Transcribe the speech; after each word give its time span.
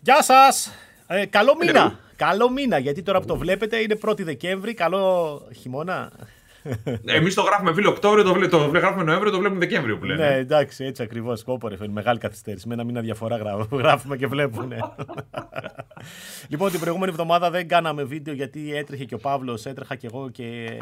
Γεια 0.00 0.22
σας! 0.22 0.72
Ε, 1.06 1.26
καλό 1.26 1.56
μήνα! 1.56 1.98
Καλό 2.16 2.50
μήνα, 2.50 2.78
γιατί 2.78 3.02
τώρα 3.02 3.20
που 3.20 3.26
το 3.26 3.36
βλέπετε 3.36 3.76
είναι 3.76 3.98
1η 4.04 4.20
Δεκέμβρη. 4.20 4.74
Καλό 4.74 5.42
χειμώνα. 5.60 6.12
Εμείς 7.04 7.34
το 7.34 7.42
γράφουμε 7.42 7.72
φίλο 7.72 7.90
Οκτώβριο, 7.90 8.24
το, 8.24 8.32
βλέ, 8.32 8.48
το 8.48 8.58
γράφουμε 8.58 9.04
Νοέμβριο, 9.04 9.30
το 9.30 9.38
βλέπουμε 9.38 9.60
Δεκέμβριο 9.60 9.98
που 9.98 10.04
λένε. 10.04 10.28
Ναι, 10.28 10.34
εντάξει, 10.34 10.84
έτσι 10.84 11.02
ακριβώς. 11.02 11.44
Κόπο, 11.44 11.68
ρε, 11.68 11.76
μεγάλη 11.88 12.18
καθυστέρηση. 12.18 12.68
Με 12.68 12.74
ένα 12.74 12.84
μήνα 12.84 13.00
διαφορά 13.00 13.36
γράφουμε 13.72 14.16
και 14.16 14.26
βλέπουν. 14.26 14.72
λοιπόν, 16.50 16.70
την 16.70 16.80
προηγούμενη 16.80 17.10
εβδομάδα 17.10 17.50
δεν 17.50 17.68
κάναμε 17.68 18.02
βίντεο 18.02 18.34
γιατί 18.34 18.76
έτρεχε 18.76 19.04
και 19.04 19.14
ο 19.14 19.18
Παύλος, 19.18 19.66
έτρεχα 19.66 19.94
και 19.94 20.06
εγώ 20.06 20.30
και 20.30 20.78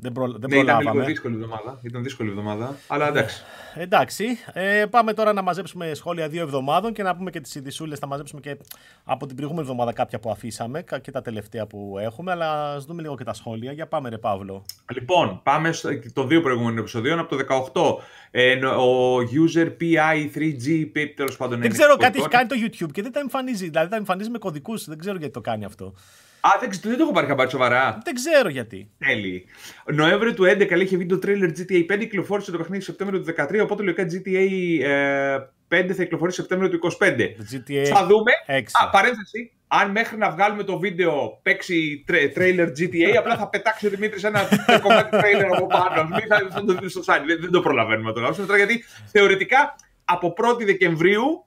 δεν, 0.00 0.12
προ, 0.12 0.30
δεν 0.30 0.40
ναι, 0.40 0.56
προλάβαμε. 0.56 0.82
Ήταν 0.82 0.94
λίγο 0.94 1.06
δύσκολη 1.06 1.34
εβδομάδα. 1.34 1.78
Ήταν 1.82 2.02
δύσκολη 2.02 2.28
εβδομάδα, 2.28 2.76
αλλά 2.86 3.08
εντάξει. 3.08 3.42
εντάξει. 3.74 4.24
Ε, 4.52 4.84
πάμε 4.90 5.12
τώρα 5.12 5.32
να 5.32 5.42
μαζέψουμε 5.42 5.94
σχόλια 5.94 6.28
δύο 6.28 6.42
εβδομάδων 6.42 6.92
και 6.92 7.02
να 7.02 7.16
πούμε 7.16 7.30
και 7.30 7.40
τις 7.40 7.54
ειδισούλε. 7.54 7.96
Θα 7.96 8.06
μαζέψουμε 8.06 8.40
και 8.40 8.56
από 9.04 9.26
την 9.26 9.36
προηγούμενη 9.36 9.66
εβδομάδα 9.66 9.92
κάποια 9.92 10.18
που 10.18 10.30
αφήσαμε 10.30 10.84
και 11.02 11.10
τα 11.10 11.22
τελευταία 11.22 11.66
που 11.66 11.96
έχουμε. 12.00 12.32
Αλλά 12.32 12.72
ας 12.74 12.84
δούμε 12.84 13.02
λίγο 13.02 13.16
και 13.16 13.24
τα 13.24 13.32
σχόλια. 13.32 13.72
Για 13.72 13.86
πάμε, 13.86 14.08
ρε 14.08 14.18
Παύλο. 14.18 14.64
Λοιπόν, 14.92 15.40
πάμε 15.42 15.72
στο, 15.72 15.88
το 16.12 16.24
δύο 16.26 16.40
προηγούμενων 16.40 16.78
επεισοδίων. 16.78 17.18
Από 17.18 17.36
το 17.36 17.44
18, 17.72 18.02
ε, 18.30 18.66
ο 18.66 19.16
user 19.18 19.66
PI3G, 19.80 20.90
τέλος 21.16 21.36
πάντων. 21.36 21.60
Δεν 21.60 21.70
ξέρω, 21.70 21.96
κάτι 21.96 22.18
έχει 22.18 22.28
κάνει 22.28 22.48
το 22.48 22.56
YouTube 22.64 22.90
και 22.92 23.02
δεν 23.02 23.12
τα 23.12 23.20
εμφανίζει. 23.20 23.68
Δηλαδή 23.68 23.90
τα 23.90 23.96
εμφανίζει 23.96 24.30
με 24.30 24.38
κωδικούς. 24.38 24.84
Δεν 24.84 24.98
ξέρω 24.98 25.16
γιατί 25.16 25.32
το 25.32 25.40
κάνει 25.40 25.64
αυτό. 25.64 25.94
Α, 26.40 26.50
δεν, 26.60 26.70
δεν 26.82 26.96
το 26.96 27.02
έχω 27.02 27.12
πάρει 27.12 27.26
χαμπάρι 27.26 27.50
σοβαρά. 27.50 27.98
Δεν 28.04 28.14
ξέρω 28.14 28.48
γιατί. 28.48 28.90
Τέλει. 28.98 29.44
Νοέμβριο 29.92 30.34
του 30.34 30.44
2011 30.44 30.80
είχε 30.80 30.96
βγει 30.96 31.06
το 31.06 31.18
trailer 31.22 31.50
GTA 31.58 31.92
5, 31.92 31.98
κυκλοφόρησε 31.98 32.50
το 32.50 32.58
παιχνίδι 32.58 32.82
Σεπτέμβριο 32.82 33.20
του 33.20 33.34
2013, 33.36 33.60
οπότε 33.62 33.82
λογικά 33.82 34.02
GTA 34.02 34.48
ε, 34.82 35.36
5 35.68 35.90
θα 35.92 36.02
κυκλοφορήσει 36.02 36.40
Σεπτέμβριο 36.40 36.70
του 36.70 36.92
2025. 37.00 37.04
GTA 37.52 37.84
θα 37.84 38.06
δούμε. 38.06 38.32
6. 38.46 38.60
Α, 38.84 38.90
παρένθεση, 38.90 39.52
αν 39.68 39.90
μέχρι 39.90 40.16
να 40.16 40.30
βγάλουμε 40.30 40.62
το 40.62 40.78
βίντεο 40.78 41.38
παίξει 41.42 42.04
τρέιλερ 42.34 42.68
GTA, 42.68 43.16
απλά 43.18 43.36
θα 43.36 43.48
πετάξει 43.48 43.86
ο 43.86 43.90
Δημήτρης 43.90 44.24
ένα 44.24 44.48
κομμάτι 44.82 45.18
τρέιλερ 45.18 45.54
από 45.54 45.66
πάνω. 45.66 46.08
Μην 46.08 46.26
θα, 46.28 46.48
θα 46.50 46.64
το 46.64 46.74
δεις 46.74 46.90
στο 46.90 47.00
site. 47.06 47.22
Δεν, 47.26 47.38
δεν 47.40 47.50
το 47.50 47.60
προλαβαίνουμε 47.60 48.12
τώρα. 48.12 48.34
τώρα. 48.34 48.56
Γιατί 48.56 48.84
θεωρητικά 49.06 49.74
από 50.04 50.34
1η 50.36 50.64
Δεκεμβρίου 50.64 51.44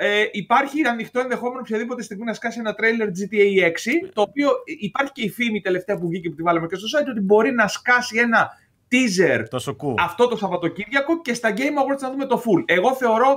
ε, 0.00 0.24
υπάρχει 0.32 0.82
ανοιχτό 0.86 1.20
ενδεχόμενο 1.20 1.60
οποιαδήποτε 1.60 2.02
στιγμή 2.02 2.24
να 2.24 2.34
σκάσει 2.34 2.58
ένα 2.58 2.74
τρέιλερ 2.74 3.08
GTA 3.08 3.66
6. 3.66 3.70
Το 4.12 4.22
οποίο 4.22 4.50
υπάρχει 4.80 5.12
και 5.12 5.22
η 5.22 5.30
φήμη 5.30 5.60
τελευταία 5.60 5.98
που 5.98 6.08
βγήκε 6.08 6.28
που 6.28 6.34
τη 6.34 6.42
βάλαμε 6.42 6.66
και 6.66 6.76
στο 6.76 6.98
site 6.98 7.06
ότι 7.10 7.20
μπορεί 7.20 7.50
να 7.52 7.68
σκάσει 7.68 8.18
ένα 8.18 8.50
teaser 8.90 9.44
το 9.48 9.94
αυτό 9.98 10.28
το 10.28 10.36
Σαββατοκύριακο 10.36 11.20
και 11.20 11.34
στα 11.34 11.54
Game 11.56 11.60
Awards 11.60 12.00
να 12.00 12.10
δούμε 12.10 12.26
το 12.26 12.42
full. 12.44 12.62
Εγώ 12.66 12.94
θεωρώ 12.94 13.36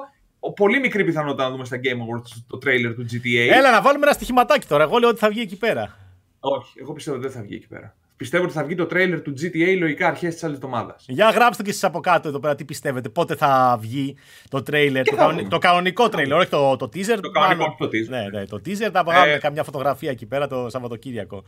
πολύ 0.56 0.80
μικρή 0.80 1.04
πιθανότητα 1.04 1.44
να 1.44 1.50
δούμε 1.50 1.66
στα 1.66 1.78
Game 1.84 1.98
Awards 1.98 2.44
το 2.48 2.58
trailer 2.66 2.94
του 2.95 3.06
GTA. 3.12 3.52
Έλα 3.52 3.72
να 3.72 3.82
βάλουμε 3.82 4.06
ένα 4.06 4.14
στοιχηματάκι 4.14 4.67
τώρα. 4.67 4.84
Εγώ 4.84 4.98
λέω 4.98 5.09
ότι 5.09 5.20
θα 5.20 5.30
βγει 5.30 5.42
εκεί 5.42 5.58
πέρα. 5.58 5.98
Όχι, 6.39 6.80
εγώ 6.80 6.94
πιστεύω 6.94 7.17
ότι 7.17 7.28
δεν 7.28 7.36
θα 7.36 7.42
βγει 7.42 7.56
εκεί 7.56 7.67
πέρα. 7.67 7.95
Πιστεύω 8.22 8.44
ότι 8.44 8.53
θα 8.53 8.64
βγει 8.64 8.75
το 8.75 8.88
trailer 8.91 9.19
του 9.23 9.33
GTA 9.41 9.77
λογικά 9.80 10.08
αρχές 10.08 10.33
της 10.33 10.44
άλλης 10.44 10.55
εβδομάδας. 10.55 11.05
Για 11.08 11.30
γράψτε 11.30 11.64
και 11.64 11.69
εσείς 11.69 11.83
από 11.83 12.00
κάτω 12.00 12.27
εδώ 12.27 12.39
πέρα 12.39 12.55
τι 12.55 12.66
πιστεύετε. 12.66 13.09
Πότε 13.09 13.36
θα 13.36 13.77
βγει 13.81 14.16
το 14.50 14.64
trailer. 14.72 15.02
Το, 15.05 15.16
κανονι... 15.16 15.47
το, 15.47 15.58
κανονικό 15.58 16.05
trailer, 16.05 16.38
όχι 16.38 16.49
το, 16.49 16.75
το 16.75 16.89
teaser. 16.94 17.19
Το 17.22 17.30
κανονικό 17.30 17.75
το 17.80 17.86
teaser. 17.86 18.09
Ναι, 18.09 18.27
ναι, 18.31 18.45
το 18.45 18.61
teaser 18.66 18.89
θα 18.92 19.03
βγάλουμε 19.03 19.33
ε... 19.33 19.38
καμιά 19.38 19.64
φωτογραφία 19.64 20.11
εκεί 20.11 20.25
πέρα 20.25 20.47
το 20.47 20.69
Σαββατοκύριακο. 20.69 21.44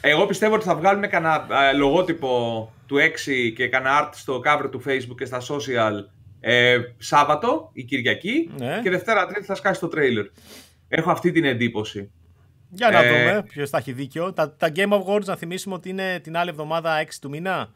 Εγώ 0.00 0.26
πιστεύω 0.26 0.54
ότι 0.54 0.64
θα 0.64 0.74
βγάλουμε 0.74 1.06
κανένα 1.06 1.46
ε, 1.70 1.76
λογότυπο 1.76 2.72
του 2.86 2.96
6 2.96 3.52
και 3.56 3.68
κανένα 3.68 4.02
art 4.02 4.10
στο 4.12 4.40
cover 4.44 4.70
του 4.70 4.82
Facebook 4.86 5.16
και 5.16 5.24
στα 5.24 5.40
social 5.40 6.04
ε, 6.40 6.78
Σάββατο 6.98 7.70
ή 7.72 7.82
Κυριακή 7.82 8.50
ναι. 8.58 8.80
και 8.82 8.90
Δευτέρα 8.90 9.26
Τρίτη 9.26 9.44
θα 9.44 9.54
σκάσει 9.54 9.80
το 9.80 9.90
trailer. 9.94 10.26
Έχω 10.88 11.10
αυτή 11.10 11.32
την 11.32 11.44
εντύπωση. 11.44 12.10
Για 12.68 12.90
να 12.90 13.02
ε... 13.02 13.08
δούμε 13.08 13.42
ποιος 13.48 13.70
θα 13.70 13.78
έχει 13.78 13.92
δίκιο. 13.92 14.32
Τα, 14.32 14.52
τα 14.52 14.72
Game 14.76 14.92
Awards, 14.92 15.24
να 15.24 15.36
θυμίσουμε 15.36 15.74
ότι 15.74 15.88
είναι 15.88 16.20
την 16.22 16.36
άλλη 16.36 16.50
εβδομάδα 16.50 17.02
6 17.04 17.08
του 17.20 17.28
μήνα. 17.28 17.70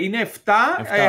Είναι 0.00 0.30
7, 0.44 0.48
7. 0.48 0.52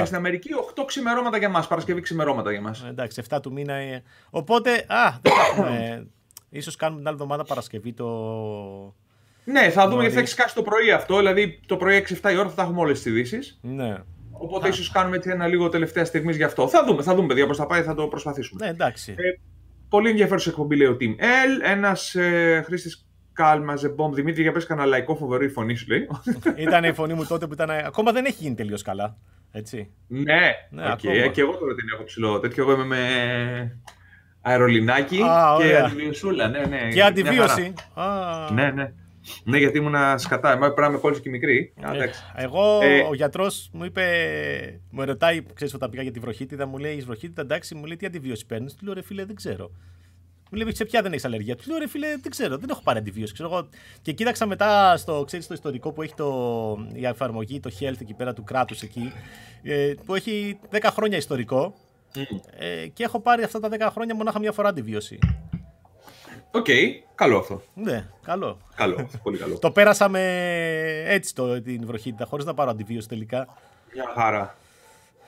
Ε, 0.02 0.06
στην 0.06 0.18
Αμερική, 0.18 0.50
8 0.76 0.84
ξημερώματα 0.86 1.38
για 1.38 1.50
μας. 1.50 1.68
Παρασκευή 1.68 2.02
ξημερώματα 2.02 2.52
για 2.52 2.62
μας. 2.62 2.84
Ε, 2.84 2.90
εντάξει, 2.90 3.22
7 3.30 3.40
του 3.42 3.52
μήνα. 3.52 3.74
Ε... 3.74 4.04
Οπότε, 4.30 4.72
α, 4.88 5.18
δεν 5.22 5.34
θα 5.34 5.42
έχουμε. 5.52 6.08
ίσως 6.50 6.76
κάνουμε 6.76 7.00
την 7.00 7.08
άλλη 7.08 7.18
εβδομάδα 7.18 7.44
Παρασκευή 7.44 7.94
το. 7.94 8.08
Ναι, 9.44 9.70
θα 9.70 9.88
δούμε 9.88 10.00
γιατί 10.00 10.16
θα 10.16 10.22
έχει 10.22 10.30
σκάσει 10.30 10.56
το 10.56 10.62
πρωί 10.62 10.92
αυτό. 10.92 11.18
Δηλαδή 11.18 11.60
το 11.66 11.78
πρωί 11.78 12.06
6-7 12.22 12.32
η 12.32 12.38
ώρα 12.38 12.50
θα 12.50 12.56
τα 12.56 12.62
έχουμε 12.62 12.80
όλες 12.80 13.02
τις 13.02 13.12
ειδήσει. 13.12 13.58
Ναι. 13.62 13.98
Οπότε 14.32 14.68
ίσως 14.68 14.92
κάνουμε 14.92 15.16
έτσι 15.16 15.30
ένα 15.30 15.48
λίγο 15.48 15.70
τελευταία 15.70 16.06
στιγμής 16.06 16.36
γι' 16.36 16.44
αυτό. 16.44 16.68
Θα 16.68 16.84
δούμε, 16.86 17.04
θα 17.04 17.16
δούμε 17.16 17.28
παιδιά 17.28 17.48
πώς 17.48 17.58
θα 17.58 17.66
πάει, 17.66 17.82
θα 17.82 17.94
το 17.94 18.08
προσπαθήσουμε. 18.08 18.66
Ναι, 18.66 18.72
εντάξει. 18.72 19.16
Ε, 19.18 19.40
πολύ 19.94 20.10
ενδιαφέρουσα 20.10 20.50
εκπομπή 20.50 20.76
λέει 20.76 20.88
ο 20.88 20.98
Team 21.00 21.20
L. 21.20 21.70
Ένας 21.72 22.16
ε, 22.16 22.64
χρήστης 22.66 23.08
Κάλμας 23.34 23.80
Ζεμπόμ. 23.80 24.14
Δημήτρη, 24.14 24.42
για 24.42 24.52
πες 24.52 24.66
κανένα 24.66 24.88
λαϊκό 24.88 25.16
φοβερό 25.16 25.44
η 25.44 25.50
φωνή 25.50 25.76
σου 25.76 25.86
λέει. 25.88 26.08
ήταν 26.66 26.84
η 26.84 26.94
φωνή 26.94 27.14
μου 27.14 27.26
τότε 27.26 27.48
που 27.48 27.54
ήταν. 27.54 27.70
Ακόμα 27.70 28.12
δεν 28.12 28.26
έχει 28.26 28.38
γίνει 28.40 28.56
τελείως 28.56 28.82
καλά. 28.82 29.18
Έτσι. 29.52 29.92
Ναι, 30.08 30.52
ναι 30.70 30.94
okay. 30.94 31.32
και 31.32 31.42
εγώ 31.42 31.58
τώρα 31.58 31.76
την 31.76 31.90
έχω 31.94 32.04
ψηλό. 32.04 32.40
Τέτοιο 32.40 32.64
εγώ 32.64 32.74
είμαι 32.74 32.86
με 32.86 32.98
αερολινάκι 34.42 35.22
Α, 35.22 35.56
και 35.58 35.78
αντιβιωσούλα. 35.78 36.48
Ναι, 36.48 36.60
ναι, 36.60 36.90
και 36.94 37.04
αντιβίωση. 37.04 37.74
Ναι, 38.54 38.72
ναι. 38.72 38.94
Ναι, 39.44 39.58
γιατί 39.58 39.78
ήμουν 39.78 39.96
σκατά. 40.16 40.52
Εμά 40.52 40.66
πρέπει 40.66 40.82
να 40.82 40.88
είμαι 40.88 40.98
κόλληση 40.98 41.22
και 41.22 41.30
μικρή. 41.30 41.74
Ε, 42.36 42.44
εγώ, 42.44 42.80
ε, 42.82 43.00
ο 43.00 43.14
γιατρός 43.14 43.70
μου 43.74 43.84
είπε, 43.84 44.04
μου 44.90 45.04
ρωτάει, 45.04 45.44
ξέρεις 45.54 45.74
όταν 45.74 45.90
πήγα 45.90 46.04
για 46.04 46.12
τη 46.12 46.20
βροχίτιδα, 46.20 46.66
μου 46.66 46.78
λέει: 46.78 47.02
βροχίτιδα, 47.02 47.42
εντάξει, 47.42 47.76
μου 47.76 47.86
λέει 47.86 47.96
τι 47.96 48.06
αντιβίωση 48.06 48.46
παίρνεις; 48.46 48.76
Του 48.76 48.86
λέω: 48.86 48.94
Ρε 48.94 49.02
φίλε, 49.02 49.26
δεν 49.26 49.36
ξέρω. 49.36 49.72
Μου 50.52 50.58
λέει: 50.58 50.76
Σε 50.76 50.86
ποια 50.86 51.02
δεν 51.02 51.12
έχεις 51.12 51.26
αλλεργία; 51.26 51.56
Του 51.56 51.64
λέω: 51.68 51.78
Ρε 51.78 51.88
φίλε, 51.88 52.08
δεν 52.08 52.32
ξέρω, 52.32 52.58
δεν 52.58 52.70
έχω 52.70 52.82
πάρει 52.84 53.00
αντιβίωση. 53.00 53.34
Ξέρω, 53.34 53.50
εγώ. 53.50 53.68
Και 54.02 54.12
κοίταξα 54.12 54.46
μετά 54.46 54.98
στο, 54.98 55.24
ξέρεις, 55.26 55.46
στο 55.46 55.54
ιστορικό 55.54 55.92
που 55.92 56.02
έχει 56.02 56.14
το, 56.14 56.78
η 56.94 57.06
εφαρμογή, 57.06 57.60
το 57.60 57.70
health 57.80 58.02
εκεί 58.02 58.14
πέρα 58.14 58.34
του 58.34 58.44
κράτους 58.44 58.82
εκεί, 58.82 59.12
ε, 59.64 59.94
που 60.06 60.16
έχει 60.16 60.60
10 60.72 60.80
χρόνια 60.92 61.18
ιστορικό. 61.18 61.76
Mm. 62.16 62.20
Ε, 62.58 62.88
και 62.88 63.04
έχω 63.04 63.20
πάρει 63.20 63.44
αυτά 63.44 63.60
τα 63.60 63.70
10 63.72 63.88
χρόνια 63.92 64.16
μονάχα 64.16 64.40
μια 64.40 64.52
φορά 64.52 64.70
αντιβίωση. 64.70 65.20
OK, 66.56 66.66
okay, 66.68 66.90
καλό 67.16 67.38
αυτό. 67.38 67.62
Ναι, 67.74 68.06
καλό. 68.24 68.58
Καλό, 68.76 69.10
πολύ 69.24 69.38
καλό. 69.38 69.58
το 69.60 69.72
πέρασα 69.72 70.10
με 70.10 70.22
έτσι 71.08 71.36
το, 71.36 71.62
την 71.62 71.86
βρογχίτιδα, 71.86 72.26
χωρίς 72.26 72.46
να 72.46 72.54
πάρω 72.54 72.70
αντιβίωση 72.70 73.08
τελικά. 73.08 73.48
Μια 73.94 74.12
χαρά. 74.16 74.56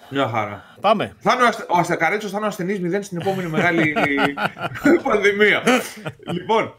Μια 0.09 0.27
χαρά. 0.27 0.63
Πάμε. 0.81 1.15
Θα 1.19 1.33
είναι 1.33 1.43
ο, 1.67 1.77
Αστακαρέτσος 1.77 2.31
θα 2.31 2.37
είναι 2.37 2.45
ο 2.45 2.49
ασθενής 2.49 2.79
μηδέν 2.79 3.03
στην 3.03 3.21
επόμενη 3.21 3.49
μεγάλη 3.49 3.93
πανδημία. 5.03 5.63
λοιπόν, 6.31 6.63
ε, 6.63 6.71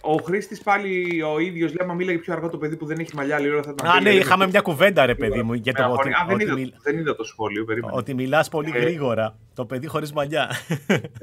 ο 0.00 0.16
Χρήστης 0.16 0.60
πάλι 0.60 1.22
ο 1.22 1.38
ίδιος 1.38 1.74
λέει: 1.74 1.88
Μα 1.88 1.94
μίλαγε 1.94 2.18
πιο 2.18 2.32
αργά 2.32 2.48
το 2.48 2.58
παιδί 2.58 2.76
που 2.76 2.86
δεν 2.86 2.98
έχει 2.98 3.14
μαλλιά. 3.14 3.38
Λίγο 3.38 3.62
θα 3.62 3.74
Α, 3.90 4.00
ναι, 4.00 4.10
είχαμε 4.10 4.46
μια 4.46 4.60
κουβέντα, 4.60 5.06
ρε 5.06 5.14
παιδί 5.14 5.42
μου. 5.42 5.54
Για 5.54 5.72
το 5.72 5.92
ότι, 5.98 6.08
Α, 6.08 6.24
δεν, 6.28 6.38
είδα, 6.38 6.54
δεν 6.82 6.98
είδα 6.98 7.16
το 7.16 7.24
σχόλιο. 7.24 7.64
Περίμενε. 7.64 7.92
Ότι 7.96 8.14
μιλάς 8.14 8.48
πολύ 8.48 8.72
ε, 8.74 8.78
γρήγορα. 8.78 9.38
Το 9.54 9.64
παιδί 9.64 9.86
χωρίς 9.86 10.12
μαλλιά. 10.12 10.50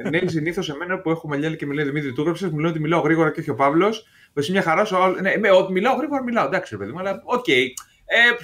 ναι, 0.09 0.19
συνήθως 0.25 0.69
εμένα 0.69 0.99
που 0.99 1.09
έχω 1.09 1.27
μαλλιά 1.27 1.55
και 1.55 1.65
με 1.65 1.73
λέει 1.73 1.85
Δημήτρη, 1.85 2.13
του 2.13 2.21
έγραψε, 2.21 2.49
μου 2.49 2.59
λέει 2.59 2.71
ότι 2.71 2.79
μιλάω 2.79 2.99
γρήγορα 2.99 3.31
και 3.31 3.39
όχι 3.39 3.49
ο 3.49 3.55
Παύλος. 3.55 4.07
Εσύ 4.33 4.51
μια 4.51 4.61
χαρά 4.61 4.85
σου. 4.85 4.95
Ναι, 5.21 5.37
με, 5.37 5.51
ότι 5.51 5.71
μιλάω 5.71 5.95
γρήγορα, 5.95 6.23
μιλάω. 6.23 6.45
Εντάξει, 6.45 6.75
ρε 6.75 6.79
παιδί 6.79 6.91
μου, 6.91 6.99
αλλά 6.99 7.21
OK. 7.25 7.43
Okay. 7.47 7.65
Ε, 8.05 8.43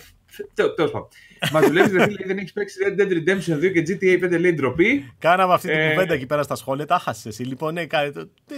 Τέλος 0.54 0.92
πάντων. 0.92 1.08
Μας 1.52 1.68
δουλεύεις, 1.68 1.92
ρε 1.92 2.04
φίλε, 2.04 2.26
δεν 2.26 2.38
έχεις 2.38 2.54
παίξει 2.54 2.78
Red 2.88 3.02
Dead 3.02 3.12
Redemption 3.12 3.58
2 3.58 3.72
και 3.72 3.84
GTA 3.88 4.26
5 4.26 4.40
λέει 4.40 4.54
ντροπή. 4.54 5.14
Κάναμε 5.20 5.54
αυτή 5.54 5.68
την 5.68 5.80
ε... 5.80 5.90
κουβέντα 5.90 6.14
εκεί 6.14 6.26
πέρα 6.26 6.44
στα 6.44 6.56
σχόλια, 6.56 6.86
τα 6.86 7.00
χάσες 7.00 7.26
εσύ. 7.26 7.44
Λοιπόν, 7.44 7.74
ναι, 7.74 7.82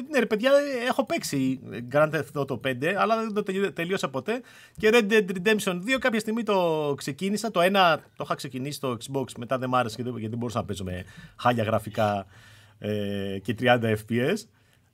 ναι, 0.10 0.20
ρε 0.20 0.26
παιδιά, 0.26 0.52
έχω 0.88 1.06
παίξει 1.06 1.60
Grand 1.92 2.10
Theft 2.10 2.42
Auto 2.42 2.60
5, 2.68 2.86
αλλά 2.98 3.16
δεν 3.18 3.34
το 3.34 3.72
τελείωσα 3.74 4.10
ποτέ. 4.10 4.42
Και 4.78 4.90
Red 4.92 5.12
Dead 5.12 5.26
Redemption 5.26 5.74
2 5.74 5.80
κάποια 6.00 6.20
στιγμή 6.20 6.44
το 6.44 6.94
ξεκίνησα. 6.98 7.52
Το 7.52 7.62
ένα 7.62 8.00
το 8.16 8.24
είχα 8.24 8.36
ξεκινήσει 8.36 8.78
στο 8.78 8.98
Xbox, 9.08 9.26
μετά 9.38 9.58
δεν 9.58 9.70
μ' 9.70 9.76
άρεσε 9.76 10.02
γιατί 10.02 10.28
δεν 10.28 10.38
μπορούσα 10.38 10.58
να 10.60 10.66
παίζω 10.66 10.84
με 10.84 11.06
χάλια 11.36 11.64
γραφικά 11.64 12.26
ε, 12.80 13.40
και 13.42 13.56
30 13.60 13.80
FPS. 13.82 14.38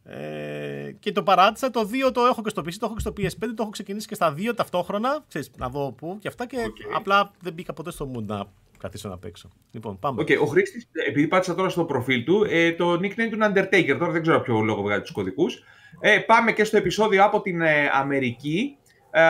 Ε, 0.08 0.92
και 1.00 1.12
το 1.12 1.24
παράτησα. 1.24 1.70
Το 1.70 1.90
2 2.08 2.12
το 2.14 2.26
έχω 2.26 2.42
και 2.42 2.50
στο 2.50 2.62
PC, 2.62 2.74
το 2.80 2.86
έχω 2.86 2.94
και 2.94 3.00
στο 3.00 3.14
PS5, 3.18 3.48
το 3.56 3.62
έχω 3.62 3.70
ξεκινήσει 3.70 4.08
και 4.08 4.16
στα 4.16 4.34
2 4.38 4.56
ταυτόχρονα. 4.56 5.24
Ξέρεις, 5.28 5.52
να 5.58 5.70
δω 5.70 5.92
πού 5.92 6.18
και 6.20 6.28
αυτά. 6.28 6.46
Και 6.46 6.58
okay. 6.60 6.96
απλά 6.96 7.32
δεν 7.42 7.54
μπήκα 7.54 7.74
ποτέ 7.74 7.92
στο 7.92 8.12
mood 8.16 8.24
να 8.24 8.46
καθίσω 8.80 9.10
να 9.10 9.18
παίξω. 9.18 9.50
Λοιπόν, 9.72 10.00
πάμε. 10.00 10.22
Okay, 10.22 10.40
ο 10.42 10.46
χρήστης, 10.46 10.88
επειδή 11.08 11.28
πάτησα 11.28 11.56
τώρα 11.56 11.70
στο 11.70 11.86
προφίλ 11.86 12.24
του, 12.24 12.46
ε, 12.50 12.72
το 12.72 12.94
nickname 12.94 13.28
του 13.30 13.36
είναι 13.36 13.52
Undertaker. 13.54 13.96
Τώρα 14.00 14.12
δεν 14.12 14.22
ξέρω 14.22 14.42
ποιο 14.42 14.60
λόγο 14.62 14.82
βγάζει 14.82 15.02
τους 15.02 15.12
κωδικούς. 15.12 15.64
Ε, 16.00 16.18
πάμε 16.18 16.52
και 16.52 16.64
στο 16.64 16.78
επεισόδιο 16.78 17.24
από 17.24 17.42
την 17.42 17.62
ε, 17.62 17.90
Αμερική. 17.94 18.78
Ε, 19.18 19.22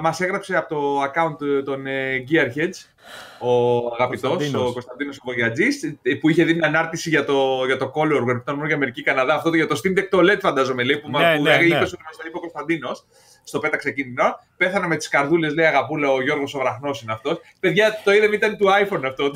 Μας 0.00 0.20
έγραψε 0.20 0.56
από 0.56 0.68
το 0.68 1.02
account 1.02 1.64
των 1.64 1.86
ε, 1.86 2.24
Gearheads 2.30 2.92
ο 3.38 3.86
αγαπητός, 3.98 4.54
ο 4.54 4.72
Κωνσταντίνος 4.72 5.20
Βογιατζής, 5.24 5.96
που 6.20 6.28
είχε 6.28 6.44
δει 6.44 6.52
την 6.52 6.64
ανάρτηση 6.64 7.08
για 7.08 7.24
το, 7.24 7.64
για 7.66 7.76
το 7.76 7.92
Color, 7.94 8.20
που 8.22 8.30
ήταν 8.30 8.54
μόνο 8.54 8.66
για 8.66 8.76
Αμερική 8.76 9.02
Καναδά. 9.02 9.34
Αυτό 9.34 9.54
για 9.54 9.66
το 9.66 9.80
Steam 9.84 9.98
Deck 9.98 10.06
το 10.10 10.18
LED, 10.18 10.38
φαντάζομαι, 10.40 10.82
λέει, 10.82 10.96
που, 10.96 11.10
ναι, 11.10 11.36
που 11.36 11.42
ναι, 11.42 11.56
ναι. 11.56 11.64
είπε 11.64 11.74
ότι 11.74 11.96
μα 12.04 12.10
το 12.10 12.24
είπε 12.26 12.36
ο 12.36 12.40
Κωνσταντίνος 12.40 13.04
στο 13.44 13.58
πέταξε 13.58 13.90
κίνδυνο. 13.90 14.38
Πέθανε 14.56 14.86
με 14.86 14.96
τις 14.96 15.08
καρδούλες, 15.08 15.54
λέει 15.54 15.66
αγαπούλα, 15.66 16.10
ο 16.10 16.22
Γιώργος 16.22 16.54
ο 16.54 16.58
Βραχνός 16.58 17.02
είναι 17.02 17.12
αυτός. 17.12 17.40
Παιδιά, 17.60 18.00
το 18.04 18.12
είδαμε, 18.12 18.34
ήταν 18.34 18.56
του 18.56 18.66
iPhone 18.66 19.02
αυτό. 19.04 19.24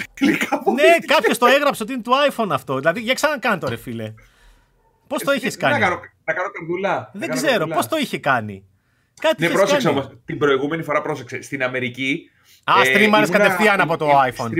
ναι, 0.74 1.06
κάποιος 1.06 1.38
το 1.38 1.46
έγραψε 1.46 1.82
ότι 1.82 1.92
είναι 1.92 2.02
του 2.02 2.12
iPhone 2.30 2.48
αυτό. 2.50 2.78
Δηλαδή, 2.78 3.00
για 3.00 3.14
ξανακάνε 3.14 3.58
το 3.58 3.68
ρε 3.68 3.76
φίλε. 3.76 4.14
Πώς 5.06 5.22
το 5.22 5.32
είχες 5.32 5.56
κάνει; 5.56 5.72
Να 5.72 5.80
κάνω, 5.80 6.00
να 6.24 6.32
κάνω 6.32 6.48
καρδουλά. 6.48 7.10
Δεν 7.12 7.30
ξέρω, 7.30 7.66
πώς 7.66 7.86
το 7.86 7.96
είχε 7.96 8.18
κάνει; 8.18 8.64
Κάτι 9.20 9.42
ναι, 9.42 9.50
πρόσεξε 9.50 9.88
όμως. 9.88 10.08
Την 10.24 10.38
προηγούμενη 10.38 10.82
φορά 10.82 11.02
πρόσεξε. 11.02 11.42
Στην 11.42 11.62
Αμερική 11.62 12.30
Α, 12.70 12.84
στρίμαρε 12.84 13.26
κατευθείαν 13.26 13.80
από 13.80 13.96
το 13.96 14.08
iPhone. 14.10 14.50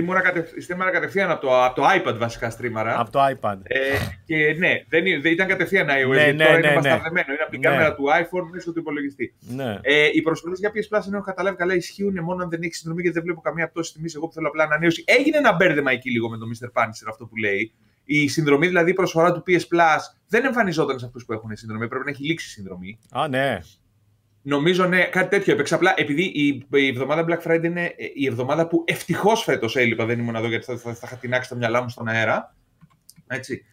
Στρίμαρα 0.59 0.91
κατευθείαν 0.91 1.31
από 1.31 1.41
το, 1.41 1.63
από 1.63 1.75
το 1.75 1.83
iPad 1.95 2.15
βασικά 2.17 2.49
στρίμαρα. 2.49 2.99
Από 2.99 3.11
το 3.11 3.19
iPad. 3.25 3.57
Ε, 3.63 3.79
και 4.25 4.55
ναι, 4.57 4.71
δεν, 4.89 5.21
δεν 5.21 5.31
ήταν 5.31 5.47
κατευθείαν 5.47 5.87
iOS. 5.87 6.07
Ναι, 6.07 6.31
ναι, 6.31 6.45
τώρα 6.45 6.59
ναι, 6.59 6.67
είναι 6.67 6.79
ναι. 6.79 6.89
Είναι 6.89 7.41
από 7.41 7.51
την 7.51 7.59
ναι. 7.59 7.67
κάμερα 7.67 7.95
του 7.95 8.03
iPhone 8.03 8.49
μέσα 8.51 8.73
του 8.73 8.79
υπολογιστή. 8.79 9.35
Ναι. 9.39 9.79
Ε, 9.81 10.09
οι 10.13 10.21
προσφορέ 10.21 10.55
για 10.57 10.71
PS 10.73 10.97
Plus, 10.97 11.13
έχω 11.13 11.21
καταλάβει 11.21 11.55
καλά, 11.55 11.75
ισχύουν 11.75 12.23
μόνο 12.23 12.43
αν 12.43 12.49
δεν 12.49 12.61
έχεις 12.61 12.77
συνδρομή 12.77 13.01
γιατί 13.01 13.17
δεν 13.17 13.25
βλέπω 13.25 13.41
καμία 13.41 13.69
πτώση 13.69 13.93
τιμής. 13.93 14.15
Εγώ 14.15 14.27
που 14.27 14.33
θέλω 14.33 14.47
απλά 14.47 14.63
ανανέωση. 14.63 15.03
Έγινε 15.07 15.37
ένα 15.37 15.53
μπέρδεμα 15.53 15.91
εκεί 15.91 16.11
λίγο 16.11 16.29
με 16.29 16.37
τον 16.37 16.49
Mr. 16.53 16.81
Punisher 16.81 17.07
αυτό 17.09 17.25
που 17.25 17.35
λέει. 17.35 17.73
Η 18.05 18.27
συνδρομή, 18.27 18.67
δηλαδή 18.67 18.89
η 18.89 18.93
προσφορά 18.93 19.31
του 19.31 19.43
PS 19.47 19.75
Plus, 19.75 19.99
δεν 20.27 20.45
εμφανιζόταν 20.45 20.99
σε 20.99 21.05
αυτούς 21.05 21.25
που 21.25 21.33
έχουν 21.33 21.55
συνδρομή. 21.55 21.87
Πρέπει 21.87 22.05
να 22.05 22.11
έχει 22.11 22.23
λήξει 22.23 22.49
συνδρομή. 22.49 22.99
Α, 23.11 23.27
ναι. 23.27 23.59
Νομίζω 24.49 24.85
ναι, 24.85 25.03
κάτι 25.03 25.29
τέτοιο 25.29 25.53
έπαιξε. 25.53 25.75
Απλά 25.75 25.93
επειδή 25.97 26.23
η, 26.23 26.65
η 26.69 26.87
εβδομάδα 26.87 27.25
Black 27.27 27.47
Friday 27.47 27.63
είναι 27.63 27.93
η 28.13 28.27
εβδομάδα 28.27 28.67
που 28.67 28.83
ευτυχώς 28.87 29.43
φέτος 29.43 29.75
έλειπα, 29.75 30.05
δεν 30.05 30.19
ήμουν 30.19 30.35
εδώ 30.35 30.47
γιατί 30.47 30.65
θα, 30.65 30.77
θα, 30.77 30.93
θα 30.93 31.01
είχα 31.05 31.15
τεινάξει 31.15 31.49
τα 31.49 31.55
μυαλά 31.55 31.81
μου 31.81 31.89
στον 31.89 32.07
αέρα. 32.07 32.55
Έτσι. 33.27 33.65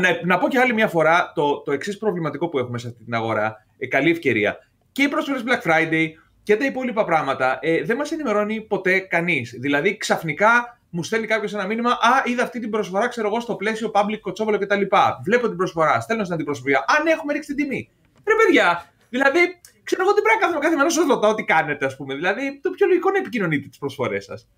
Να, 0.00 0.18
να 0.24 0.38
πω 0.38 0.48
και 0.48 0.58
άλλη 0.58 0.74
μια 0.74 0.88
φορά 0.88 1.32
το, 1.34 1.60
το 1.60 1.72
εξής 1.72 1.98
προβληματικό 1.98 2.48
που 2.48 2.58
έχουμε 2.58 2.78
σε 2.78 2.88
αυτή 2.88 3.04
την 3.04 3.14
αγορά. 3.14 3.66
Ε, 3.78 3.86
καλή 3.86 4.10
ευκαιρία. 4.10 4.58
Και 4.92 5.02
οι 5.02 5.08
πρόσφερε 5.08 5.38
Black 5.46 5.70
Friday 5.70 6.06
και 6.42 6.56
τα 6.56 6.64
υπόλοιπα 6.64 7.04
πράγματα 7.04 7.58
ε, 7.62 7.82
δεν 7.82 7.96
μας 7.96 8.12
ενημερώνει 8.12 8.60
ποτέ 8.60 8.98
κανείς. 8.98 9.56
Δηλαδή 9.60 9.96
ξαφνικά 9.96 10.80
μου 10.90 11.02
στέλνει 11.02 11.26
κάποιος 11.26 11.54
ένα 11.54 11.66
μήνυμα. 11.66 11.90
Α, 11.90 12.22
είδα 12.24 12.42
αυτή 12.42 12.60
την 12.60 12.70
προσφορά, 12.70 13.08
ξέρω 13.08 13.26
εγώ, 13.26 13.40
στο 13.40 13.54
πλαίσιο 13.54 13.90
public 13.94 14.18
κοτσόβολο 14.20 14.58
κτλ. 14.58 14.82
Βλέπω 15.24 15.48
την 15.48 15.56
προσφορά, 15.56 16.00
στέλνω 16.00 16.22
στην 16.22 16.34
αντιπροσωπεία. 16.34 16.78
Α, 16.78 17.02
ναι, 17.02 17.10
έχουμε 17.10 17.32
ρίξει 17.32 17.54
την 17.54 17.64
τιμή. 17.64 17.90
Ρε 18.24 18.34
παιδιά, 18.44 18.86
δηλαδή 19.08 19.38
ξέρω 19.84 20.02
εγώ 20.02 20.12
τι 20.14 20.22
πρέπει 20.22 20.38
να 20.38 20.42
κάνουμε 20.42 20.60
κάθε 20.60 20.76
μέρα 20.76 20.90
σας 20.90 21.06
ρωτάω 21.06 21.34
τι 21.34 21.44
κάνετε, 21.44 21.86
ας 21.86 21.96
πούμε. 21.96 22.14
Δηλαδή, 22.14 22.60
το 22.62 22.70
πιο 22.70 22.86
λογικό 22.86 23.08
είναι 23.08 23.18
να 23.18 23.24
επικοινωνείτε 23.24 23.68
τις 23.68 23.78
προσφορές 23.78 24.24
σας. 24.24 24.48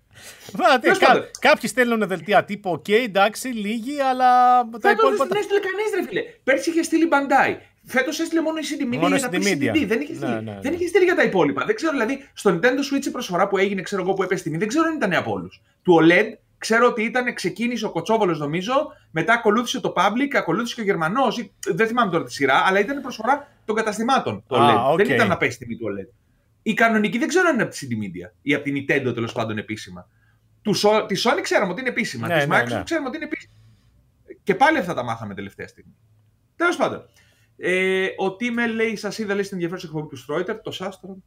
Κα, 0.99 1.29
κάποιοι 1.39 1.69
στέλνουν 1.69 2.07
δελτία 2.07 2.43
τύπου, 2.43 2.71
οκ, 2.71 2.89
εντάξει, 2.89 3.47
λίγοι, 3.47 3.99
αλλά 3.99 4.29
τα 4.81 4.91
υπόλοιπα. 4.91 5.25
Δεν 5.25 5.37
έστειλε 5.37 5.59
κανείς, 5.59 5.89
ρε 5.95 6.03
φίλε. 6.07 6.21
Πέρσι 6.43 6.69
είχε 6.69 6.83
στείλει 6.83 7.07
Bandai. 7.11 7.55
Φέτος 7.87 8.19
έστειλε 8.19 8.41
μόνο 8.41 8.57
η 8.57 8.61
CD 8.69 8.93
Media 8.93 9.07
για 9.07 9.09
να 9.09 9.27
CD. 9.27 9.85
Δεν 9.85 10.01
είχε, 10.01 10.15
στείλει, 10.15 10.31
ναι, 10.31 10.41
ναι, 10.41 10.59
δεν 10.61 10.71
ναι. 10.71 10.77
είχε 10.77 10.87
στείλει 10.87 11.03
για 11.03 11.15
τα 11.15 11.23
υπόλοιπα. 11.23 11.65
Δεν 11.65 11.75
ξέρω, 11.75 11.91
δηλαδή, 11.91 12.29
στο 12.33 12.49
Nintendo 12.53 12.93
Switch 12.93 13.05
η 13.05 13.09
προσφορά 13.09 13.47
που 13.47 13.57
έγινε, 13.57 13.81
ξέρω 13.81 14.01
εγώ 14.01 14.13
που 14.13 14.23
έπεσε 14.23 14.43
τιμή, 14.43 14.57
δεν 14.57 14.67
ξέρω 14.67 14.85
αν 14.85 14.95
ήταν 14.95 15.13
από 15.13 15.31
όλους. 15.31 15.61
Του 15.83 15.99
OLED 16.01 16.25
Ξέρω 16.57 16.87
ότι 16.87 17.03
ήταν, 17.03 17.33
ξεκίνησε 17.33 17.85
ο 17.85 17.91
Κοτσόβολος, 17.91 18.39
νομίζω, 18.39 18.73
μετά 19.11 19.33
ακολούθησε 19.33 19.79
το 19.79 19.93
Public, 19.97 20.35
ακολούθησε 20.35 20.75
και 20.75 20.81
ο 20.81 20.83
Γερμανός. 20.83 21.49
Δεν 21.75 21.87
θυμάμαι 21.87 22.11
τώρα 22.11 22.23
τη 22.23 22.33
σειρά, 22.33 22.63
αλλά 22.65 22.79
ήταν 22.79 23.01
προσφορά 23.01 23.47
των 23.65 23.75
καταστημάτων. 23.75 24.43
Το 24.47 24.55
ah, 24.59 24.93
Okay. 24.93 24.97
Δεν 24.97 25.09
ήταν 25.09 25.27
να 25.27 25.37
πέσει 25.37 25.57
τιμή 25.57 25.75
του 25.77 25.85
OLED. 25.85 26.13
Η 26.61 26.73
κανονική 26.73 27.17
δεν 27.17 27.27
ξέρω 27.27 27.47
αν 27.47 27.53
είναι 27.53 27.63
από 27.63 27.71
τη 27.71 27.87
CD 27.89 27.93
Media 27.93 28.31
ή 28.41 28.53
από 28.53 28.63
την 28.63 28.75
Nintendo 28.75 29.13
τέλος 29.13 29.31
πάντων 29.31 29.57
επίσημα. 29.57 30.09
Του, 30.61 30.71
τη 31.07 31.21
Sony 31.23 31.39
ξέραμε 31.41 31.71
ότι 31.71 31.81
είναι 31.81 31.89
επίσημα. 31.89 32.27
Ναι, 32.27 32.37
της 32.37 32.47
ναι, 32.47 32.55
Microsoft 32.55 32.69
ναι. 32.69 32.83
ξέραμε 32.83 33.07
ότι 33.07 33.17
είναι 33.17 33.25
επίσημα. 33.25 33.53
Και 34.43 34.55
πάλι 34.55 34.77
αυτά 34.77 34.93
τα 34.93 35.03
μάθαμε 35.03 35.33
τελευταία 35.33 35.67
στιγμή. 35.67 35.95
Τέλος 36.55 36.75
πάντων. 36.75 37.05
Ε, 37.57 38.07
ο 38.17 38.35
Τίμελ 38.35 38.73
λέει: 38.73 38.95
Σας 38.95 39.17
είδα 39.17 39.33
λέει, 39.33 39.43
στην 39.43 39.55
ενδιαφέρουσα 39.55 39.87
εκπομπή 39.87 40.07
του 40.07 40.17
Στρόιτερ, 40.17 40.61
το 40.61 40.71
Σάστρο. 40.71 41.17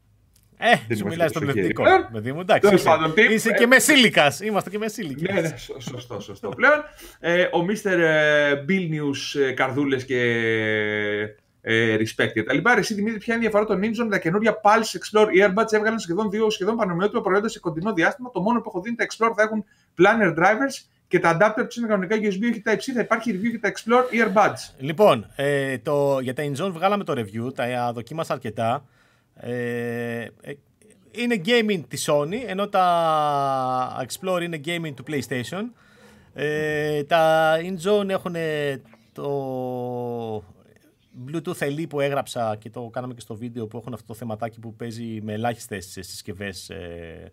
Ε, 0.59 0.95
σου 0.95 1.07
μιλάει 1.07 1.29
στον 1.29 1.43
πληθυντικό. 1.43 1.85
Παιδί 2.13 2.33
μου, 2.33 2.41
εντάξει. 2.41 2.75
Είσαι, 2.75 2.91
είσαι 3.31 3.53
και 3.53 3.67
μεσήλικας. 3.67 4.41
Είμαστε 4.41 4.71
και 4.71 4.79
μεσήλικοι. 4.79 5.33
Ναι, 5.33 5.41
ναι, 5.41 5.55
σωστό, 5.79 6.21
σωστό. 6.21 6.49
Πλέον 6.49 6.85
ε, 7.21 7.49
ο 7.53 7.63
Μίστερ 7.63 7.99
Bill 8.69 8.95
News 8.95 9.41
ε, 9.41 9.53
καρδούλες 9.53 10.05
και 10.05 10.21
ε, 11.61 11.97
respect 11.97 12.33
και 12.33 12.43
τα 12.43 12.55
λοιπά. 12.55 12.79
Εσύ 12.79 12.95
Δημήτρη, 12.95 13.19
ποια 13.19 13.35
είναι 13.35 13.45
η 13.45 13.49
διαφορά 13.49 13.67
των 13.67 13.81
Ninja 13.81 14.05
με 14.05 14.11
τα 14.11 14.19
καινούργια 14.19 14.61
Pulse 14.63 14.99
Explore; 14.99 15.27
Earbuds 15.27 15.73
έβγαλαν 15.73 15.99
σχεδόν 15.99 16.31
δύο 16.31 16.51
σχεδόν 16.51 16.77
πανομοιότυπα 16.77 17.21
προϊόντα 17.21 17.49
σε 17.49 17.59
κοντινό 17.59 17.93
διάστημα. 17.93 18.31
Το 18.31 18.41
μόνο 18.41 18.61
που 18.61 18.69
έχω 18.69 18.81
δει 18.81 18.89
είναι 18.89 18.99
τα 18.99 19.07
Explore 19.07 19.33
θα 19.37 19.43
έχουν 19.43 19.65
planner 19.99 20.39
drivers 20.39 20.87
και 21.09 21.19
τα 21.19 21.37
adapter 21.37 21.65
τους 21.67 21.77
είναι 21.77 21.87
κανονικά 21.87 22.17
USB 22.17 22.53
και 22.53 22.63
Type-C. 22.65 22.93
Θα 22.95 23.01
υπάρχει 23.01 23.31
review 23.33 23.51
για 23.51 23.61
τα 23.61 23.73
Explore 23.73 24.15
Earbuds. 24.15 24.75
Λοιπόν, 24.79 25.27
ε, 25.37 25.79
το, 25.79 26.19
για 26.21 26.35
τα 26.35 26.43
InZone 26.43 26.71
βγάλαμε 26.73 27.05
το 27.05 27.13
review, 27.17 27.55
τα 27.55 27.93
δοκίμασα 27.95 28.33
αρκετά. 28.33 28.85
Ε, 29.41 30.21
ε, 30.41 30.55
είναι 31.11 31.41
gaming 31.45 31.83
της 31.89 32.09
Sony, 32.11 32.43
ενώ 32.47 32.69
τα 32.69 34.07
Explore 34.07 34.43
είναι 34.43 34.61
gaming 34.65 34.93
του 34.95 35.05
PlayStation. 35.07 35.63
Ε, 36.35 37.05
τα 37.05 37.55
InZone 37.57 38.09
έχουν 38.09 38.35
το 39.13 40.45
Bluetooth 41.27 41.59
LE 41.59 41.85
που 41.89 42.01
έγραψα 42.01 42.57
και 42.57 42.71
το 42.71 42.89
κάναμε 42.93 43.15
και 43.15 43.21
στο 43.21 43.37
βίντεο 43.37 43.67
που 43.67 43.77
έχουν 43.77 43.93
αυτό 43.93 44.07
το 44.07 44.15
θεματάκι 44.15 44.61
που 44.61 44.75
παίζει 44.75 45.21
με 45.23 45.33
ελάχιστες 45.33 45.87
συσκευές 46.01 46.71
ε, 46.71 47.33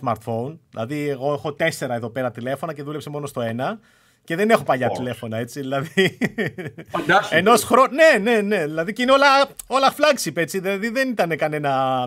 smartphone. 0.00 0.58
Δηλαδή, 0.70 1.08
εγώ 1.08 1.32
έχω 1.32 1.52
τέσσερα 1.52 1.94
εδώ 1.94 2.10
πέρα 2.10 2.30
τηλέφωνα 2.30 2.74
και 2.74 2.82
δούλεψε 2.82 3.10
μόνο 3.10 3.26
στο 3.26 3.40
ένα. 3.40 3.80
Και 4.30 4.36
δεν 4.36 4.50
έχω 4.50 4.62
παλιά 4.62 4.88
τηλέφωνα, 4.88 5.36
έτσι. 5.36 5.60
Δηλαδή. 5.60 6.18
Ενός 7.30 7.64
χρόνου. 7.64 7.94
Ναι, 7.94 8.18
ναι, 8.30 8.40
ναι. 8.40 8.64
Δηλαδή 8.64 8.92
και 8.92 9.02
είναι 9.02 9.12
όλα, 9.12 9.26
όλα 9.66 9.94
flagship, 9.94 10.36
έτσι. 10.36 10.58
Δηλαδή 10.58 10.88
δεν 10.88 11.08
ήταν 11.08 11.36
κανένα 11.36 12.04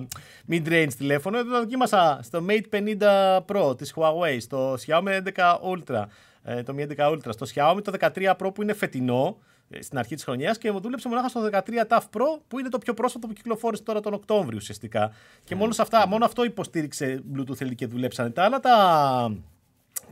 mid-range 0.50 0.94
τηλέφωνο. 0.98 1.44
Το 1.44 1.50
δοκίμασα 1.50 2.20
στο 2.24 2.46
Mate 2.50 2.80
50 2.80 3.38
Pro 3.46 3.78
της 3.78 3.94
Huawei, 3.96 4.38
στο 4.40 4.74
Xiaomi 4.86 5.22
11 5.36 5.60
Ultra. 5.72 6.04
Ε, 6.44 6.64
το 6.64 6.76
Mi 6.78 6.98
11 6.98 7.12
Ultra, 7.12 7.30
στο 7.30 7.46
Xiaomi 7.56 7.84
το 7.84 7.94
13 8.16 8.32
Pro 8.38 8.54
που 8.54 8.62
είναι 8.62 8.74
φετινό 8.74 9.38
ε, 9.70 9.82
στην 9.82 9.98
αρχή 9.98 10.16
της 10.16 10.24
χρονιάς 10.24 10.58
και 10.58 10.72
μου 10.72 10.80
δούλεψε 10.80 11.08
μονάχα 11.08 11.28
στο 11.28 11.50
13 11.52 11.60
TAF 11.88 11.98
Pro 11.98 12.40
που 12.48 12.60
είναι 12.60 12.70
το 12.70 12.78
πιο 12.78 12.94
πρόσφατο 12.94 13.28
που 13.28 13.34
κυκλοφόρησε 13.34 13.84
τώρα 13.84 14.00
τον 14.00 14.14
Οκτώβριο 14.14 14.58
ουσιαστικά. 14.62 15.12
Και 15.44 15.56
μόνο, 15.56 15.74
αυτά, 15.78 16.08
μόνο 16.08 16.26
αυτό 16.26 16.44
υποστήριξε 16.44 17.24
Bluetooth 17.36 17.76
και 17.76 17.88
δουλέψανε. 17.88 18.30
Τα 18.30 18.44
άλλα 18.44 18.60
τα, 18.60 19.38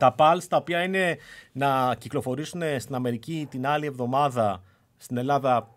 τα 0.02 0.14
PALS 0.18 0.42
τα 0.48 0.56
οποία 0.56 0.82
είναι 0.82 1.16
να 1.52 1.94
κυκλοφορήσουν 1.98 2.62
στην 2.78 2.94
Αμερική 2.94 3.46
την 3.50 3.66
άλλη 3.66 3.86
εβδομάδα, 3.86 4.62
στην 4.96 5.16
Ελλάδα 5.16 5.68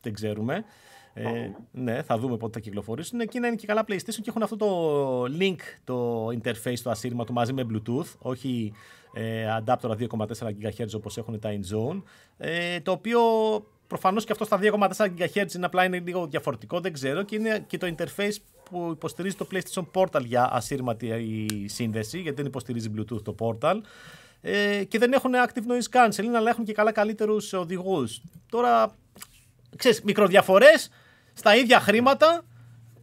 δεν 0.00 0.12
ξέρουμε. 0.12 0.64
Ε, 1.14 1.50
ναι, 1.70 2.02
θα 2.02 2.18
δούμε 2.18 2.36
πότε 2.36 2.52
θα 2.52 2.60
κυκλοφορήσουν. 2.60 3.20
Εκεί 3.20 3.40
να 3.40 3.46
είναι 3.46 3.56
και 3.56 3.66
καλά 3.66 3.84
PlayStation 3.88 4.20
και 4.22 4.28
έχουν 4.28 4.42
αυτό 4.42 4.56
το 4.56 5.22
link, 5.40 5.56
το 5.84 6.26
interface, 6.26 6.78
το 6.82 6.90
ασύρματο 6.90 7.32
μαζί 7.32 7.52
με 7.52 7.66
Bluetooth, 7.70 8.14
όχι 8.18 8.72
ε, 9.12 9.46
adapter 9.58 9.90
2,4 9.90 10.06
GHz 10.38 10.94
όπως 10.94 11.16
έχουν 11.16 11.38
τα 11.40 11.50
InZone, 11.50 12.02
ε, 12.38 12.80
το 12.80 12.92
οποίο 12.92 13.20
προφανώς 13.88 14.24
και 14.24 14.32
αυτό 14.32 14.44
στα 14.44 14.58
2,4 14.62 15.06
GHz 15.18 15.54
είναι 15.54 15.66
απλά 15.66 15.84
είναι 15.84 15.98
λίγο 15.98 16.26
διαφορετικό, 16.26 16.80
δεν 16.80 16.92
ξέρω, 16.92 17.22
και 17.22 17.36
είναι 17.36 17.64
και 17.66 17.78
το 17.78 17.94
interface 17.96 18.36
που 18.70 18.88
υποστηρίζει 18.92 19.36
το 19.36 19.46
PlayStation 19.52 19.84
Portal 19.92 20.24
για 20.24 20.48
ασύρματη 20.52 21.06
η 21.06 21.68
σύνδεση, 21.68 22.20
γιατί 22.20 22.36
δεν 22.36 22.46
υποστηρίζει 22.46 22.90
Bluetooth 22.96 23.22
το 23.22 23.34
Portal. 23.38 23.74
Ε, 24.40 24.84
και 24.84 24.98
δεν 24.98 25.12
έχουν 25.12 25.32
active 25.46 25.70
noise 25.70 25.96
cancelling, 25.96 26.34
αλλά 26.36 26.50
έχουν 26.50 26.64
και 26.64 26.72
καλά 26.72 26.92
καλύτερους 26.92 27.52
οδηγούς. 27.52 28.20
Τώρα, 28.50 28.94
ξέρεις, 29.76 30.02
μικροδιαφορές 30.02 30.90
στα 31.32 31.56
ίδια 31.56 31.80
χρήματα, 31.80 32.44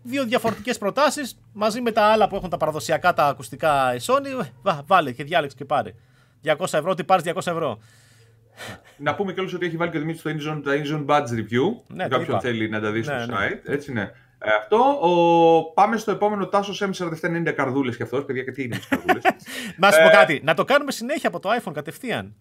δύο 0.04 0.26
διαφορετικές 0.26 0.78
προτάσεις, 0.78 1.40
μαζί 1.54 1.82
με 1.82 1.92
τα 1.92 2.04
άλλα 2.04 2.28
που 2.28 2.36
έχουν 2.36 2.50
τα 2.50 2.58
παραδοσιακά 2.58 3.14
τα 3.14 3.28
ακουστικά 3.28 3.96
η 3.96 4.00
Sony, 4.02 4.46
βάλε 4.86 5.12
και 5.12 5.24
διάλεξε 5.24 5.58
και 5.58 5.66
πάρε. 5.66 5.94
200 6.44 6.56
ευρώ, 6.60 6.94
τι 6.94 7.04
πάρεις 7.04 7.26
200 7.26 7.36
ευρώ. 7.36 7.80
Να 8.98 9.16
πούμε 9.16 9.34
κιόλας 9.34 9.54
ότι 9.54 9.66
έχει 9.66 9.78
βάλει 9.78 9.92
και 9.92 10.00
Δημήτρης 10.00 10.22
στο 10.22 10.32
InZone, 10.32 10.62
τα 10.64 10.72
InZone 10.72 11.06
Badge 11.06 11.30
Review. 11.30 11.82
Ναι, 11.88 12.08
Κάποιον 12.08 12.40
θέλει 12.40 12.70
να 12.70 12.80
τα 12.80 12.92
δει 12.92 13.04
στο 13.04 13.14
ναι, 13.14 13.26
ναι. 13.26 13.36
site. 13.36 13.60
Έτσι 13.64 13.94
ναι. 13.94 14.12
Ε, 14.40 14.52
αυτό. 14.60 14.78
Ο... 15.02 15.74
Πάμε 15.74 15.98
στο 15.98 16.12
επόμενο 16.12 16.48
Τάσο 16.48 16.88
M4790 16.88 17.54
καρδούλες 17.56 17.98
και 17.98 18.04
αυτός. 18.04 18.26
Παιδιά, 18.26 18.44
και 18.44 18.52
τι 18.52 18.64
είναι 18.64 18.76
τις 18.76 18.88
καρδούλες. 18.88 19.24
να 19.78 19.92
σου 19.92 20.02
πω 20.02 20.08
ε, 20.08 20.12
κάτι. 20.12 20.42
Να 20.44 20.54
το 20.54 20.64
κάνουμε 20.64 20.92
συνέχεια 20.92 21.30
από 21.30 21.40
το 21.40 21.50
iPhone 21.62 21.74
κατευθείαν. 21.74 22.36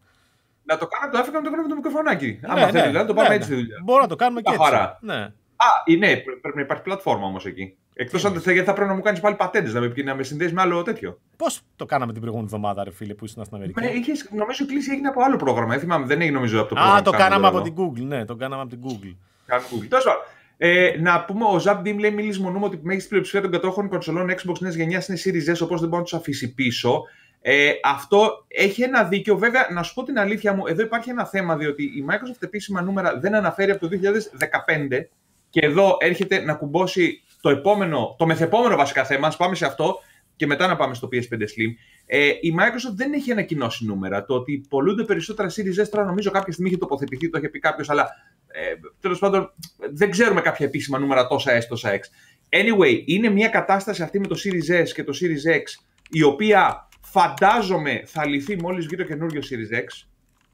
Να 0.63 0.79
το 0.79 0.87
κάνουμε 0.87 1.19
από 1.19 1.27
το 1.27 1.31
iPhone 1.31 1.33
και 1.33 1.39
να 1.39 1.43
το 1.43 1.51
κάνουμε 1.51 1.63
με 1.63 1.69
το 1.69 1.75
μικροφωνάκι. 1.75 2.39
Ναι, 2.41 2.53
Άμα 2.53 2.65
ναι, 2.65 2.71
θέλει, 2.71 2.87
δηλαδή, 2.87 3.07
το 3.07 3.15
πάμε 3.15 3.29
ναι, 3.29 3.35
έτσι 3.35 3.51
ναι. 3.51 3.55
στη 3.57 3.65
δουλειά. 3.65 3.81
Μπορούμε 3.85 4.03
να 4.03 4.09
το 4.09 4.17
κάνουμε 4.17 4.41
και 4.41 4.53
έτσι. 4.53 4.65
Χαρά. 4.65 4.99
Ναι. 5.01 5.33
Α, 5.57 5.67
ναι, 5.99 6.17
πρέπει 6.17 6.57
να 6.57 6.61
υπάρχει 6.61 6.83
πλατφόρμα 6.83 7.27
όμως 7.27 7.47
εκεί. 7.47 7.77
Εκτός 7.97 8.25
αν 8.25 8.33
δεν 8.33 8.65
θα 8.65 8.73
πρέπει 8.73 8.89
να 8.89 8.95
μου 8.95 9.03
κάνεις 9.03 9.21
πάλι 9.21 9.37
πατέντες, 9.37 9.73
να, 9.73 9.81
με, 9.81 9.93
να 10.05 10.15
με 10.15 10.23
συνδέσεις 10.23 10.53
με 10.53 10.61
άλλο 10.61 10.83
τέτοιο. 10.83 11.19
Πώς 11.37 11.61
το 11.77 11.85
κάναμε 11.85 12.13
την 12.13 12.21
προηγούμενη 12.21 12.51
εβδομάδα, 12.53 12.85
ρε 12.85 12.91
φίλε, 12.91 13.15
που 13.15 13.25
ήσουν 13.25 13.45
στην 13.45 13.57
Αμερική; 13.57 13.81
Με, 13.81 13.87
είχες, 13.87 14.29
νομίζω 14.31 14.65
η 14.65 14.67
κλίση 14.67 14.91
έγινε 14.93 15.09
από 15.09 15.23
άλλο 15.23 15.37
πρόγραμμα. 15.37 15.75
Ε, 15.75 15.79
θυμάμαι, 15.79 16.07
δεν 16.07 16.21
έγινε 16.21 16.37
νομίζω 16.37 16.61
από 16.61 16.69
το 16.69 16.75
πρόγραμμα. 16.75 16.99
Α, 16.99 17.03
το 17.03 17.11
κάναμε 17.11 17.47
από 17.47 17.63
την 17.63 17.75
Google. 17.77 18.03
Ναι, 18.03 18.25
το 18.25 18.37
κάναμε 18.37 18.63
από 18.63 18.71
την 18.71 18.81
Google. 18.85 19.17
Κάναμε 19.47 19.69
Google. 19.71 19.87
Τόσο, 19.89 20.11
ε, 20.57 20.97
να 20.99 21.25
πούμε, 21.25 21.45
ο 21.45 21.61
Zap 21.65 21.79
Dim 21.81 21.99
λέει: 21.99 22.11
Μη 22.11 22.23
λησμονούμε 22.23 22.65
ότι 22.65 22.77
η 22.77 22.81
μέγιστη 22.83 23.09
πλειοψηφία 23.09 23.41
των 23.41 23.51
κατόχων 23.51 23.89
κονσολών 23.89 24.31
Xbox 24.31 24.59
νέας 24.59 24.75
γενιάς 24.75 25.09
είναι 25.09 25.19
Series 25.25 25.51
S, 25.51 25.59
οπότε 25.63 25.81
δεν 25.81 25.89
μπορεί 25.89 25.97
να 25.97 26.03
τους 26.03 26.15
αφήσει 26.15 26.55
πίσω. 26.55 27.03
Ε, 27.41 27.73
αυτό 27.83 28.45
έχει 28.49 28.83
ένα 28.83 29.05
δίκιο. 29.05 29.37
Βέβαια, 29.37 29.67
να 29.71 29.83
σου 29.83 29.95
πω 29.95 30.03
την 30.03 30.19
αλήθεια 30.19 30.55
μου, 30.55 30.67
εδώ 30.67 30.83
υπάρχει 30.83 31.11
ένα 31.11 31.25
θέμα, 31.27 31.57
διότι 31.57 31.83
η 31.83 32.05
Microsoft 32.09 32.43
επίσημα 32.43 32.83
νούμερα 32.83 33.19
δεν 33.19 33.35
αναφέρει 33.35 33.71
από 33.71 33.89
το 33.89 33.89
2015 33.89 35.09
και 35.51 35.61
εδώ 35.61 35.97
έρχεται 36.01 36.41
να 36.45 36.55
κουμπώσει 36.55 37.23
το 37.45 37.51
επόμενο, 37.51 38.15
το 38.19 38.27
μεθεπόμενο 38.27 38.77
βασικά 38.77 39.05
θέμα. 39.05 39.27
Ας 39.27 39.37
πάμε 39.37 39.55
σε 39.55 39.67
αυτό 39.67 39.99
και 40.37 40.47
μετά 40.47 40.67
να 40.67 40.77
πάμε 40.77 40.95
στο 40.95 41.09
PS5 41.13 41.35
Slim. 41.35 41.73
Ε, 42.07 42.27
η 42.27 42.55
Microsoft 42.59 42.95
δεν 42.95 43.13
έχει 43.13 43.33
ανακοινώσει 43.33 43.85
νούμερα. 43.85 44.25
Το 44.25 44.35
ότι 44.35 44.67
πολλούνται 44.69 45.05
περισσότερα 45.05 45.49
Series 45.49 45.85
S 45.85 45.89
τώρα 45.91 46.05
νομίζω 46.05 46.31
κάποια 46.31 46.53
στιγμή 46.53 46.71
είχε 46.71 46.79
τοποθετηθεί, 46.79 47.31
το 47.31 47.39
είχε 47.39 47.49
πει 47.49 47.59
κάποιος, 47.59 47.91
αλλά 47.91 48.09
ε, 48.47 48.61
τέλος 49.01 49.19
πάντων 49.19 49.53
δεν 49.93 50.11
ξέρουμε 50.11 50.41
κάποια 50.41 50.67
επίσημα 50.67 50.99
νούμερα 50.99 51.27
τόσα 51.27 51.59
S, 51.59 51.65
τόσα 51.69 51.91
X. 51.91 52.01
Anyway, 52.49 53.03
είναι 53.05 53.29
μια 53.29 53.49
κατάσταση 53.49 54.03
αυτή 54.03 54.19
με 54.19 54.27
το 54.27 54.37
Series 54.45 54.83
S 54.83 54.89
και 54.95 55.05
το 55.05 55.13
Series 55.21 55.57
X 55.57 55.63
η 56.11 56.23
οποία 56.23 56.89
φαντάζομαι 57.01 58.03
θα 58.07 58.27
λυθεί 58.27 58.57
μόλις 58.57 58.87
βγει 58.87 58.97
το 58.97 59.05
καινούριο 59.05 59.41
Series 59.41 59.79
X 59.79 60.07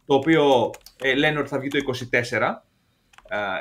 το 0.07 0.15
οποίο 0.15 0.71
ε, 1.03 1.15
λένε 1.15 1.39
ότι 1.39 1.49
θα 1.49 1.59
βγει 1.59 1.69
το 1.69 1.79
24. 2.31 2.41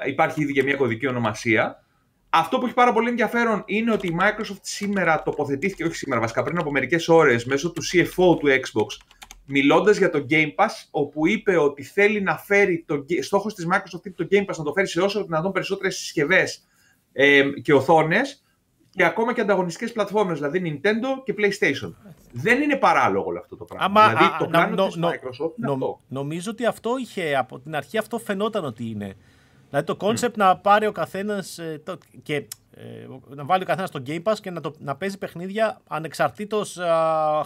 Ε, 0.05 0.09
υπάρχει 0.09 0.41
ήδη 0.41 0.53
και 0.53 0.63
μια 0.63 0.75
κωδική 0.75 1.07
ονομασία. 1.07 1.83
Αυτό 2.29 2.57
που 2.57 2.65
έχει 2.65 2.73
πάρα 2.73 2.93
πολύ 2.93 3.09
ενδιαφέρον 3.09 3.63
είναι 3.65 3.91
ότι 3.91 4.07
η 4.07 4.17
Microsoft 4.21 4.59
σήμερα 4.61 5.23
τοποθετήθηκε, 5.23 5.83
όχι 5.85 5.95
σήμερα 5.95 6.21
βασικά, 6.21 6.43
πριν 6.43 6.57
από 6.59 6.71
μερικές 6.71 7.07
ώρες 7.07 7.45
μέσω 7.45 7.71
του 7.71 7.81
CFO 7.93 8.39
του 8.39 8.47
Xbox, 8.47 8.97
μιλώντας 9.45 9.97
για 9.97 10.09
το 10.09 10.25
Game 10.29 10.55
Pass, 10.55 10.69
όπου 10.91 11.27
είπε 11.27 11.57
ότι 11.57 11.83
θέλει 11.83 12.21
να 12.21 12.37
φέρει, 12.37 12.83
το, 12.87 13.05
στόχος 13.21 13.53
της 13.53 13.67
Microsoft 13.71 14.11
το 14.15 14.27
Game 14.31 14.41
Pass 14.45 14.55
να 14.57 14.63
το 14.63 14.73
φέρει 14.73 14.87
σε 14.87 15.01
όσο 15.01 15.23
δυνατόν 15.23 15.51
περισσότερες 15.51 15.95
συσκευές 15.97 16.67
ε, 17.13 17.43
και 17.61 17.73
οθόνες 17.73 18.43
και 18.91 19.03
ακόμα 19.05 19.33
και 19.33 19.41
ανταγωνιστικές 19.41 19.91
πλατφόρμες, 19.91 20.39
δηλαδή 20.39 20.61
Nintendo 20.83 21.23
και 21.23 21.35
PlayStation. 21.37 21.93
Δεν 22.31 22.61
είναι 22.61 22.75
παράλογο 22.75 23.25
όλο 23.27 23.39
αυτό 23.39 23.55
το 23.55 23.65
πράγμα. 23.65 23.85
Άμα, 23.85 24.07
δηλαδή 24.07 24.25
α, 24.33 24.37
το 24.37 24.43
να- 24.45 24.49
πλάνο 24.49 24.75
νο- 24.75 24.85
της 24.87 24.95
νο- 24.95 25.09
Microsoft 25.09 25.57
είναι 25.57 25.67
νο- 25.67 25.73
αυτό. 25.73 26.01
Νομίζω 26.07 26.51
ότι 26.51 26.65
αυτό 26.65 26.91
είχε, 26.99 27.35
από 27.35 27.59
την 27.59 27.75
αρχή 27.75 27.97
αυτό 27.97 28.17
φαινόταν 28.19 28.65
ότι 28.65 28.89
είναι. 28.89 29.15
Δηλαδή 29.69 29.85
το 29.85 29.97
concept 29.99 30.33
να 30.35 30.57
πάρει 30.57 30.87
ο 30.87 30.91
καθένας 30.91 31.59
και 32.23 32.47
ε, 32.81 33.07
να 33.27 33.45
βάλει 33.45 33.63
ο 33.63 33.65
καθένας 33.65 33.91
το 33.91 34.03
Game 34.07 34.23
Pass 34.23 34.35
και 34.41 34.51
να, 34.51 34.61
το, 34.61 34.73
να 34.79 34.95
παίζει 34.95 35.17
παιχνίδια 35.17 35.81
ανεξαρτήτως 35.87 36.77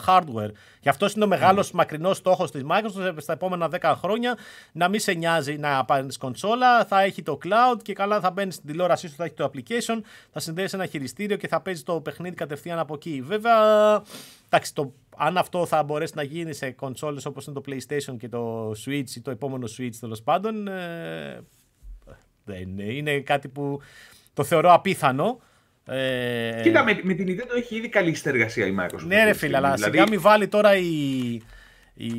hardware. 0.05 0.51
Γι' 0.81 0.89
αυτό 0.89 1.07
είναι 1.15 1.23
ο 1.23 1.27
μεγάλος 1.27 1.71
μακρινός 1.71 2.17
στόχος 2.17 2.51
της 2.51 2.63
Microsoft 2.67 3.15
στα 3.17 3.33
επόμενα 3.33 3.69
10 3.79 3.93
χρόνια 3.97 4.37
να 4.71 4.87
μην 4.87 4.99
σε 4.99 5.13
νοιάζει 5.13 5.57
να 5.57 5.85
πάρεις 5.85 6.17
κονσόλα, 6.17 6.85
θα 6.85 7.01
έχει 7.01 7.23
το 7.23 7.37
cloud 7.43 7.77
και 7.81 7.93
καλά 7.93 8.19
θα 8.19 8.31
μπαίνεις 8.31 8.55
στην 8.55 8.67
τηλεόρασή 8.67 9.07
σου, 9.07 9.15
θα 9.15 9.23
έχει 9.23 9.33
το 9.33 9.51
application, 9.53 10.01
θα 10.31 10.39
συνδέσει 10.39 10.75
ένα 10.75 10.85
χειριστήριο 10.85 11.37
και 11.37 11.47
θα 11.47 11.61
παίζει 11.61 11.83
το 11.83 12.01
παιχνίδι 12.01 12.35
κατευθείαν 12.35 12.79
από 12.79 12.93
εκεί. 12.93 13.21
Βέβαια, 13.25 13.55
εντάξει, 14.45 14.73
το, 14.73 14.93
αν 15.17 15.37
αυτό 15.37 15.65
θα 15.65 15.83
μπορέσει 15.83 16.13
να 16.15 16.23
γίνει 16.23 16.53
σε 16.53 16.71
κονσόλες 16.71 17.25
όπως 17.25 17.45
είναι 17.45 17.61
το 17.61 17.63
PlayStation 17.67 18.17
και 18.17 18.29
το 18.29 18.71
Switch 18.85 19.09
ή 19.15 19.21
το 19.21 19.31
επόμενο 19.31 19.67
Switch 19.77 19.95
τέλος 19.99 20.21
πάντων, 20.21 20.67
ε, 20.67 21.43
δεν 22.45 22.61
είναι. 22.61 22.83
Είναι 22.83 23.19
κάτι 23.19 23.47
που 23.47 23.81
το 24.33 24.43
θεωρώ 24.43 24.73
απίθανο. 24.73 25.39
Ε, 25.85 26.59
Κοίτα, 26.63 26.83
με, 26.83 26.99
με 27.03 27.13
την 27.13 27.27
Nintendo 27.29 27.55
έχει 27.57 27.75
ήδη 27.75 27.89
καλή 27.89 28.13
συνεργασία 28.13 28.65
η 28.65 28.75
Microsoft. 28.79 29.03
ναι, 29.05 29.15
αυτή 29.15 29.25
ρε 29.25 29.31
τη 29.31 29.37
φίλε, 29.37 29.37
στιγμή. 29.37 29.55
αλλά 29.55 29.73
Δηλαδή, 29.73 29.91
σιγά 29.91 30.09
μην 30.09 30.21
βάλει 30.21 30.47
τώρα 30.47 30.75
η, 30.75 31.33
η 31.93 32.11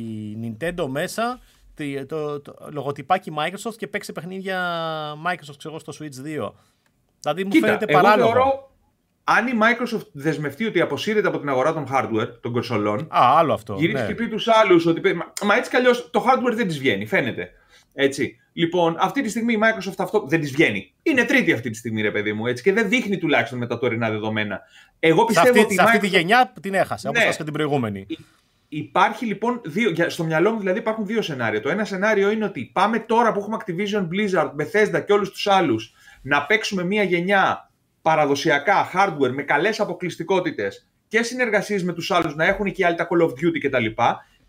Nintendo 0.43 0.85
μέσα 0.87 1.39
το, 1.75 2.05
το, 2.07 2.41
το 2.41 2.69
λογοτυπάκι 2.71 3.31
Microsoft 3.37 3.75
και 3.77 3.87
παίξει 3.87 4.11
παιχνίδια 4.11 4.57
Microsoft 5.25 5.55
ξέρω, 5.57 5.75
εγώ, 5.75 5.79
στο 5.79 5.93
Switch 5.99 6.45
2. 6.47 6.51
Δηλαδή 7.19 7.43
μου 7.43 7.49
Κοίτα, 7.49 7.65
φαίνεται 7.67 7.85
εγώ 7.87 8.01
παράλογο. 8.01 8.31
θεωρώ, 8.31 8.71
αν 9.23 9.47
η 9.47 9.51
Microsoft 9.61 10.07
δεσμευτεί 10.11 10.65
ότι 10.65 10.81
αποσύρεται 10.81 11.27
από 11.27 11.39
την 11.39 11.49
αγορά 11.49 11.73
των 11.73 11.87
hardware, 11.91 12.29
των 12.41 12.51
κονσολών, 12.51 12.99
Α, 13.01 13.07
άλλο 13.37 13.53
αυτό. 13.53 13.75
γυρίσει 13.79 14.01
ναι. 14.01 14.07
και 14.07 14.15
πει 14.15 14.27
τους 14.27 14.47
άλλους 14.47 14.85
ότι. 14.85 14.99
παι- 15.01 15.15
Μα, 15.15 15.33
μα 15.43 15.55
έτσι 15.55 15.69
κι 15.69 15.75
αλλιώς 15.75 16.09
το 16.11 16.25
hardware 16.27 16.55
δεν 16.55 16.67
της 16.67 16.79
βγαίνει, 16.79 17.05
φαίνεται. 17.05 17.51
Έτσι. 17.95 18.39
Λοιπόν, 18.53 18.95
αυτή 18.99 19.21
τη 19.21 19.29
στιγμή 19.29 19.53
η 19.53 19.59
Microsoft 19.61 19.93
αυτό 19.97 20.25
δεν 20.27 20.39
της 20.41 20.51
βγαίνει. 20.51 20.93
Είναι 21.03 21.23
τρίτη 21.23 21.51
αυτή 21.53 21.69
τη 21.69 21.77
στιγμή, 21.77 22.01
ρε 22.01 22.11
παιδί 22.11 22.33
μου, 22.33 22.47
έτσι, 22.47 22.63
και 22.63 22.73
δεν 22.73 22.89
δείχνει 22.89 23.17
τουλάχιστον 23.17 23.57
με 23.59 23.67
τα 23.67 23.77
τωρινά 23.79 24.09
δεδομένα. 24.09 24.61
Εγώ 24.99 25.19
Σε 25.19 25.25
πιστεύω 25.25 25.47
αυτή, 25.47 25.59
ότι 25.59 25.73
η 25.73 25.75
σε 25.77 25.81
αυτή 25.83 25.97
τη 25.99 26.07
Microsoft- 26.07 26.09
γενιά 26.11 26.53
την 26.61 26.73
έχασε, 26.73 27.07
όπως 27.07 27.19
Ναι. 27.19 27.23
έχασε 27.25 27.37
και 27.37 27.43
την 27.43 27.53
προηγούμενη. 27.53 28.05
Υπάρχει 28.69 29.25
λοιπόν 29.25 29.61
δύο, 29.65 29.89
για- 29.89 30.09
στο 30.09 30.23
μυαλό 30.23 30.51
μου 30.51 30.59
δηλαδή 30.59 30.79
υπάρχουν 30.79 31.05
δύο 31.05 31.21
σενάρια. 31.21 31.61
Το 31.61 31.69
ένα 31.69 31.85
σενάριο 31.85 32.31
είναι 32.31 32.45
ότι 32.45 32.69
πάμε 32.73 32.99
τώρα 32.99 33.31
που 33.31 33.39
έχουμε 33.39 33.57
Activision 33.65 34.07
Blizzard, 34.07 34.51
Bethesda 34.55 35.03
και 35.05 35.13
όλους 35.13 35.29
τους 35.31 35.47
άλλους 35.47 35.93
να 36.21 36.45
παίξουμε 36.45 36.83
μια 36.83 37.03
γενιά 37.03 37.71
παραδοσιακά 38.01 38.89
hardware 38.93 39.31
με 39.33 39.41
καλές 39.43 39.79
αποκλειστικότητες 39.79 40.87
και 41.07 41.23
συνεργασίες 41.23 41.83
με 41.83 41.93
τους 41.93 42.11
άλλους 42.11 42.35
να 42.35 42.45
έχουν 42.45 42.71
και 42.71 42.81
οι 42.81 42.85
άλλοι 42.85 42.95
τα 42.95 43.07
Call 43.11 43.21
of 43.23 43.29
Duty 43.29 43.59
κτλ. 43.61 43.85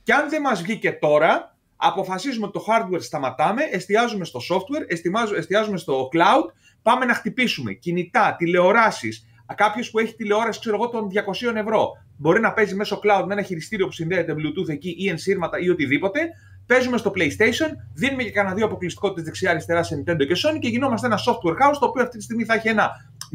Και 0.02 0.12
αν 0.12 0.28
δεν 0.28 0.40
μας 0.40 0.62
βγει 0.62 0.76
και 0.76 0.92
τώρα, 0.92 1.55
αποφασίζουμε 1.76 2.46
ότι 2.46 2.58
το 2.58 2.64
hardware 2.68 3.00
σταματάμε, 3.02 3.62
εστιάζουμε 3.62 4.24
στο 4.24 4.40
software, 4.50 4.84
εστιάζουμε, 4.86 5.38
εστιάζουμε 5.38 5.76
στο 5.76 6.08
cloud, 6.12 6.52
πάμε 6.82 7.04
να 7.04 7.14
χτυπήσουμε 7.14 7.72
κινητά, 7.72 8.36
τηλεοράσεις, 8.38 9.26
Κάποιος 9.54 9.90
που 9.90 9.98
έχει 9.98 10.14
τηλεόραση, 10.14 10.60
ξέρω 10.60 10.76
εγώ, 10.76 10.88
των 10.88 11.08
200 11.08 11.56
ευρώ. 11.56 11.90
Μπορεί 12.16 12.40
να 12.40 12.52
παίζει 12.52 12.74
μέσω 12.74 13.00
cloud 13.02 13.24
με 13.26 13.32
ένα 13.32 13.42
χειριστήριο 13.42 13.86
που 13.86 13.92
συνδέεται 13.92 14.34
Bluetooth 14.38 14.68
εκεί 14.68 14.94
ή 14.98 15.08
ενσύρματα 15.08 15.58
ή 15.58 15.68
οτιδήποτε. 15.68 16.20
Παίζουμε 16.66 16.96
στο 16.96 17.12
PlayStation, 17.14 17.70
δίνουμε 17.94 18.22
και 18.22 18.30
κανένα 18.30 18.54
δύο 18.54 18.64
αποκλειστικότητε 18.66 19.22
δεξιά-αριστερά 19.22 19.82
σε 19.82 19.94
Nintendo 20.06 20.26
και 20.26 20.36
Sony 20.44 20.58
και 20.60 20.68
γινόμαστε 20.68 21.06
ένα 21.06 21.18
software 21.18 21.52
house 21.52 21.76
το 21.80 21.86
οποίο 21.86 22.02
αυτή 22.02 22.16
τη 22.16 22.22
στιγμή 22.22 22.44
θα 22.44 22.54
έχει 22.54 22.68
ένα 22.68 22.90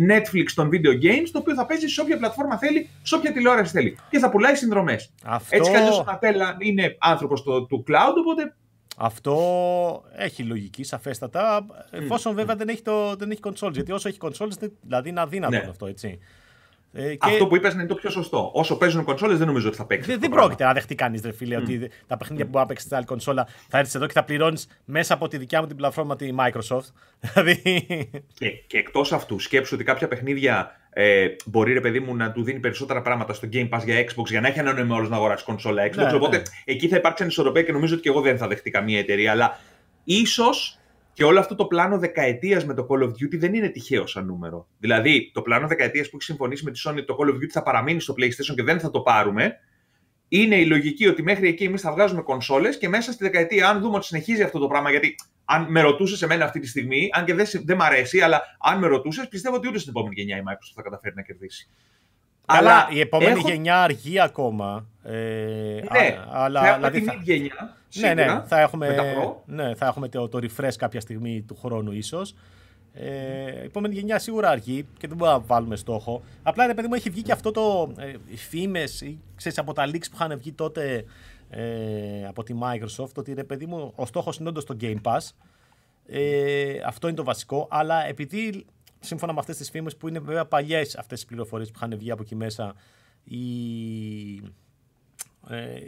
Netflix 0.09 0.45
των 0.55 0.69
video 0.73 1.03
games 1.05 1.29
το 1.31 1.39
οποίο 1.39 1.53
θα 1.53 1.65
παίζει 1.65 1.88
σε 1.88 2.01
όποια 2.01 2.17
πλατφόρμα 2.17 2.57
θέλει, 2.57 2.89
σε 3.01 3.15
όποια 3.15 3.31
τηλεόραση 3.31 3.71
θέλει. 3.71 3.97
Και 4.09 4.19
θα 4.19 4.29
πουλάει 4.29 4.55
συνδρομές. 4.55 5.13
Αυτό, 5.23 5.55
Έτσι 5.55 5.71
κι 5.71 5.77
αλλιώς 5.77 6.00
ο 6.00 6.03
Νατέλα 6.03 6.55
είναι 6.59 6.95
άνθρωπος 7.00 7.41
του 7.43 7.83
cloud, 7.88 8.15
οπότε 8.19 8.55
αυτό 8.97 10.03
έχει 10.15 10.43
λογική, 10.43 10.83
σαφέστατα. 10.83 11.65
Εφόσον 11.91 12.35
βέβαια 12.35 12.55
δεν 12.55 12.69
έχει, 12.69 12.81
το, 12.81 13.15
δεν 13.15 13.31
έχει 13.31 13.39
consoles. 13.43 13.71
Γιατί 13.73 13.91
όσο 13.91 14.07
έχει 14.07 14.17
consoles, 14.21 14.69
δηλαδή 14.81 15.09
είναι 15.09 15.21
αδύνατο 15.21 15.55
Ναι. 15.55 15.67
αυτό, 15.69 15.85
έτσι. 15.85 16.19
Ε, 16.93 17.15
και 17.15 17.17
αυτό 17.21 17.48
που 17.48 17.55
είπες 17.55 17.74
είναι 17.74 17.86
το 17.86 17.95
πιο 17.95 18.10
σωστό. 18.10 18.51
Όσο 18.53 18.77
παίζουν 18.77 19.03
κονσόλες, 19.03 19.38
δεν 19.38 19.48
νομίζω 19.48 19.67
ότι 19.67 19.77
θα 19.77 19.86
παίξει. 19.86 20.05
δεν, 20.05 20.15
αυτό 20.15 20.21
δεν 20.21 20.29
το 20.29 20.36
πράγμα. 20.36 20.55
πρόκειται 20.55 20.67
να 20.67 20.74
δεχτεί 20.74 20.95
κανείς, 20.95 21.21
ρε 21.21 21.31
φίλε, 21.31 21.55
ότι 21.55 21.91
τα 22.07 22.17
παιχνίδια 22.17 22.43
που 22.43 22.50
μπορεί 22.50 22.63
να 22.63 22.69
παίξει 22.69 22.83
στην 22.86 22.95
άλλη 22.95 23.05
κονσόλα 23.05 23.48
θα 23.69 23.77
έρθεις 23.77 23.95
εδώ 23.95 24.05
και 24.05 24.13
θα 24.13 24.24
πληρώνεις 24.24 24.67
μέσα 24.86 25.13
από 25.13 25.27
τη 25.27 25.38
δικιά 25.38 25.62
μου 25.62 25.67
την 25.67 25.75
πλατφόρμα 25.75 26.15
τη 26.15 26.29
Microsoft. 26.38 26.88
Δηλαδή. 27.33 27.62
Και, 28.33 28.50
και 28.67 28.77
εκτός 28.77 29.13
αυτού, 29.13 29.39
σκέψου 29.39 29.75
ότι 29.75 29.83
κάποια 29.83 30.07
παιχνίδια 30.07 30.71
ε, 30.93 31.27
μπορεί, 31.45 31.74
ρε 31.74 31.81
παιδί 31.81 32.00
μου, 32.00 32.15
να 32.15 32.31
του 32.31 32.43
δίνει 32.43 32.60
περισσότερα 32.60 33.01
πράγματα 33.01 33.33
στο 33.33 33.48
Game 33.53 33.69
Pass 33.69 33.83
για 33.83 34.03
Xbox 34.03 34.25
για 34.25 34.41
να 34.41 34.48
έχει 34.48 34.60
ένα 34.60 34.74
νόημα 34.74 34.95
όλος 34.95 35.10
να 35.10 35.15
αγοράσει 35.15 35.43
κονσόλα 35.43 35.88
Xbox. 35.88 35.95
Ναι, 35.95 36.13
οπότε 36.13 36.38
ναι. 36.38 36.43
εκεί 36.65 36.88
θα 36.88 36.95
υπάρξει 36.95 37.24
ανισορροπία 37.24 37.63
και 37.63 37.71
νομίζω 37.71 37.93
ότι 37.93 38.03
και 38.03 38.10
εγώ 38.10 38.21
δεν 38.21 38.38
θα 38.38 38.48
δεχτεί 38.48 38.69
καμία 38.69 39.00
εταιρεία. 39.00 39.31
Αλλά 39.31 39.60
ίσως 40.03 40.79
και 41.13 41.24
όλο 41.24 41.39
αυτό 41.39 41.56
το 41.56 41.65
πλάνο 41.65 41.98
δεκαετίας 42.00 42.65
με 42.65 42.74
το 42.74 42.88
Call 42.89 43.03
of 43.03 43.08
Duty 43.10 43.38
δεν 43.38 43.53
είναι 43.53 43.68
τυχαίο 43.68 44.08
σαν 44.08 44.25
νούμερο. 44.25 44.68
Δηλαδή, 44.80 45.32
το 45.34 45.41
πλάνο 45.41 45.68
δεκαετίας 45.68 46.10
που 46.10 46.15
έχει 46.15 46.25
συμφωνήσει 46.25 46.63
με 46.63 46.72
τη 46.72 46.82
Sony 46.86 46.91
ότι 46.91 47.06
το 47.06 47.18
Call 47.20 47.27
of 47.30 47.36
Duty 47.36 47.48
θα 47.51 47.63
παραμείνει 47.63 48.00
στο 48.01 48.13
PlayStation 48.18 48.56
και 48.56 48.63
δεν 48.63 48.80
θα 48.80 48.91
το 48.91 49.00
πάρουμε. 49.01 49.53
Είναι 50.27 50.56
η 50.56 50.65
λογική 50.65 51.08
ότι 51.08 51.24
μέχρι 51.24 51.48
εκεί 51.48 51.63
εμείς 51.63 51.82
θα 51.82 51.91
βγάζουμε 51.91 52.22
κονσόλες 52.22 52.77
και 52.77 52.89
μέσα 52.89 53.12
στη 53.12 53.24
δεκαετία, 53.24 53.70
αν 53.70 53.80
δούμε 53.82 53.96
ότι 53.96 54.06
συνεχίζει 54.06 54.44
αυτό 54.44 54.60
το 54.60 54.68
πράγμα, 54.68 54.89
γιατί 54.89 55.15
αν 55.46 55.65
με 55.70 55.82
ρωτούσες 55.82 56.22
εμένα 56.22 56.46
αυτή 56.46 56.60
τη 56.60 56.68
στιγμή, 56.68 57.10
αν 57.13 57.25
και 57.25 57.34
δεν, 57.34 57.46
σε- 57.46 57.62
δεν 57.65 57.75
μ' 57.77 57.82
αρέσει, 57.82 58.20
αλλά 58.22 58.41
αν 58.60 58.80
με 58.80 58.88
ρωτούσες, 58.88 59.27
πιστεύω 59.27 59.56
ότι 59.56 59.68
ούτε 59.68 59.77
στην 59.80 59.89
επόμενη 59.96 60.13
γενιά 60.18 60.38
η 60.38 60.41
Microsoft 60.44 60.72
θα 60.75 60.82
καταφέρει 60.82 61.15
να 61.15 61.22
κερδίσει. 61.22 61.70
Αλλά 62.46 62.88
η 62.91 63.00
επόμενη 63.00 63.32
έχω- 63.32 63.50
γενιά 63.50 63.82
αργεί 63.82 64.20
ακόμα. 64.20 64.86
Ε, 65.03 65.12
Ναι, 65.91 66.00
α- 66.00 66.27
αλλά, 66.32 66.62
θα 66.62 66.68
έχουμε 66.68 66.89
δηλαδή 66.89 67.00
τη 67.00 67.06
θα- 67.06 67.15
mid 67.18 67.22
γενιά. 67.24 67.77
Ναι, 67.93 68.07
Σίγουρα, 68.07 68.36
ναι, 68.36 68.48
θα 68.48 68.60
έχουμε, 68.60 68.88
με 68.88 68.93
τα 68.93 69.03
Pro. 69.03 69.36
ναι, 69.45 69.75
θα 69.75 69.86
έχουμε 69.86 70.10
το, 70.10 70.27
το 70.27 70.39
refresh 70.41 70.75
κάποια 70.77 71.00
στιγμή 71.00 71.41
του 71.41 71.55
χρόνου 71.55 71.91
ίσως. 71.91 72.36
Ε, 72.93 73.62
η 73.62 73.65
επόμενη 73.65 73.93
γενιά 73.93 74.19
σίγουρα 74.19 74.50
αργεί 74.50 74.86
και 74.98 75.07
δεν 75.07 75.17
μπορούμε 75.17 75.38
να 75.38 75.43
βάλουμε 75.43 75.75
στόχο. 75.75 76.21
Απλά 76.43 76.67
ρε 76.67 76.74
παιδί 76.74 76.88
μου 76.88 76.93
έχει 76.93 77.10
βγει 77.10 77.21
και 77.21 77.31
αυτό 77.31 77.51
το. 77.51 77.91
Ε, 77.98 78.13
οι 78.27 78.38
φήμες 78.38 79.01
ή 79.01 79.19
ξέρεις, 79.36 79.57
από 79.57 79.74
τα 79.74 79.86
leaks 79.86 80.10
που 80.10 80.15
είχαν 80.15 80.38
βγει 80.38 80.51
τότε 80.51 81.05
ε, 81.50 82.25
από 82.27 82.43
τη 82.43 82.53
Microsoft 82.62 83.13
ότι 83.15 83.33
ρε 83.33 83.43
παιδί 83.43 83.65
μου 83.65 83.93
ο 83.95 84.05
στόχος 84.05 84.38
είναι 84.38 84.50
όντως 84.50 84.65
το 84.65 84.77
Game 84.81 85.01
Pass. 85.01 85.29
Ε, 86.05 86.79
αυτό 86.86 87.07
είναι 87.07 87.17
το 87.17 87.24
βασικό. 87.24 87.67
Αλλά 87.69 88.07
επειδή 88.07 88.65
σύμφωνα 89.00 89.33
με 89.33 89.39
αυτές 89.39 89.57
τις 89.57 89.69
φήμες 89.69 89.98
που 89.98 90.07
είναι 90.07 90.19
βέβαια 90.19 90.45
παλιές 90.45 90.95
αυτές 90.95 91.19
τις 91.19 91.27
πληροφορίες 91.27 91.71
που 91.71 91.79
είχαν 91.83 91.98
βγει 91.98 92.12
από 92.12 92.21
εκεί 92.21 92.36
μέσα, 92.36 92.75
η, 93.24 93.39
ε, 95.50 95.79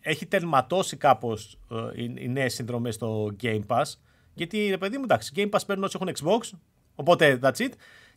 έχει 0.00 0.26
τερματώσει 0.26 0.96
κάπως 0.96 1.58
ε, 1.70 2.02
οι, 2.02 2.14
οι 2.18 2.28
νέες 2.28 2.54
συνδρομές 2.54 2.94
στο 2.94 3.36
Game 3.42 3.66
Pass. 3.66 3.84
Γιατί 4.34 4.66
ρε 4.68 4.78
παιδί 4.78 4.96
μου 4.96 5.04
εντάξει 5.04 5.32
Game 5.36 5.48
Pass 5.50 5.60
παίρνουν 5.66 5.84
όσοι 5.84 5.98
έχουν 6.00 6.14
Xbox 6.18 6.58
οπότε 6.94 7.38
that's 7.42 7.56
it. 7.56 7.70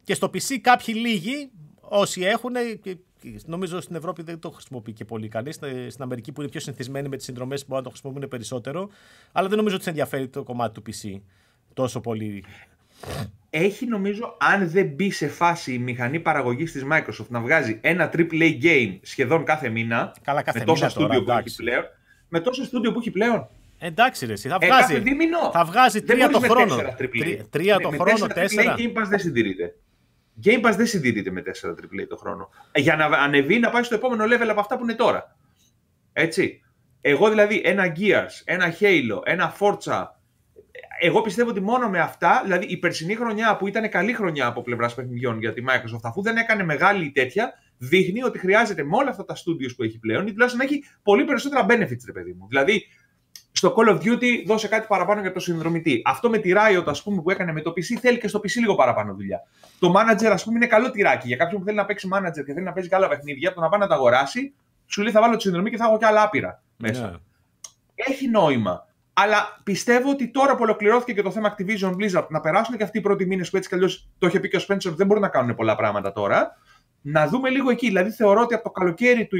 Και 0.03 0.13
στο 0.13 0.27
PC 0.27 0.57
κάποιοι 0.61 0.95
λίγοι 0.97 1.51
όσοι 1.81 2.21
έχουν 2.21 2.53
και, 2.81 2.97
και 3.19 3.39
νομίζω 3.45 3.81
στην 3.81 3.95
Ευρώπη 3.95 4.21
δεν 4.23 4.39
το 4.39 4.49
χρησιμοποιεί 4.51 4.93
και 4.93 5.05
πολύ 5.05 5.27
κανείς. 5.27 5.55
Στην- 5.55 5.91
στην 5.91 6.03
Αμερική 6.03 6.31
που 6.31 6.41
είναι 6.41 6.49
πιο 6.49 6.59
συνηθισμένοι 6.59 7.07
με 7.09 7.15
τις 7.15 7.25
συνδρομές 7.25 7.59
που 7.61 7.65
μπορούν 7.67 7.83
να 7.83 7.89
το 7.91 7.95
χρησιμοποιούν 7.97 8.29
περισσότερο. 8.29 8.89
Αλλά 9.31 9.47
δεν 9.47 9.57
νομίζω 9.57 9.75
ότι 9.75 9.83
σε 9.83 9.89
ενδιαφέρει 9.89 10.27
το 10.27 10.43
κομμάτι 10.43 10.81
του 10.81 10.91
PC 10.91 11.21
τόσο 11.73 11.99
πολύ 12.01 12.43
Έχει 13.53 13.85
νομίζω, 13.87 14.37
αν 14.39 14.69
δεν 14.69 14.85
μπει 14.87 15.11
σε 15.11 15.27
φάση 15.27 15.73
η 15.73 15.77
μηχανή 15.77 16.19
παραγωγής 16.19 16.71
της 16.71 16.85
Microsoft 16.91 17.27
να 17.27 17.39
βγάζει 17.39 17.77
ένα 17.81 18.11
AAA 18.17 18.63
game 18.63 18.99
σχεδόν 19.01 19.43
κάθε 19.45 19.69
μήνα. 19.69 20.15
Καλά, 20.23 20.41
κάθε 20.41 20.59
με 20.59 20.65
τόσα 20.65 20.85
μήνα 20.85 20.93
τώρα, 20.93 21.05
στούντιο 21.13 21.23
που 21.23 21.31
εντάξει. 21.31 21.55
έχει 21.59 21.63
πλέον. 21.69 21.83
Με 22.29 22.39
τόσα 22.39 22.63
στούντιο 22.63 22.91
που 22.91 22.99
έχει 22.99 23.11
πλέον. 23.11 23.47
εντάξει 23.79 24.25
ρε 24.25 24.33
εσύ 24.33 24.47
θα 24.47 24.57
Ε, 24.61 24.65
βγάζει 24.65 24.81
κάθε 24.81 24.99
δίμηνο. 24.99 25.51
θα 25.51 25.65
βγάζει 25.65 25.99
Δεν 25.99 26.07
τρία 26.07 26.29
το 26.29 26.39
μπορείς 26.39 26.47
με 26.49 26.55
χρόνο 26.55 26.75
τέσσερα 26.75 26.95
AAA. 26.99 27.19
Τρία- 27.19 27.45
τρία 27.49 27.75
Με- 27.75 27.81
το 27.83 27.89
με 27.91 27.97
χρόνο 27.97 28.27
τέσσερα 28.27 28.33
τέσσερα 28.33 28.75
AAA 28.77 28.79
Game 28.79 29.01
Pass 29.01 29.07
δεν 29.09 29.19
συντηρείται. 29.19 29.75
Game 30.43 30.65
Pass 30.65 30.73
δεν 30.75 30.85
συντηρείται 30.87 31.31
με 31.31 31.41
4 31.41 31.73
AAA 31.75 32.05
το 32.09 32.15
χρόνο. 32.17 32.49
Ε, 32.71 32.79
για 32.79 32.95
να 32.95 33.05
ανεβεί 33.05 33.59
να 33.59 33.69
πάει 33.69 33.83
στο 33.83 33.95
επόμενο 33.95 34.23
level 34.25 34.47
από 34.49 34.59
αυτά 34.59 34.77
που 34.77 34.83
είναι 34.83 34.93
τώρα. 34.93 35.35
Έτσι. 36.13 36.61
Εγώ 37.01 37.29
δηλαδή 37.29 37.61
ένα 37.65 37.93
Gears, 37.99 38.41
ένα 38.45 38.73
Halo, 38.79 39.19
ένα 39.23 39.55
Forza, 39.59 40.03
εγώ 41.03 41.21
πιστεύω 41.21 41.49
ότι 41.49 41.61
μόνο 41.61 41.89
με 41.89 41.99
αυτά, 41.99 42.41
δηλαδή 42.43 42.65
η 42.65 42.77
περσινή 42.77 43.15
χρονιά 43.15 43.57
που 43.57 43.67
ήταν 43.67 43.89
καλή 43.89 44.13
χρονιά 44.13 44.47
από 44.47 44.61
πλευράς 44.61 44.95
παιχνιδιών 44.95 45.39
για 45.39 45.53
τη 45.53 45.63
Microsoft, 45.67 46.03
αφού 46.03 46.21
δεν 46.21 46.37
έκανε 46.37 46.63
μεγάλη 46.63 47.11
τέτοια, 47.11 47.53
δείχνει 47.77 48.23
ότι 48.23 48.39
χρειάζεται 48.39 48.83
με 48.83 48.95
όλα 48.95 49.09
αυτά 49.09 49.25
τα 49.25 49.35
studios 49.35 49.73
που 49.75 49.83
έχει 49.83 49.99
πλέον, 49.99 50.27
ή 50.27 50.31
τουλάχιστον 50.31 50.65
να 50.65 50.71
έχει 50.71 50.83
πολύ 51.03 51.23
περισσότερα 51.23 51.65
benefits, 51.65 52.03
ρε 52.05 52.11
παιδί 52.11 52.33
μου. 52.33 52.47
Δηλαδή, 52.47 52.83
στο 53.51 53.75
Call 53.77 53.89
of 53.89 53.95
Duty 53.95 54.43
δώσε 54.45 54.67
κάτι 54.67 54.85
παραπάνω 54.87 55.21
για 55.21 55.31
το 55.31 55.39
συνδρομητή. 55.39 56.01
Αυτό 56.05 56.29
με 56.29 56.37
τη 56.37 56.51
Riot, 56.55 56.83
ας 56.85 57.03
πούμε, 57.03 57.21
που 57.21 57.31
έκανε 57.31 57.51
με 57.51 57.61
το 57.61 57.69
PC, 57.69 57.97
θέλει 57.99 58.17
και 58.17 58.27
στο 58.27 58.39
PC 58.39 58.59
λίγο 58.59 58.75
παραπάνω 58.75 59.13
δουλειά. 59.13 59.39
Το 59.79 59.93
manager, 59.95 60.25
ας 60.25 60.43
πούμε, 60.43 60.57
είναι 60.57 60.67
καλό 60.67 60.91
τυράκι. 60.91 61.27
Για 61.27 61.37
κάποιον 61.37 61.59
που 61.59 61.65
θέλει 61.65 61.77
να 61.77 61.85
παίξει 61.85 62.09
manager 62.13 62.43
και 62.45 62.53
θέλει 62.53 62.65
να 62.65 62.73
παίζει 62.73 62.89
καλά 62.89 63.07
παιχνίδια, 63.07 63.53
το 63.53 63.61
να 63.61 63.69
πάει 63.69 63.79
να 63.79 63.87
τα 63.87 63.95
αγοράσει, 63.95 64.53
σου 64.85 65.01
λέει 65.01 65.11
θα 65.11 65.21
βάλω 65.21 65.35
τη 65.35 65.41
συνδρομή 65.41 65.69
και 65.69 65.77
θα 65.77 65.85
έχω 65.85 65.97
κι 65.97 66.05
άλλα 66.05 66.23
άπειρα 66.23 66.63
μέσα. 66.77 67.15
Yeah. 67.15 67.19
Έχει 67.95 68.27
νόημα. 68.27 68.85
Αλλά 69.23 69.59
πιστεύω 69.63 70.09
ότι 70.09 70.31
τώρα 70.31 70.55
που 70.55 70.59
ολοκληρώθηκε 70.61 71.13
και 71.13 71.21
το 71.21 71.31
θέμα 71.31 71.55
Activision 71.55 71.89
Blizzard, 71.89 72.27
να 72.29 72.39
περάσουν 72.39 72.77
και 72.77 72.83
αυτοί 72.83 72.97
οι 72.97 73.01
πρώτοι 73.01 73.25
μήνες 73.25 73.49
που 73.49 73.57
έτσι 73.57 73.69
κι 73.69 73.75
αλλιώς 73.75 74.09
το 74.17 74.27
είχε 74.27 74.39
πει 74.39 74.47
και 74.47 74.57
ο 74.57 74.59
Spencer, 74.67 74.93
δεν 74.95 75.07
μπορούν 75.07 75.21
να 75.21 75.29
κάνουν 75.29 75.55
πολλά 75.55 75.75
πράγματα 75.75 76.11
τώρα. 76.11 76.57
Να 77.01 77.27
δούμε 77.27 77.49
λίγο 77.49 77.69
εκεί. 77.69 77.87
Δηλαδή, 77.87 78.11
θεωρώ 78.11 78.41
ότι 78.41 78.53
από 78.53 78.63
το 78.63 78.69
καλοκαίρι 78.69 79.27
του 79.27 79.37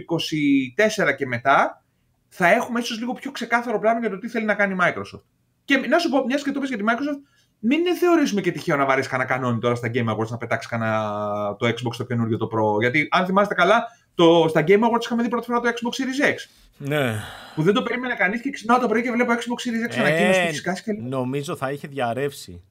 24 1.08 1.16
και 1.16 1.26
μετά 1.26 1.84
θα 2.28 2.48
έχουμε 2.48 2.80
ίσως 2.80 3.00
λίγο 3.00 3.14
πιο 3.14 3.32
ξεκάθαρο 3.32 3.80
πλάνο 3.80 4.00
για 4.00 4.10
το 4.10 4.18
τι 4.18 4.28
θέλει 4.28 4.46
να 4.46 4.54
κάνει 4.54 4.74
η 4.74 4.78
Microsoft. 4.82 5.24
Και 5.66 5.78
να 5.78 6.00
σου 6.00 6.10
πω, 6.10 6.26
μιας 6.26 6.44
και 6.44 6.52
το 6.52 6.60
πει 6.60 6.68
για 6.68 6.78
τη 6.78 6.84
Microsoft, 6.88 7.22
μην 7.60 7.96
θεωρήσουμε 7.96 8.42
και 8.42 8.52
τυχαίο 8.52 8.78
να 8.78 8.86
βαρέσει 8.86 9.10
κανένα 9.10 9.30
κανόνι 9.30 9.60
τώρα 9.60 9.76
στα 9.76 9.92
Game 9.94 10.10
Awards 10.10 10.30
να 10.30 10.38
πετάξει 10.38 10.68
κανένα 10.68 11.56
το 11.60 11.68
Xbox 11.68 11.96
το 11.98 12.04
καινούριο 12.04 12.38
το 12.38 12.50
Pro. 12.54 12.80
Γιατί 12.80 13.08
αν 13.12 13.26
θυμάστε 13.26 13.54
καλά, 13.54 13.88
το, 14.16 14.46
στα 14.50 14.64
Game 14.68 14.80
Awards 14.80 15.04
είχαμε 15.04 15.24
δει 15.24 15.30
πρώτη 15.30 15.46
φορά 15.46 15.60
το 15.60 15.70
Xbox 15.70 16.02
Series 16.02 16.34
X. 16.34 16.36
Ναι. 16.84 17.20
Που 17.56 17.62
δεν 17.62 17.74
το 17.74 17.84
περίμενε 17.84 18.14
κανείς 18.14 18.42
και 18.42 18.50
ξυπνάω 18.50 18.80
το 18.80 18.88
πρωί 18.88 19.02
και 19.02 19.12
βλέπω 19.12 19.32
Xbox 19.32 19.36
Series 19.36 19.94
X 19.94 20.00
ανακοίνωση 20.00 20.40
ε, 20.40 20.74
και 20.84 20.92
Νομίζω 21.02 21.56
θα 21.56 21.72
είχε 21.72 21.88
διαρρεύσει. 21.88 22.64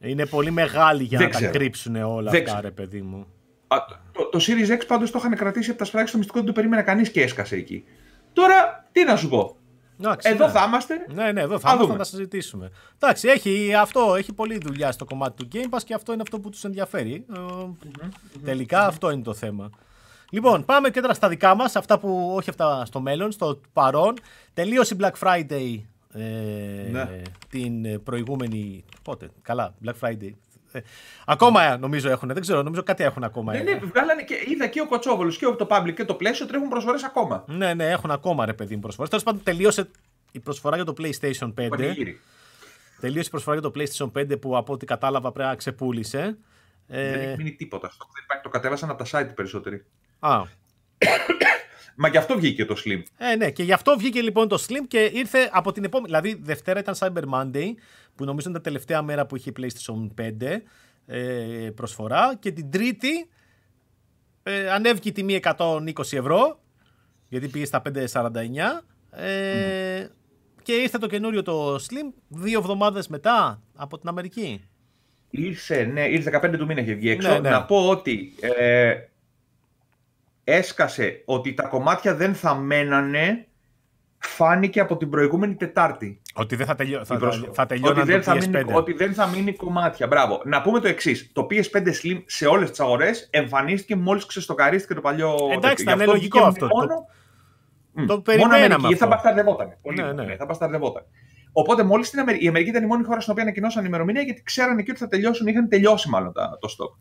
Είναι 0.00 0.26
πολύ 0.26 0.50
μεγάλη 0.50 1.02
για 1.02 1.18
δεν 1.18 1.26
να 1.26 1.32
ξέρω. 1.34 1.52
τα 1.52 1.58
κρύψουν 1.58 1.96
όλα 1.96 2.30
δεν 2.30 2.42
αυτά, 2.42 2.60
ρε 2.60 2.70
παιδί 2.70 3.02
μου. 3.02 3.26
Α, 3.66 3.76
το, 4.12 4.24
το 4.24 4.44
Series 4.46 4.78
X 4.78 4.86
πάντως 4.86 5.10
το 5.10 5.18
είχαν 5.18 5.36
κρατήσει 5.36 5.70
από 5.70 5.78
τα 5.78 5.84
σπράξεις 5.84 6.08
στο 6.08 6.18
μυστικό, 6.18 6.38
δεν 6.38 6.46
το 6.46 6.52
περίμενε 6.52 6.82
κανείς 6.82 7.10
και 7.10 7.22
έσκασε 7.22 7.56
εκεί. 7.56 7.84
Τώρα, 8.32 8.88
τι 8.92 9.04
να 9.04 9.16
σου 9.16 9.28
πω. 9.28 9.56
Εντάξει, 10.00 10.30
εδώ 10.30 10.46
ναι. 10.46 10.52
θα 10.52 10.64
είμαστε. 10.66 11.06
Ναι, 11.14 11.32
ναι, 11.32 11.40
εδώ 11.40 11.58
θα 11.58 11.72
είμαστε 11.72 11.92
να 11.92 11.98
τα 11.98 12.04
συζητήσουμε. 12.04 12.70
Εντάξει, 12.98 13.28
έχει, 13.28 13.74
αυτό, 13.74 14.14
έχει 14.18 14.32
πολλή 14.32 14.58
δουλειά 14.58 14.92
στο 14.92 15.04
κομμάτι 15.04 15.44
του 15.44 15.48
Game 15.52 15.74
Pass 15.74 15.80
και 15.84 15.94
αυτό 15.94 16.12
είναι 16.12 16.22
αυτό 16.22 16.40
που 16.40 16.50
τους 16.50 16.64
ενδιαφέρει. 16.64 17.26
Mm-hmm, 17.34 17.70
τελικα 18.44 18.84
mm-hmm. 18.84 18.88
αυτό 18.88 19.10
είναι 19.10 19.22
το 19.22 19.34
θέμα. 19.34 19.70
Λοιπόν, 20.30 20.64
πάμε 20.64 20.90
και 20.90 21.00
τώρα 21.00 21.14
στα 21.14 21.28
δικά 21.28 21.54
μας, 21.54 21.76
αυτά 21.76 21.98
που 21.98 22.32
όχι 22.34 22.50
αυτά 22.50 22.84
στο 22.84 23.00
μέλλον, 23.00 23.32
στο 23.32 23.60
παρόν. 23.72 24.14
Τελείωσε 24.54 24.94
η 24.94 24.96
Black 25.00 25.12
Friday 25.20 25.80
ε, 26.12 26.90
ναι. 26.90 27.22
την 27.50 28.02
προηγούμενη. 28.02 28.84
Πότε, 29.02 29.28
καλά, 29.42 29.74
Black 29.84 29.94
Friday. 30.00 30.30
Ε, 30.72 30.80
ακόμα 31.26 31.76
νομίζω 31.76 32.10
έχουν, 32.10 32.28
δεν 32.28 32.40
ξέρω, 32.40 32.62
νομίζω 32.62 32.82
κάτι 32.82 33.04
έχουν 33.04 33.24
ακόμα. 33.24 33.52
Ναι, 33.52 33.60
ναι, 33.60 33.78
βγάλανε 33.82 34.22
και 34.22 34.34
είδα 34.48 34.66
και 34.66 34.80
ο 34.80 34.86
Κοτσόβολος 34.86 35.38
και 35.38 35.46
το 35.46 35.66
Public 35.70 35.94
και 35.94 36.04
το 36.04 36.14
πλαίσιο 36.14 36.46
τρέχουν 36.46 36.68
προσφορές 36.68 37.04
ακόμα. 37.04 37.44
Ναι, 37.46 37.74
ναι, 37.74 37.90
έχουν 37.90 38.10
ακόμα 38.10 38.44
ρε 38.44 38.52
παιδί 38.52 38.74
μου 38.74 38.80
προσφορές. 38.80 39.10
Τέλος 39.10 39.24
πάντων, 39.24 39.42
τελείωσε 39.42 39.88
η 40.32 40.40
προσφορά 40.40 40.76
για 40.76 40.84
το 40.84 40.94
PlayStation 40.98 41.52
5. 41.54 41.68
Τελείωσε 43.00 43.26
η 43.26 43.30
προσφορά 43.30 43.58
για 43.58 43.70
το 43.70 43.72
PlayStation 43.76 44.32
5 44.32 44.40
που 44.40 44.56
από 44.56 44.72
ό,τι 44.72 44.86
κατάλαβα 44.86 45.32
πρέπει 45.32 45.48
να 45.48 45.54
ξεπούλησε. 45.54 46.38
Δεν 46.86 46.98
ε... 46.98 47.12
έχει 47.12 47.36
μείνει 47.36 47.52
τίποτα. 47.52 47.86
Αυτό 47.86 48.06
δεν 48.14 48.22
υπάρχει. 48.24 48.42
Το 48.44 48.48
κατέβασαν 48.50 48.90
από 48.90 49.04
τα 49.04 49.20
site 49.20 49.34
περισσότεροι. 49.34 49.84
Α. 50.26 50.42
Μα 51.98 52.08
γι' 52.08 52.16
αυτό 52.16 52.38
βγήκε 52.38 52.64
το 52.64 52.76
Slim. 52.84 53.02
Ε, 53.16 53.36
ναι, 53.36 53.50
και 53.50 53.62
γι' 53.62 53.72
αυτό 53.72 53.96
βγήκε 53.98 54.20
λοιπόν 54.20 54.48
το 54.48 54.64
Slim 54.68 54.84
και 54.88 55.10
ήρθε 55.14 55.50
από 55.52 55.72
την 55.72 55.84
επόμενη. 55.84 56.06
Δηλαδή, 56.06 56.40
Δευτέρα 56.42 56.80
ήταν 56.80 56.94
Cyber 56.98 57.24
Monday, 57.34 57.70
που 58.14 58.24
νομίζω 58.24 58.40
ήταν 58.40 58.52
τα 58.52 58.60
τελευταία 58.60 59.02
μέρα 59.02 59.26
που 59.26 59.36
είχε 59.36 59.52
PlayStation 59.56 60.08
5 60.20 60.60
ε, 61.06 61.70
προσφορά. 61.74 62.36
Και 62.38 62.50
την 62.50 62.70
Τρίτη 62.70 63.28
ε, 64.42 64.70
ανέβηκε 64.70 65.08
η 65.08 65.12
τιμή 65.12 65.40
120 65.42 65.82
ευρώ, 65.98 66.60
γιατί 67.28 67.48
πήγε 67.48 67.64
στα 67.64 67.82
5,49. 67.94 69.20
Ε, 69.20 70.06
Και 70.62 70.72
ήρθε 70.72 70.98
το 70.98 71.06
καινούριο 71.06 71.42
το 71.42 71.74
Slim 71.74 72.12
δύο 72.28 72.58
εβδομάδες 72.58 73.08
μετά 73.08 73.62
από 73.76 73.98
την 73.98 74.08
Αμερική. 74.08 74.64
Ήρθε, 75.30 75.84
ναι, 75.84 76.08
ήρθε 76.08 76.40
15 76.42 76.54
του 76.58 76.66
μήνα 76.66 76.80
είχε 76.80 76.94
βγει 76.94 77.10
έξω. 77.10 77.28
Ναι, 77.28 77.38
ναι. 77.38 77.50
Να 77.50 77.64
πω 77.64 77.88
ότι 77.88 78.34
ε, 78.40 78.94
έσκασε 80.48 81.22
ότι 81.24 81.54
τα 81.54 81.62
κομμάτια 81.62 82.14
δεν 82.14 82.34
θα 82.34 82.54
μένανε 82.54 83.46
φάνηκε 84.18 84.80
από 84.80 84.96
την 84.96 85.10
προηγούμενη 85.10 85.54
Τετάρτη. 85.54 86.20
Ότι 86.34 86.56
δεν 86.56 86.66
θα, 86.66 86.74
τελειώ... 86.74 87.04
θα, 87.04 87.18
θα 87.52 87.66
ότι 87.82 88.02
δεν 88.02 88.22
θα, 88.22 88.34
μείνει, 88.34 88.64
ότι 88.72 88.92
δεν 88.92 89.14
θα 89.14 89.26
μείνει 89.26 89.52
κομμάτια. 89.54 90.06
Μπράβο. 90.06 90.42
Να 90.44 90.62
πούμε 90.62 90.80
το 90.80 90.88
εξής. 90.88 91.30
Το 91.32 91.46
PS5 91.50 91.86
Slim 91.86 92.22
σε 92.26 92.46
όλες 92.46 92.70
τις 92.70 92.80
αγορές 92.80 93.28
εμφανίστηκε 93.30 93.96
μόλις 93.96 94.26
ξεστοκαρίστηκε 94.26 94.94
το 94.94 95.00
παλιό. 95.00 95.36
Εντάξει, 95.52 95.82
ήταν 95.82 96.04
λογικό 96.04 96.40
αυτό. 96.40 96.66
Μόνο, 96.66 97.06
το, 98.06 98.14
το 98.14 98.20
περιμέναμε. 98.20 98.74
Αυτό. 98.74 98.96
Θα 98.96 99.06
μπασταρδευόταν. 99.06 99.78
Πολύ 99.82 100.02
ναι, 100.02 100.12
ναι. 100.12 100.36
Θα 100.36 100.44
μπασταρδευόταν. 100.44 101.02
Οπότε 101.52 101.82
μόλις 101.82 102.06
στην 102.06 102.18
Αμερική, 102.18 102.44
η 102.44 102.48
Αμερική 102.48 102.70
ήταν 102.70 102.82
η 102.82 102.86
μόνη 102.86 103.04
χώρα 103.04 103.20
στην 103.20 103.32
οποία 103.32 103.44
ανακοινώσαν 103.44 103.84
ημερομηνία 103.84 104.22
γιατί 104.22 104.42
ξέρανε 104.42 104.82
και 104.82 104.90
ότι 104.90 105.00
θα 105.00 105.08
τελειώσουν, 105.08 105.46
είχαν 105.46 105.68
τελειώσει 105.68 106.08
μάλλον 106.08 106.32
το 106.60 106.68
στόκ. 106.68 106.94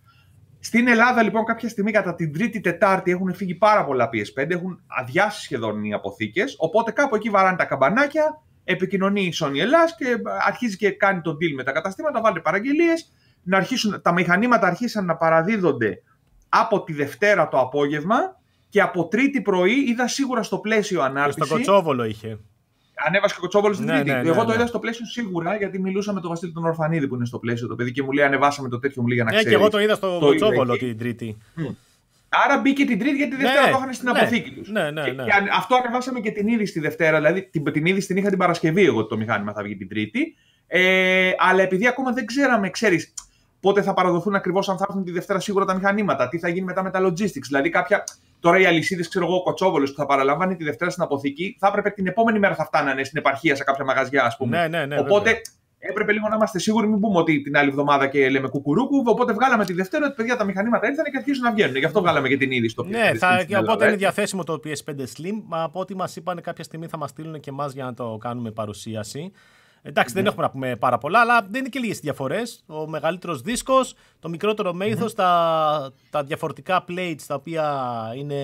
Στην 0.66 0.88
Ελλάδα 0.88 1.22
λοιπόν 1.22 1.46
κάποια 1.46 1.70
στιγμή 1.70 1.92
κατά 1.92 2.16
την 2.16 2.34
Τρίτη 2.34 2.60
Τετάρτη 2.60 3.12
έχουν 3.12 3.34
φύγει 3.34 3.56
πάρα 3.56 3.86
πολλά 3.86 4.10
PS5, 4.14 4.50
έχουν 4.50 4.82
αδειάσει 4.88 5.42
σχεδόν 5.42 5.84
οι 5.84 5.94
αποθήκες. 5.94 6.56
Οπότε 6.58 6.92
κάπου 6.92 7.16
εκεί 7.16 7.30
βαράνε 7.30 7.58
τα 7.58 7.66
καμπανάκια, 7.66 8.42
επικοινωνεί 8.64 9.22
η 9.22 9.34
Sony 9.42 9.58
Ελλάς 9.58 9.96
και 9.96 10.06
αρχίζει 10.48 10.78
και 10.78 10.92
κάνει 10.92 11.22
τον 11.22 11.34
deal 11.34 11.54
με 11.56 11.64
τα 11.64 11.72
καταστήματα, 11.72 12.22
βάλτε 12.22 12.40
παραγγελίες. 12.40 13.12
Να 13.44 13.58
αρχίσουν, 13.58 14.02
τα 14.02 14.14
μηχανήματα 14.14 14.68
αρχίσαν 14.68 15.06
να 15.06 15.16
παραδίδονται 15.16 16.02
από 16.50 16.84
τη 16.84 16.94
Δευτέρα 16.94 17.48
το 17.48 17.60
απόγευμα 17.60 18.18
και 18.70 18.82
από 18.82 19.08
Τρίτη 19.08 19.42
πρωί 19.42 19.90
είδα 19.90 20.08
σίγουρα 20.08 20.44
στο 20.44 20.58
πλαίσιο 20.58 21.02
ανάρτηση. 21.02 21.40
Και 21.40 21.46
στο 21.46 21.56
Κοτσόβολο 21.56 22.04
είχε. 22.04 22.40
Ανέβασε 23.08 23.34
και 23.34 23.40
κοτσόβολο 23.42 23.74
στην 23.74 23.86
ναι, 23.86 23.94
Τρίτη. 23.94 24.10
Ναι, 24.12 24.22
ναι, 24.22 24.30
Εγώ 24.30 24.46
το 24.46 24.54
είδα 24.54 24.66
στο 24.66 24.80
πλαίσιο 24.80 25.06
σίγουρα 25.06 25.56
γιατί 25.56 25.80
μιλούσα 25.80 26.14
με 26.14 26.20
τον 26.22 26.30
Βασίλη 26.30 26.52
τον 26.52 26.66
Ορφανίδη 26.66 27.08
που 27.08 27.16
είναι 27.16 27.26
στο 27.26 27.40
πλαίσιο 27.40 27.68
το 27.68 27.76
παιδί 27.76 27.92
και 27.92 28.04
μου 28.04 28.12
λέει 28.12 28.26
ανεβάσαμε 28.26 28.70
το 28.70 28.80
τέτοιο 28.80 29.02
μου 29.02 29.08
λέει 29.08 29.16
για 29.16 29.26
να 29.26 29.32
ξέρει. 29.32 29.46
Ναι, 29.46 29.52
και 29.52 29.58
εγώ 29.58 29.70
το 29.70 29.80
είδα 29.80 29.96
στο 29.96 30.18
κοτσόβολο 30.22 30.78
την 30.78 30.98
Τρίτη. 30.98 31.38
Άρα 32.46 32.62
μπήκε 32.62 32.86
την 32.86 33.00
Τρίτη 33.00 33.16
γιατί 33.16 33.36
τη 33.36 33.42
Δευτέρα 33.42 33.70
το 33.70 33.78
είχαν 33.78 33.94
στην 33.94 34.10
αποθήκη 34.10 34.52
τους. 34.52 34.70
Ναι, 34.70 34.92
ναι, 34.92 35.02
ναι. 35.02 35.24
Και, 35.24 35.32
αυτό 35.58 35.76
ανεβάσαμε 35.76 36.20
και 36.20 36.32
την 36.32 36.48
είδηση 36.48 36.74
τη 36.74 36.80
Δευτέρα. 36.80 37.18
Δηλαδή 37.18 37.42
την, 37.44 37.72
την 37.72 37.86
είδηση 37.86 38.08
την 38.08 38.18
είχα 38.18 38.30
την 38.30 38.38
Παρασκευή 38.38 38.86
εγώ 38.86 39.00
ότι 39.00 39.10
το 39.10 39.18
μηχάνημα 39.18 39.54
θα 39.54 39.64
βγει 39.64 39.76
την 39.76 39.88
Τρίτη. 39.88 40.36
Ε, 40.68 41.32
αλλά 41.38 41.62
επειδή 41.62 41.88
ακόμα 41.88 42.12
δεν 42.12 42.26
ξέραμε, 42.26 42.70
ξέρεις, 42.70 43.14
πότε 43.66 43.82
θα 43.82 43.94
παραδοθούν 43.94 44.36
ακριβώ 44.36 44.60
αν 44.68 44.78
θα 44.78 44.86
έρθουν 44.88 45.04
τη 45.04 45.12
Δευτέρα 45.12 45.40
σίγουρα 45.40 45.66
τα 45.66 45.74
μηχανήματα, 45.74 46.30
τι 46.30 46.40
θα 46.40 46.50
γίνει 46.50 46.66
μετά 46.66 46.84
με 46.84 46.90
τα 46.90 47.00
logistics. 47.08 47.48
Δηλαδή 47.48 47.70
κάποια, 47.70 48.04
Τώρα 48.40 48.60
οι 48.60 48.66
αλυσίδε, 48.66 49.04
ξέρω 49.10 49.26
εγώ, 49.26 49.36
ο 49.36 49.44
Κοτσόβολο 49.44 49.86
που 49.86 49.94
θα 49.96 50.06
παραλαμβάνει 50.06 50.56
τη 50.56 50.64
Δευτέρα 50.64 50.92
στην 50.92 51.04
αποθήκη, 51.04 51.56
θα 51.60 51.68
έπρεπε 51.68 51.90
την 51.90 52.08
επόμενη 52.08 52.40
μέρα 52.40 52.56
θα 52.56 52.66
φτάνανε 52.66 53.04
στην 53.04 53.18
επαρχία 53.18 53.56
σε 53.56 53.64
κάποια 53.64 53.86
μαγαζιά, 53.86 54.24
α 54.24 54.36
πούμε. 54.38 54.58
Ναι, 54.58 54.68
ναι, 54.68 54.86
ναι, 54.86 55.00
Οπότε 55.00 55.24
βέβαια. 55.24 55.42
έπρεπε 55.78 56.12
λίγο 56.12 56.28
να 56.28 56.36
είμαστε 56.36 56.60
σίγουροι, 56.60 56.88
μην 56.88 57.00
πούμε 57.00 57.18
ότι 57.20 57.42
την 57.42 57.58
άλλη 57.58 57.70
εβδομάδα 57.70 58.08
και 58.08 58.30
λέμε 58.30 58.48
κουκουρούκου. 58.48 59.04
Οπότε 59.06 59.34
βγάλαμε 59.34 59.66
τη 59.66 59.74
Δευτέρα 59.74 60.06
ότι 60.06 60.16
παιδιά 60.16 60.36
τα 60.36 60.44
μηχανήματα 60.44 60.88
ήρθαν 60.88 61.06
και 61.06 61.18
αρχίζουν 61.18 61.44
να 61.44 61.52
βγαίνουν. 61.52 61.76
Γι' 61.76 61.86
αυτό 61.86 62.02
βγάλαμε 62.02 62.28
και 62.28 62.38
την 62.38 62.52
είδηση 62.52 62.72
στο 62.72 62.84
Ναι, 62.84 63.12
θα, 63.18 63.44
και 63.48 63.58
οπότε 63.58 63.86
είναι 63.88 63.96
διαθέσιμο 63.96 64.44
το 64.44 64.60
PS5 64.64 64.90
Slim. 64.90 65.42
Μα 65.46 65.64
από 65.64 65.80
ό,τι 65.80 65.96
μα 65.96 66.08
είπαν 66.16 66.42
κάποια 66.42 66.64
στιγμή 66.64 66.88
θα 66.88 66.98
μα 66.98 67.08
στείλουν 67.08 67.40
και 67.40 67.50
εμά 67.50 67.70
για 67.74 67.84
να 67.84 67.94
το 67.94 68.18
κάνουμε 68.22 68.52
παρουσίαση. 68.52 69.32
Εντάξει, 69.88 70.14
δεν 70.14 70.24
ναι. 70.24 70.30
έχουμε 70.30 70.46
να 70.46 70.52
πούμε 70.52 70.76
πάρα 70.76 70.98
πολλά, 70.98 71.20
αλλά 71.20 71.42
δεν 71.42 71.60
είναι 71.60 71.70
και 71.70 71.80
λίγες 71.80 72.00
διαφορές. 72.00 72.64
Ο 72.68 72.88
μεγαλύτερος 72.88 73.42
δίσκος, 73.42 73.96
το 74.20 74.30
μικρότερο 74.30 74.74
μέγεθος, 74.74 75.14
τα, 75.14 75.94
τα 76.10 76.24
διαφορετικά 76.24 76.86
plates 76.88 77.22
τα 77.28 77.36
οποία 77.36 77.64
είναι. 78.16 78.36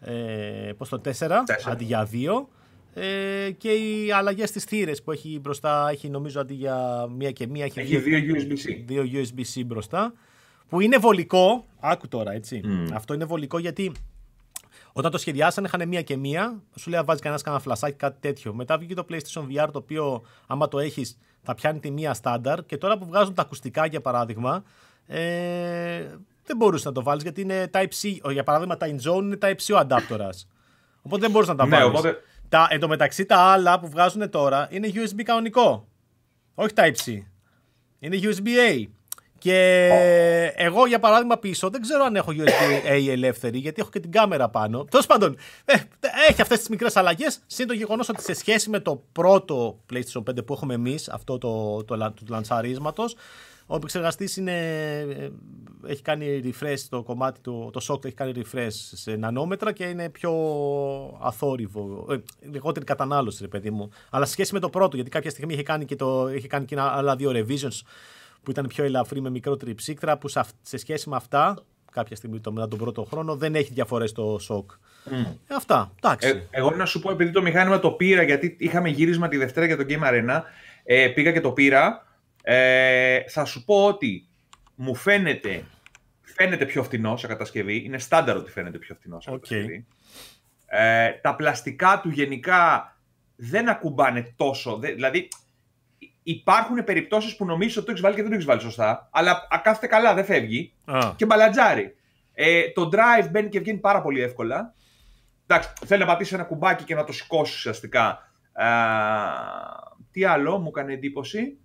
Ε, 0.00 0.72
πώς 0.76 0.88
το 0.88 1.00
4, 1.04 1.08
4 1.08 1.12
αντί 1.66 1.84
για 1.84 2.08
2. 2.12 2.46
Ε, 2.94 3.50
και 3.50 3.68
οι 3.68 4.12
αλλαγές 4.12 4.48
στις 4.48 4.64
θύρες 4.64 5.02
που 5.02 5.12
έχει 5.12 5.38
μπροστά, 5.42 5.88
έχει 5.90 6.08
νομίζω 6.08 6.40
αντί 6.40 6.54
για 6.54 7.06
μία 7.16 7.30
και 7.30 7.46
μία. 7.46 7.64
Έχει, 7.64 7.80
έχει 7.80 7.96
δύο, 7.96 8.18
USB-C. 8.18 8.82
Δύο 8.86 9.04
USB-C 9.12 9.62
μπροστά. 9.66 10.12
Που 10.68 10.80
είναι 10.80 10.98
βολικό. 10.98 11.66
Άκου 11.80 12.08
τώρα, 12.08 12.32
έτσι. 12.32 12.60
Mm. 12.64 12.90
Αυτό 12.94 13.14
είναι 13.14 13.24
βολικό 13.24 13.58
γιατί 13.58 13.92
όταν 14.98 15.10
το 15.10 15.18
σχεδιάσανε, 15.18 15.66
είχαν 15.66 15.88
μία 15.88 16.02
και 16.02 16.16
μία. 16.16 16.62
Σου 16.76 16.90
λέει, 16.90 17.00
βάζει 17.04 17.20
κανένας 17.20 17.42
κανένα 17.42 17.62
φλασάκι, 17.62 17.96
κάτι 17.96 18.16
τέτοιο. 18.20 18.54
Μετά 18.54 18.78
βγήκε 18.78 18.94
το 18.94 19.06
PlayStation 19.10 19.42
VR, 19.42 19.68
το 19.72 19.78
οποίο, 19.78 20.24
άμα 20.46 20.68
το 20.68 20.78
έχεις, 20.78 21.18
θα 21.42 21.54
πιάνει 21.54 21.80
τη 21.80 21.90
μία 21.90 22.14
στάνταρ. 22.14 22.64
Και 22.64 22.76
τώρα 22.76 22.98
που 22.98 23.06
βγάζουν 23.06 23.34
τα 23.34 23.42
ακουστικά, 23.42 23.86
για 23.86 24.00
παράδειγμα, 24.00 24.62
ε, 25.06 25.18
δεν 26.42 26.56
μπορούσες 26.56 26.84
να 26.84 26.92
το 26.92 27.02
βάλεις 27.02 27.22
γιατί 27.22 27.40
είναι 27.40 27.70
Type-C. 27.72 28.30
Για 28.30 28.42
παράδειγμα, 28.42 28.76
τα 28.76 28.86
InZone 28.86 29.22
είναι 29.22 29.38
Type-C 29.40 29.74
ο 29.74 29.76
αντάπτορα. 29.76 30.28
Οπότε 31.02 31.20
δεν 31.20 31.30
μπορεί 31.30 31.46
να 31.46 31.54
τα 31.54 31.66
βάλεις. 31.66 31.86
Ναι, 31.86 31.92
οπότε... 31.92 32.16
τα, 32.48 32.66
εν 32.70 32.80
τω 32.80 32.88
μεταξύ, 32.88 33.24
τα 33.26 33.36
άλλα 33.36 33.80
που 33.80 33.88
βγάζουν 33.88 34.30
τώρα 34.30 34.68
είναι 34.70 34.90
USB 34.94 35.22
κανονικό. 35.22 35.88
Όχι 36.54 36.70
Type-C. 36.74 37.18
Είναι 37.98 38.18
USB-A. 38.22 38.86
Και 39.46 40.52
εγώ 40.56 40.86
για 40.86 40.98
παράδειγμα 40.98 41.36
πίσω 41.36 41.70
δεν 41.70 41.80
ξέρω 41.80 42.04
αν 42.04 42.16
έχω 42.16 42.32
USB-A 42.32 43.08
ελεύθερη 43.08 43.58
γιατί 43.58 43.80
έχω 43.80 43.90
και 43.90 44.00
την 44.00 44.10
κάμερα 44.10 44.48
πάνω. 44.48 44.84
Τέλος 44.84 45.06
πάντων, 45.06 45.36
ε, 45.64 45.74
έχει 46.28 46.40
αυτές 46.40 46.58
τις 46.58 46.68
μικρές 46.68 46.96
αλλαγές. 46.96 47.40
Συν 47.46 47.66
το 47.66 47.72
γεγονός 47.72 48.08
ότι 48.08 48.22
σε 48.22 48.34
σχέση 48.34 48.70
με 48.70 48.80
το 48.80 49.02
πρώτο 49.12 49.78
PlayStation 49.92 50.22
5 50.30 50.44
που 50.44 50.52
έχουμε 50.52 50.74
εμείς, 50.74 51.08
αυτό 51.08 51.38
το, 51.38 51.84
το, 51.84 51.96
το, 51.96 52.10
του 52.10 52.24
λανσαρίσματος, 52.28 53.16
ο 53.66 53.76
επεξεργαστής 53.76 54.36
ε, 54.36 55.30
έχει 55.86 56.02
κάνει 56.02 56.40
refresh 56.44 56.80
το 56.88 57.02
κομμάτι 57.02 57.40
του, 57.40 57.70
το 57.72 57.86
SOC 57.88 58.04
έχει 58.04 58.14
κάνει 58.14 58.32
refresh 58.36 58.76
σε 58.92 59.16
νανόμετρα 59.16 59.72
και 59.72 59.84
είναι 59.84 60.08
πιο 60.08 60.32
αθόρυβο, 61.20 62.06
ε, 62.10 62.16
λιγότερη 62.52 62.84
κατανάλωση, 62.84 63.38
ρε 63.42 63.48
παιδί 63.48 63.70
μου. 63.70 63.90
Αλλά 64.10 64.24
σε 64.24 64.32
σχέση 64.32 64.52
με 64.54 64.60
το 64.60 64.68
πρώτο, 64.68 64.96
γιατί 64.96 65.10
κάποια 65.10 65.30
στιγμή 65.30 65.52
είχε 65.52 65.62
κάνει 65.62 65.84
και, 65.84 65.96
το, 65.96 66.28
είχε 66.28 66.46
κάνει 66.46 66.64
και 66.64 66.76
άλλα 66.78 67.16
δύο 67.16 67.30
revisions 67.34 67.80
που 68.46 68.52
ήταν 68.52 68.66
πιο 68.66 68.84
ελαφρύ 68.84 69.20
με 69.20 69.30
μικρότερη 69.30 69.74
ψύκτρα, 69.74 70.18
που 70.18 70.28
σε 70.62 70.76
σχέση 70.76 71.08
με 71.08 71.16
αυτά, 71.16 71.64
κάποια 71.92 72.16
στιγμή 72.16 72.40
το, 72.40 72.52
μετά 72.52 72.68
τον 72.68 72.78
πρώτο 72.78 73.04
χρόνο, 73.04 73.36
δεν 73.36 73.54
έχει 73.54 73.72
διαφορές 73.72 74.10
στο 74.10 74.38
σοκ. 74.40 74.70
Mm. 74.70 75.12
Ε, 75.48 75.54
αυτά. 75.54 75.92
Εντάξει. 75.96 76.28
Ε, 76.28 76.46
εγώ 76.50 76.70
να 76.70 76.86
σου 76.86 77.00
πω, 77.00 77.10
επειδή 77.10 77.30
το 77.30 77.42
μηχάνημα 77.42 77.78
το 77.78 77.90
πήρα, 77.90 78.22
γιατί 78.22 78.56
είχαμε 78.58 78.88
γύρισμα 78.88 79.28
τη 79.28 79.36
Δευτέρα 79.36 79.66
για 79.66 79.76
το 79.76 79.84
Game 79.88 80.02
Arena, 80.02 80.40
ε, 80.84 81.08
πήγα 81.08 81.32
και 81.32 81.40
το 81.40 81.52
πήρα. 81.52 82.06
Ε, 82.42 83.20
θα 83.28 83.44
σου 83.44 83.64
πω 83.64 83.86
ότι 83.86 84.26
μου 84.74 84.94
φαίνεται, 84.94 85.64
φαίνεται 86.20 86.64
πιο 86.66 86.82
φθηνό 86.82 87.16
σε 87.16 87.26
κατασκευή. 87.26 87.82
Είναι 87.84 87.98
στάνταρ 87.98 88.36
ότι 88.36 88.50
φαίνεται 88.50 88.78
πιο 88.78 88.94
φθηνό 88.94 89.20
σε 89.20 89.30
κατασκευή. 89.30 89.86
Ε, 90.66 91.10
τα 91.10 91.34
πλαστικά 91.34 92.00
του 92.02 92.10
γενικά 92.10 92.96
δεν 93.36 93.68
ακουμπάνε 93.68 94.34
τόσο. 94.36 94.78
δηλαδή, 94.78 95.28
υπάρχουν 96.28 96.84
περιπτώσεις 96.84 97.36
που 97.36 97.44
νομίζεις 97.44 97.76
ότι 97.76 97.84
το 97.84 97.90
έχεις 97.90 98.02
βάλει 98.02 98.14
και 98.14 98.20
δεν 98.20 98.30
το 98.30 98.34
έχεις 98.34 98.46
βάλει 98.46 98.60
σωστά, 98.60 99.08
αλλά 99.10 99.48
κάθεται 99.62 99.86
καλά, 99.86 100.14
δεν 100.14 100.24
φεύγει 100.24 100.72
και 101.16 101.26
μπαλατζάρει. 101.26 101.96
Ε, 102.34 102.70
το 102.74 102.88
drive 102.92 103.28
μπαίνει 103.30 103.48
και 103.48 103.60
βγαίνει 103.60 103.78
πάρα 103.78 104.02
πολύ 104.02 104.22
εύκολα. 104.22 104.74
Εντάξει, 105.46 105.70
θέλει 105.86 106.00
να 106.00 106.06
πατήσει 106.06 106.34
ένα 106.34 106.44
κουμπάκι 106.44 106.84
και 106.84 106.94
να 106.94 107.04
το 107.04 107.12
σηκώσει 107.12 107.54
ουσιαστικά. 107.54 108.30
Ε, 108.52 108.64
τι 110.10 110.24
άλλο 110.24 110.58
μου 110.58 110.68
έκανε 110.68 110.92
εντύπωση 110.92 111.58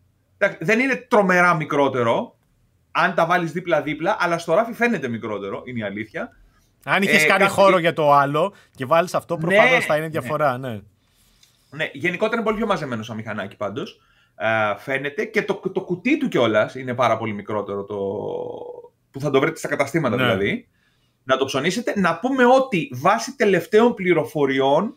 δεν 0.59 0.79
είναι 0.79 0.95
τρομερά 0.95 1.55
μικρότερο, 1.55 2.35
αν 2.91 3.13
τα 3.13 3.25
βάλεις 3.25 3.51
δίπλα-δίπλα, 3.51 4.17
αλλά 4.19 4.37
στο 4.37 4.53
ράφι 4.53 4.73
φαίνεται 4.73 5.07
μικρότερο, 5.07 5.61
είναι 5.65 5.79
η 5.79 5.83
αλήθεια. 5.83 6.35
Αν 6.83 7.01
είχες 7.01 7.23
ε, 7.23 7.27
κάνει 7.27 7.47
χώρο 7.47 7.77
για 7.77 7.93
το 7.93 8.13
άλλο 8.13 8.53
και 8.75 8.85
βάλεις 8.85 9.13
αυτό, 9.13 9.37
προφανώς 9.37 9.71
ναι, 9.71 9.79
θα 9.79 9.95
είναι 9.95 10.05
ναι. 10.05 10.11
διαφορά. 10.11 10.57
Ναι. 10.57 10.69
ναι. 10.69 10.81
ναι. 11.69 11.89
γενικότερα 11.93 12.35
είναι 12.35 12.43
πολύ 12.43 12.57
πιο 12.57 12.65
μαζεμένος 12.65 13.05
σαν 13.05 13.15
μηχανάκι 13.15 13.55
πάντως. 13.55 14.01
Ε, 14.35 14.77
φαίνεται 14.77 15.25
και 15.25 15.43
το, 15.43 15.61
το 15.73 15.81
κουτί 15.81 16.17
του 16.17 16.27
κιόλας 16.27 16.75
είναι 16.75 16.93
πάρα 16.93 17.17
πολύ 17.17 17.33
μικρότερο. 17.33 17.83
Το, 17.83 17.97
που 19.11 19.19
θα 19.19 19.29
το 19.29 19.39
βρείτε 19.39 19.57
στα 19.57 19.67
καταστήματα 19.67 20.15
ναι. 20.15 20.23
δηλαδή. 20.23 20.67
Να 21.23 21.37
το 21.37 21.45
ψωνίσετε. 21.45 21.93
Να 21.99 22.19
πούμε 22.19 22.45
ότι 22.45 22.89
βάσει 22.93 23.35
τελευταίων 23.35 23.93
πληροφοριών 23.93 24.95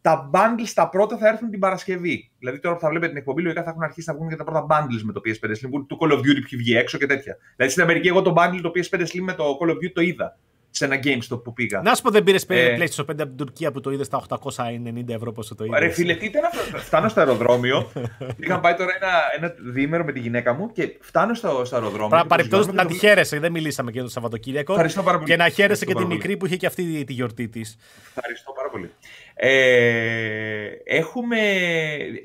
τα 0.00 0.30
bundles 0.32 0.70
τα 0.74 0.88
πρώτα 0.88 1.16
θα 1.16 1.28
έρθουν 1.28 1.50
την 1.50 1.58
Παρασκευή. 1.58 2.30
Δηλαδή 2.38 2.58
τώρα 2.58 2.74
που 2.74 2.80
θα 2.80 2.88
βλέπετε 2.88 3.08
την 3.08 3.20
εκπομπή, 3.20 3.42
λογικά 3.42 3.62
θα 3.62 3.70
έχουν 3.70 3.82
αρχίσει 3.82 4.08
να 4.08 4.14
βγουν 4.14 4.28
και 4.28 4.36
τα 4.36 4.44
πρώτα 4.44 4.66
bundles 4.70 5.02
με 5.02 5.12
το 5.12 5.20
PS5 5.24 5.50
Slim, 5.50 5.84
του 5.88 5.98
Call 6.00 6.12
of 6.12 6.18
Duty 6.18 6.34
που 6.40 6.42
έχει 6.44 6.56
βγει 6.56 6.76
έξω 6.76 6.98
και 6.98 7.06
τέτοια. 7.06 7.36
Δηλαδή 7.56 7.72
στην 7.72 7.84
Αμερική, 7.84 8.08
εγώ 8.08 8.22
το 8.22 8.34
bundle 8.36 8.60
το 8.62 8.70
PS5 8.74 9.00
Slim 9.00 9.20
με 9.20 9.32
το 9.32 9.58
Call 9.60 9.70
of 9.70 9.74
Duty 9.74 9.92
το 9.94 10.00
είδα 10.00 10.38
σε 10.70 10.84
ένα 10.84 11.00
GameStop 11.02 11.42
που 11.44 11.52
πήγα. 11.52 11.80
Να 11.82 11.94
σου 11.94 12.02
πω, 12.02 12.10
δεν 12.10 12.24
πήρες 12.24 12.44
ε, 12.48 12.76
PlayStation 12.78 13.00
5 13.00 13.04
από 13.08 13.26
την 13.26 13.36
Τουρκία 13.36 13.72
που 13.72 13.80
το 13.80 13.90
είδες 13.90 14.06
στα 14.06 14.24
890 14.28 15.08
ευρώ 15.08 15.32
πόσο 15.32 15.54
το 15.54 15.64
είδες. 15.64 15.78
Ρε 15.80 15.88
φίλε, 15.88 16.14
τι 16.14 16.26
ήταν 16.26 16.44
αυτό. 16.44 16.78
Φτάνω 16.78 17.08
στο 17.08 17.20
αεροδρόμιο. 17.20 17.92
Είχα 18.42 18.60
πάει 18.60 18.74
τώρα 18.74 18.90
ένα, 19.00 19.10
ένα 19.36 19.54
διήμερο 19.72 20.04
με 20.04 20.12
τη 20.12 20.20
γυναίκα 20.20 20.52
μου 20.52 20.72
και 20.72 20.96
φτάνω 21.00 21.34
στο, 21.34 21.62
στο 21.64 21.76
αεροδρόμιο. 21.76 22.24
Παρεπτώσει 22.28 22.70
να 22.72 22.86
τη 22.86 22.94
χαίρεσαι. 22.94 23.38
Δεν 23.38 23.52
μιλήσαμε 23.52 23.90
και 23.90 24.00
το 24.00 24.08
Σαββατοκύριακο. 24.08 24.72
Ευχαριστώ 24.72 25.02
πάρα 25.02 25.18
πολύ. 25.18 25.30
Και 25.30 25.36
να 25.36 25.48
χαίρεσαι 25.48 25.84
και 25.84 25.94
τη 25.94 26.04
μικρή 26.04 26.36
που 26.36 26.46
είχε 26.46 26.56
και 26.56 26.66
αυτή 26.66 27.04
τη 27.04 27.12
γιορτή 27.12 27.48
της. 27.48 27.76
Ευχαριστώ 28.16 28.52
πάρα 28.52 28.68
πολύ. 28.70 28.90
Ε, 29.34 30.68
έχουμε. 30.84 31.38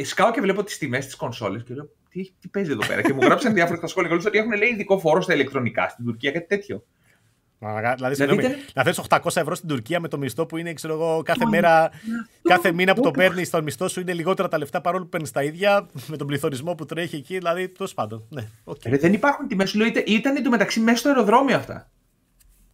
Σκάω 0.03 0.31
και 0.31 0.41
βλέπω 0.41 0.63
τις 0.63 0.77
τιμές 0.77 1.05
της 1.05 1.15
κονσόλε 1.15 1.59
και 1.59 1.73
λέω 1.73 1.89
τι, 2.09 2.31
τι 2.39 2.47
παίζει 2.47 2.71
εδώ 2.71 2.85
πέρα; 2.87 3.01
και 3.01 3.13
μου 3.13 3.21
γράψαν 3.21 3.53
διάφορα 3.53 3.77
στα 3.77 3.87
σχόλια 3.87 4.11
ότι 4.13 4.37
έχουν 4.37 4.51
λέει 4.51 4.69
ειδικό 4.69 4.99
φόρο 4.99 5.21
στα 5.21 5.33
ηλεκτρονικά 5.33 5.89
στην 5.89 6.05
Τουρκία, 6.05 6.31
κάτι 6.31 6.47
τέτοιο. 6.47 6.83
Δηλαδή, 7.95 8.15
δηλαδή 8.15 8.55
να 8.73 8.83
θες 8.83 9.01
800 9.09 9.19
ευρώ 9.35 9.55
στην 9.55 9.67
Τουρκία 9.67 9.99
με 9.99 10.07
το 10.07 10.17
μισθό 10.17 10.45
που 10.45 10.57
είναι, 10.57 10.73
ξέρω 10.73 10.93
εγώ, 10.93 11.21
κάθε 11.25 11.45
μέρα, 11.45 11.91
κάθε 12.41 12.71
μήνα 12.71 12.93
που 12.93 13.01
το 13.01 13.11
παίρνεις 13.11 13.47
στον 13.47 13.63
μισθό 13.63 13.87
σου 13.87 13.99
είναι 13.99 14.13
λιγότερα 14.13 14.47
τα 14.47 14.57
λεφτά 14.57 14.81
παρόλο 14.81 15.03
που 15.03 15.09
παίρνεις 15.09 15.31
τα 15.31 15.43
ίδια 15.43 15.85
με 16.07 16.17
τον 16.17 16.27
πληθωρισμό 16.27 16.75
που 16.75 16.85
τρέχει 16.85 17.15
εκεί. 17.15 17.37
Δηλαδή, 17.37 17.69
τέλος 17.69 17.93
πάντων. 17.93 18.25
Ναι, 18.29 18.47
okay. 18.63 18.99
δεν 18.99 19.13
υπάρχουν 19.13 19.47
τιμές. 19.47 19.73
Ήταν 20.05 20.35
εντωμεταξύ 20.35 20.79
μέσα 20.79 20.97
στο 20.97 21.09
αεροδρόμιο 21.09 21.55
αυτά. 21.55 21.91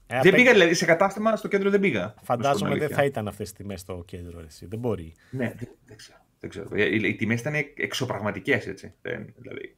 Ε, 0.08 0.20
δεν 0.22 0.34
πήγα, 0.34 0.52
δηλαδή, 0.52 0.74
σε 0.74 0.86
κατάστημα 0.86 1.36
στο 1.36 1.48
κέντρο 1.48 1.70
δεν 1.70 1.80
πήγα. 1.80 2.14
Φαντάζομαι 2.22 2.78
δεν 2.78 2.90
θα 2.90 3.04
ήταν 3.04 3.28
αυτές 3.28 3.52
τι 3.52 3.56
τιμές 3.56 3.80
στο 3.80 4.04
κέντρο, 4.08 4.44
εσύ. 4.48 4.66
Δεν 4.66 4.80
μπορεί. 4.80 5.14
Ναι, 5.30 5.54
δεν, 5.86 5.98
ξέρω. 5.98 6.18
Δεν 6.40 6.50
ξέρω. 6.50 6.68
Ε, 6.74 6.96
οι, 6.96 7.02
οι 7.04 7.16
τιμές 7.16 7.40
ήταν 7.40 7.54
εξωπραγματικές, 7.76 8.68
έτσι. 8.68 8.94
Δεν, 9.02 9.34
δηλαδή. 9.38 9.76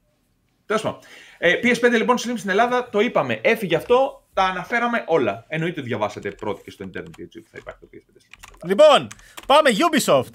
Τέλος 0.65 0.82
πάντων. 0.82 1.00
Ε, 1.38 1.60
PS5 1.63 1.91
λοιπόν 1.91 2.17
στην 2.17 2.50
Ελλάδα, 2.50 2.89
το 2.89 3.00
είπαμε. 3.00 3.39
Έφυγε 3.43 3.76
αυτό, 3.76 4.20
τα 4.34 4.44
αναφέραμε 4.44 5.04
όλα. 5.08 5.46
Εννοείται 5.48 5.80
ότι 5.80 5.89
διαβάσατε 5.89 6.32
πρώτοι 6.32 6.62
και 6.63 6.72
στο 6.72 6.86
Internet 6.86 7.15
γιατί 7.15 7.41
θα 7.41 7.58
υπάρχει 7.58 7.80
το 7.80 7.89
PS5 7.94 8.67
Λοιπόν, 8.67 9.08
πάμε 9.46 9.70
Ubisoft. 9.89 10.34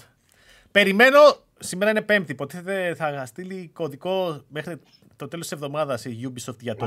Περιμένω, 0.70 1.18
σήμερα 1.58 1.90
είναι 1.90 2.02
Πέμπτη, 2.02 2.32
υποτίθεται 2.32 2.94
θα 2.94 3.26
στείλει 3.26 3.70
κωδικό 3.74 4.40
μέχρι 4.48 4.80
το 5.16 5.28
τέλος 5.28 5.48
της 5.48 5.54
εβδομάδας 5.56 6.04
η 6.04 6.32
Ubisoft 6.32 6.58
για 6.60 6.76
το, 6.76 6.86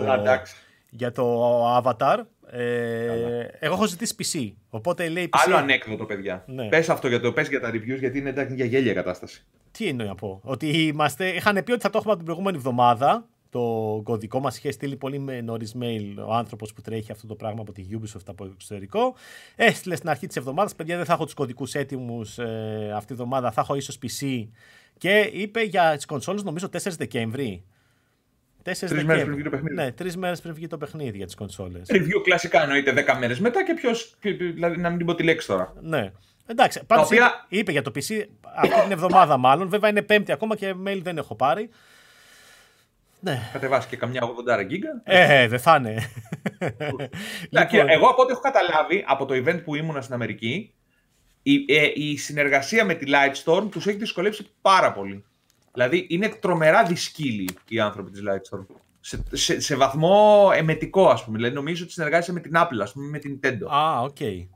για 0.90 1.12
το 1.12 1.66
Avatar. 1.78 2.18
Ε, 2.52 3.48
εγώ 3.60 3.74
έχω 3.74 3.86
ζητήσει 3.86 4.16
PC. 4.20 4.54
Οπότε 4.70 5.10
λέει 5.10 5.30
PC. 5.34 5.40
Άλλο 5.46 5.56
ανέκδοτο, 5.56 6.06
παιδιά. 6.06 6.44
Ναι. 6.48 6.68
Πες 6.68 6.90
αυτό 6.90 7.08
για 7.08 7.20
το 7.20 7.34
πες 7.34 7.48
για 7.50 7.60
τα 7.60 7.70
reviews, 7.70 8.00
γιατί 8.00 8.18
είναι 8.18 8.30
εντάξει 8.30 8.56
για 8.56 8.66
γέλια 8.66 8.94
κατάσταση. 8.94 9.46
Τι 9.72 9.88
εννοεί 9.88 10.08
να 10.08 10.16
πω. 10.16 10.42
Ότι 10.44 10.68
είμαστε, 10.68 11.28
είχαν 11.28 11.64
πει 11.64 11.72
ότι 11.72 11.82
θα 11.82 11.90
το 11.90 11.98
έχουμε 11.98 12.16
την 12.16 12.26
προηγούμενη 12.26 12.58
εβδομάδα 12.58 13.28
το 13.50 14.02
κωδικό 14.04 14.40
μας 14.40 14.58
είχε 14.58 14.72
στείλει 14.72 14.96
πολύ 14.96 15.20
με 15.20 15.42
νωρίς 15.42 15.76
mail 15.82 16.26
ο 16.28 16.34
άνθρωπος 16.34 16.74
που 16.74 16.82
τρέχει 16.82 17.12
αυτό 17.12 17.28
το 17.28 17.36
πράγμα 17.36 17.62
από 17.62 17.72
τη 17.72 17.86
Ubisoft 17.92 18.26
από 18.26 18.44
το 18.44 18.52
εξωτερικό. 18.56 19.16
Έστειλε 19.56 19.96
στην 19.96 20.10
αρχή 20.10 20.28
της 20.28 20.36
εβδομάδας, 20.36 20.76
παιδιά, 20.76 20.98
δεν 20.98 21.06
θα 21.06 21.14
έχω 21.14 21.26
τους 21.26 21.34
κωδικούς 21.34 21.74
έτοιμους 21.74 22.38
ε, 22.38 22.92
αυτή 22.96 23.08
τη 23.08 23.14
εβδομάδα, 23.14 23.52
θα 23.52 23.62
έχω 23.62 23.76
ίσως 23.76 23.98
PC. 24.02 24.48
Και 24.98 25.30
είπε 25.34 25.62
για 25.62 25.96
τις 25.96 26.06
κονσόλες, 26.06 26.44
νομίζω 26.44 26.70
4 26.72 26.78
Δεκέμβρη. 26.98 27.64
Τρεις 28.64 29.04
μέρες 29.04 29.24
πριν 29.24 29.36
βγει 29.36 29.44
το 29.44 29.50
παιχνίδι. 29.50 29.76
Ναι, 29.76 29.92
τρεις 29.92 30.18
μέρες 30.18 30.42
πριν 30.42 30.54
βγει 30.54 30.68
το 30.68 30.78
παιχνίδι 30.78 31.18
για 31.18 31.26
τις 31.26 31.36
κονσόλες. 31.36 31.88
Review 31.90 32.22
κλασικά 32.24 32.62
εννοείται 32.62 33.06
10 33.08 33.18
μέρες 33.20 33.40
μετά 33.40 33.64
και 33.64 33.74
ποιος. 33.74 34.18
Δηλαδή 34.54 34.78
να 34.78 34.90
μην 34.90 34.98
την 34.98 35.08
πω 35.08 35.16
τη 35.16 35.24
λέξη 35.24 35.48
τώρα. 35.48 35.74
Ναι. 35.82 36.12
Εντάξει, 36.46 36.86
πάντως 36.88 37.06
οποία... 37.06 37.46
είπε, 37.48 37.60
είπε, 37.60 37.72
για 37.72 37.82
το 37.82 37.92
PC 37.96 38.26
αυτή 38.56 38.82
την 38.82 38.92
εβδομάδα 38.92 39.38
μάλλον. 39.38 39.70
Βέβαια 39.70 39.90
είναι 39.90 40.02
Πέμπτη 40.02 40.32
ακόμα 40.32 40.56
και 40.56 40.74
mail 40.86 41.00
δεν 41.04 41.18
έχω 41.18 41.36
πάρει. 41.36 41.70
Ναι. 43.20 43.50
Κατεβάσει 43.52 43.88
και 43.88 43.96
καμιά 43.96 44.22
80 44.62 44.66
γίγκα. 44.68 45.02
Ε, 45.04 45.48
δεν 45.48 45.60
θα 45.60 45.76
είναι. 45.76 46.10
λοιπόν... 47.50 47.90
Εγώ 47.90 48.08
από 48.08 48.22
ό,τι 48.22 48.32
έχω 48.32 48.42
καταλάβει 48.42 49.04
από 49.08 49.26
το 49.26 49.34
event 49.34 49.62
που 49.64 49.76
ήμουνα 49.76 50.02
στην 50.02 50.14
Αμερική, 50.14 50.74
η, 51.42 51.66
ε, 51.68 51.92
η 51.94 52.18
συνεργασία 52.18 52.86
με 52.86 52.94
τη 52.94 53.12
Lightstorm 53.12 53.68
τους 53.72 53.88
έχει 53.88 53.98
δυσκολέψει 53.98 54.48
πάρα 54.62 54.92
πολύ. 54.92 55.24
Δηλαδή 55.74 56.06
είναι 56.10 56.30
τρομερά 56.30 56.84
δύσκολοι 56.84 57.50
οι 57.68 57.80
άνθρωποι 57.80 58.12
της 58.12 58.22
Lightstorm. 58.22 58.66
Σε, 59.00 59.24
σε, 59.32 59.60
σε 59.60 59.76
βαθμό 59.76 60.52
εμετικό, 60.56 61.10
ας 61.10 61.24
πούμε. 61.24 61.38
Δηλαδή 61.38 61.56
νομίζω 61.56 61.84
ότι 61.84 61.92
συνεργάζεται 61.92 62.32
με 62.32 62.40
την 62.40 62.52
Apple, 62.56 62.80
ας 62.82 62.92
πούμε, 62.92 63.08
με 63.08 63.18
την 63.18 63.40
Nintendo. 63.44 63.74
Α, 63.74 64.02
OK. 64.02 64.16
Okay. 64.20 64.48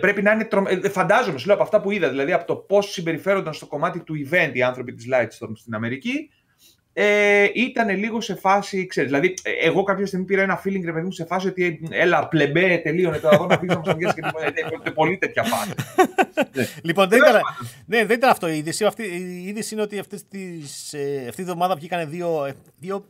Πρέπει 0.00 0.22
να 0.22 0.32
είναι 0.32 0.44
τρομερά. 0.44 0.90
Φαντάζομαι, 0.90 1.38
σου 1.38 1.46
λέω 1.46 1.54
από 1.54 1.64
αυτά 1.64 1.80
που 1.80 1.90
είδα, 1.90 2.08
δηλαδή 2.08 2.32
από 2.32 2.46
το 2.46 2.56
πώς 2.56 2.90
συμπεριφέρονταν 2.90 3.54
στο 3.54 3.66
κομμάτι 3.66 4.00
του 4.00 4.14
event 4.14 4.50
οι 4.52 4.62
άνθρωποι 4.62 4.92
της 4.92 5.06
Lightstorm 5.12 5.52
στην 5.54 5.74
Αμερική, 5.74 6.30
ε, 6.94 7.46
ήταν 7.54 7.88
λίγο 7.88 8.20
σε 8.20 8.34
φάση, 8.34 8.86
ξέρεις, 8.86 9.10
δηλαδή 9.10 9.34
εγώ 9.62 9.82
κάποια 9.82 10.06
στιγμή 10.06 10.26
πήρα 10.26 10.42
ένα 10.42 10.62
feeling 10.64 10.82
ρε 10.84 10.92
παιδί 10.92 11.04
μου 11.04 11.12
σε 11.12 11.24
φάση 11.24 11.48
ότι 11.48 11.80
έλα 11.90 12.28
πλεμπέ 12.28 12.78
τελείωνε 12.78 13.18
το 13.18 13.28
αγώνα 13.28 13.58
πήγα 13.58 13.82
να 13.84 13.94
και 13.94 14.12
τίποτα, 14.12 14.92
πολύ 14.94 15.18
τέτοια 15.18 15.42
φάση. 15.42 15.72
Λοιπόν, 16.82 17.08
δεν 17.08 17.18
ήταν, 17.18 17.40
ναι, 17.86 18.04
δεν 18.04 18.16
ήταν 18.16 18.30
αυτό 18.30 18.48
η 18.48 18.56
είδηση, 18.56 18.84
αυτή, 18.84 19.02
η 19.02 19.44
είδηση 19.46 19.74
είναι 19.74 19.82
ότι 19.82 19.98
αυτές 19.98 20.28
τις, 20.28 20.92
ε, 20.92 21.18
αυτή 21.18 21.34
τη 21.34 21.42
εβδομάδα 21.42 21.74
βγήκαν 21.74 22.10
δύο, 22.10 22.44
ε, 22.44 22.54
δύο 22.78 23.04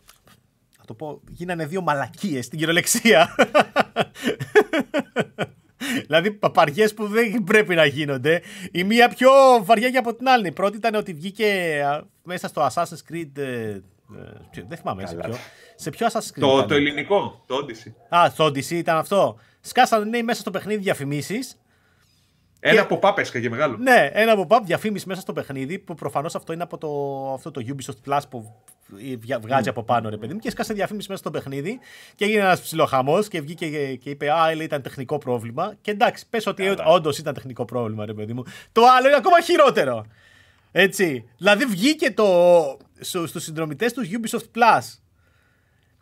θα 0.78 0.84
το 0.86 0.94
πω, 0.94 1.20
γίνανε 1.28 1.66
δύο 1.66 1.80
μαλακίες 1.80 2.44
στην 2.44 2.58
κυριολεξία. 2.58 3.34
δηλαδή 6.06 6.30
παπαριές 6.30 6.94
που 6.94 7.06
δεν 7.06 7.44
πρέπει 7.44 7.74
να 7.74 7.84
γίνονται. 7.84 8.42
Η 8.72 8.84
μία 8.84 9.08
πιο 9.08 9.30
βαριά 9.62 9.90
και 9.90 9.98
από 9.98 10.14
την 10.14 10.28
άλλη. 10.28 10.46
Η 10.46 10.52
πρώτη 10.52 10.76
ήταν 10.76 10.94
ότι 10.94 11.12
βγήκε 11.12 11.80
μέσα 12.22 12.48
στο 12.48 12.68
Assassin's 12.72 13.12
Creed. 13.12 13.38
Ε, 13.38 13.42
ε, 13.42 13.80
δεν 14.68 14.78
θυμάμαι 14.78 15.06
σε 15.06 15.14
ποιο. 15.14 15.34
Σε 15.74 15.90
ποιο 15.90 16.06
Assassin's 16.06 16.38
Creed. 16.38 16.40
Το, 16.40 16.64
το 16.64 16.74
ελληνικό, 16.74 17.42
το 17.46 17.56
Odyssey. 17.56 18.16
Α, 18.16 18.32
το 18.36 18.46
Odyssey 18.46 18.70
ήταν 18.70 18.96
αυτό. 18.96 19.38
Σκάσανε 19.60 20.04
ναι, 20.04 20.22
μέσα 20.22 20.40
στο 20.40 20.50
παιχνίδι 20.50 20.80
διαφημίσεις. 20.82 21.56
Ένα 22.64 22.84
και... 22.84 22.98
pop 23.02 23.18
έσκαγε 23.18 23.48
μεγάλο. 23.48 23.76
Ναι, 23.76 24.10
ένα 24.12 24.34
pop-up 24.38 24.60
διαφήμιση 24.64 25.08
μέσα 25.08 25.20
στο 25.20 25.32
παιχνίδι 25.32 25.78
που 25.78 25.94
προφανώς 25.94 26.34
αυτό 26.34 26.52
είναι 26.52 26.62
από 26.62 26.78
το, 26.78 26.88
αυτό 27.34 27.50
το 27.50 27.62
Ubisoft 27.66 28.10
Plus 28.10 28.20
που 28.30 28.54
βγάζει 29.40 29.68
από 29.68 29.82
πάνω, 29.82 30.08
ρε 30.08 30.16
παιδί 30.16 30.32
μου, 30.32 30.38
και 30.38 30.50
σκάσε 30.50 30.72
διαφήμιση 30.72 31.08
μέσα 31.08 31.20
στο 31.20 31.30
παιχνίδι 31.30 31.78
και 32.14 32.24
έγινε 32.24 32.40
ένας 32.40 32.60
ψιλοχαμός 32.60 33.28
και 33.28 33.40
βγήκε 33.40 33.68
και, 33.68 33.96
και 33.96 34.10
είπε 34.10 34.32
Α, 34.32 34.54
λέει, 34.54 34.64
ήταν 34.64 34.82
τεχνικό 34.82 35.18
πρόβλημα. 35.18 35.74
Και 35.80 35.90
εντάξει, 35.90 36.26
πες 36.30 36.46
ότι 36.46 36.76
όντως 36.86 37.18
ήταν 37.18 37.34
τεχνικό 37.34 37.64
πρόβλημα, 37.64 38.06
ρε 38.06 38.14
παιδί 38.14 38.32
μου. 38.32 38.42
Το 38.72 38.82
άλλο 38.96 39.06
είναι 39.06 39.16
ακόμα 39.16 39.40
χειρότερο. 39.40 40.06
Έτσι. 40.72 41.28
Δηλαδή 41.36 41.64
βγήκε 41.64 42.10
το, 42.10 42.28
στους 43.00 43.42
συνδρομητές 43.42 43.92
του 43.92 44.02
Ubisoft 44.10 44.58
Plus 44.58 44.98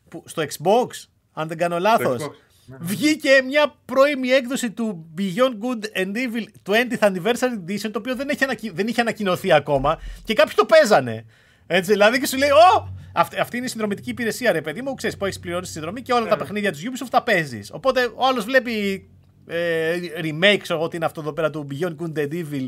που, 0.09 0.23
στο 0.27 0.43
Xbox, 0.43 0.87
αν 1.33 1.49
δεν 1.49 1.57
κάνω 1.57 1.79
λάθος. 1.79 2.31
Ναι. 2.71 2.77
Βγήκε 2.81 3.43
μια 3.47 3.75
πρώιμη 3.85 4.29
έκδοση 4.29 4.71
του 4.71 5.11
Beyond 5.19 5.55
Good 5.65 5.99
and 5.99 6.13
Evil 6.17 6.73
20th 6.73 6.99
Anniversary 6.99 7.55
Edition, 7.67 7.91
το 7.93 7.99
οποίο 7.99 8.15
δεν, 8.15 8.29
έχει 8.29 8.71
δεν 8.71 8.87
είχε 8.87 9.01
ανακοινωθεί 9.01 9.53
ακόμα 9.53 10.01
και 10.25 10.35
κάποιοι 10.35 10.55
το 10.57 10.65
παίζανε. 10.65 11.25
Έτσι, 11.67 11.91
δηλαδή 11.93 12.21
και 12.21 12.27
σου 12.27 12.37
λέει, 12.37 12.51
Ω! 12.51 12.99
Αυτή, 13.13 13.39
αυτή 13.39 13.57
είναι 13.57 13.67
η 13.67 13.69
συνδρομητική 13.69 14.11
υπηρεσία, 14.11 14.53
ρε 14.53 14.61
παιδί 14.61 14.83
μου. 14.83 14.95
Ξέρεις 14.95 15.17
που 15.17 15.25
έχεις 15.25 15.39
πληρώσει 15.39 15.63
τη 15.65 15.71
συνδρομή 15.71 16.03
και 16.03 16.13
όλα 16.13 16.27
τα 16.27 16.37
ναι. 16.37 16.43
παιχνίδια 16.43 16.73
του 16.73 16.79
Ubisoft 16.79 17.09
τα 17.11 17.23
παίζεις. 17.23 17.71
Οπότε 17.73 18.13
ο 18.15 18.27
άλλος 18.27 18.45
βλέπει 18.45 19.09
ε, 19.47 19.97
remake, 20.23 20.59
ξέρω 20.63 20.79
εγώ 20.79 20.89
τι 20.89 20.97
είναι 20.97 21.05
αυτό 21.05 21.21
εδώ 21.21 21.33
πέρα 21.33 21.51
του 21.51 21.67
Beyond 21.71 21.97
Good 21.97 22.19
and 22.19 22.33
Evil. 22.33 22.67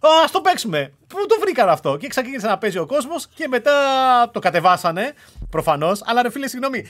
Α 0.00 0.30
το 0.32 0.40
παίξουμε. 0.40 0.92
Πού 1.06 1.26
το 1.26 1.36
βρήκαν 1.40 1.68
αυτό; 1.68 1.96
Και 1.96 2.08
ξεκίνησε 2.08 2.46
να 2.46 2.58
παίζει 2.58 2.78
ο 2.78 2.86
κόσμος 2.86 3.28
και 3.34 3.48
μετά 3.48 3.72
το 4.32 4.38
κατεβάσανε 4.38 5.12
προφανώς. 5.50 6.02
Αλλά 6.04 6.22
ρε 6.22 6.30
φίλε, 6.30 6.48
συγγνώμη. 6.48 6.86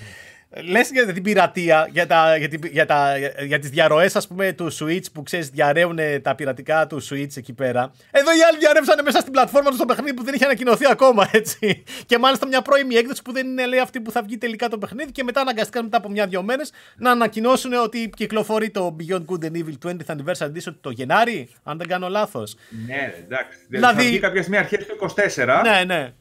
Λες 0.50 0.90
για 0.90 1.12
την 1.12 1.22
πειρατεία, 1.22 1.88
για, 1.90 2.06
τα, 2.06 2.37
για, 2.37 2.48
για, 2.70 2.87
τα, 2.87 3.14
για 3.46 3.59
τις 3.59 3.70
διαρροές 3.70 4.16
ας 4.16 4.26
πούμε 4.26 4.52
του 4.52 4.72
Switch 4.78 5.04
που 5.12 5.22
ξέρεις 5.22 5.48
διαρρέουν 5.48 5.98
τα 6.22 6.35
πειρατικά 6.35 6.87
του 6.87 7.02
Switch 7.02 7.37
εκεί 7.37 7.52
πέρα. 7.52 7.92
Εδώ 8.11 8.30
οι 8.30 8.42
άλλοι 8.48 8.59
διαρρεύσανε 8.59 9.02
μέσα 9.02 9.20
στην 9.20 9.32
πλατφόρμα 9.32 9.70
του 9.70 9.76
στο 9.76 9.85
παιχνίδι 9.85 10.14
που 10.14 10.24
δεν 10.24 10.35
είχε 10.35 10.44
ανακοινωθεί 10.44 10.87
ακόμα 10.90 11.28
έτσι. 11.32 11.85
Και 12.06 12.18
μάλιστα 12.18 12.46
μια 12.46 12.62
πρώιμη 12.62 12.94
έκδοση 12.94 13.22
που 13.22 13.32
δεν 13.32 13.46
είναι 13.46 13.66
λέει 13.66 13.78
αυτή 13.78 14.00
που 14.00 14.11
θα 14.11 14.22
βγει 14.22 14.38
τελικά 14.38 14.68
το 14.68 14.78
παιχνίδι 14.78 15.12
και 15.12 15.24
μετά 15.24 15.40
αναγκαστήκαν 15.40 15.85
μετά 15.85 15.96
από 15.96 16.11
μια-δυο 16.11 16.42
μέρες 16.42 16.72
να 16.96 17.11
ανακοινώσουν 17.11 17.72
ότι 17.72 18.11
κυκλοφορεί 18.16 18.70
το 18.70 18.96
Beyond 19.00 19.24
Good 19.24 19.44
and 19.44 19.52
Evil 19.52 19.88
20th 19.88 20.16
Anniversary 20.16 20.46
Edition 20.46 20.74
το 20.80 20.90
Γενάρη, 20.90 21.48
αν 21.62 21.78
δεν 21.78 21.87
κάνω 21.87 22.09
λάθος. 22.09 22.56
Ναι, 22.87 23.14
εντάξει. 23.24 23.59
Δηλαδή, 23.68 24.02
θα 24.02 24.09
βγει 24.09 24.18
κάποια 24.18 24.42
στιγμή 24.42 24.59
αρχές 24.59 24.87
του 24.87 24.96
24. 25.37 25.62
Ναι, 25.62 25.85
ναι. 25.85 26.12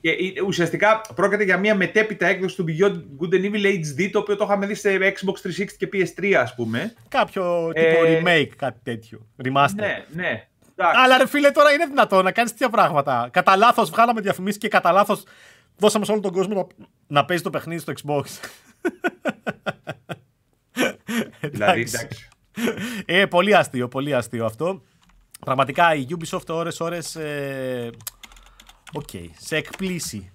Και 0.00 0.16
ουσιαστικά 0.46 1.00
πρόκειται 1.14 1.44
για 1.44 1.58
μια 1.58 1.74
μετέπειτα 1.74 2.26
έκδοση 2.26 2.56
του 2.56 2.64
Beyond 2.68 2.94
Good 2.94 3.34
and 3.34 3.44
Evil 3.44 3.66
HD, 3.66 4.08
το 4.12 4.18
οποίο 4.18 4.36
το 4.36 4.44
είχαμε 4.44 4.66
δει 4.66 4.74
σε 4.74 4.98
Xbox 4.98 5.62
360 5.62 5.66
και 5.78 5.88
PS3, 5.92 6.32
ας 6.32 6.54
πούμε. 6.54 6.94
Κάποιο 7.08 7.70
τύπο 7.72 8.04
ε... 8.04 8.22
remake, 8.24 8.50
κάτι 8.56 8.80
τέτοιο. 8.82 9.26
Remaster. 9.44 9.74
Ναι, 9.74 10.04
ναι. 10.08 10.48
Αλλά 10.76 11.18
ρε 11.18 11.26
φίλε, 11.26 11.50
τώρα 11.50 11.72
είναι 11.72 11.86
δυνατό 11.86 12.22
να 12.22 12.32
κάνεις 12.32 12.50
τέτοια 12.50 12.68
πράγματα. 12.68 13.28
Κατά 13.32 13.56
λάθος 13.56 13.90
βγάλαμε 13.90 14.20
διαφημίσεις 14.20 14.60
και 14.60 14.68
κατά 14.68 14.92
λάθος 14.92 15.24
δώσαμε 15.76 16.04
σε 16.04 16.12
όλο 16.12 16.20
τον 16.20 16.32
κόσμο 16.32 16.54
να, 16.54 16.66
να 17.06 17.24
παίζει 17.24 17.42
το 17.42 17.50
παιχνίδι 17.50 17.80
στο 17.80 17.92
Xbox. 18.02 18.24
δηλαδή, 21.52 21.80
εντάξει. 21.80 22.28
Ε, 23.06 23.26
πολύ 23.26 23.54
αστείο, 23.54 23.88
πολύ 23.88 24.14
αστείο 24.14 24.44
αυτό. 24.44 24.82
Πραγματικά 25.40 25.94
η 25.94 26.06
Ubisoft 26.10 26.46
ώρες-ώρες 26.48 27.16
ε, 27.16 27.90
OK. 28.92 29.08
Okay. 29.12 29.28
Σε 29.38 29.56
εκπλήσσει. 29.56 30.32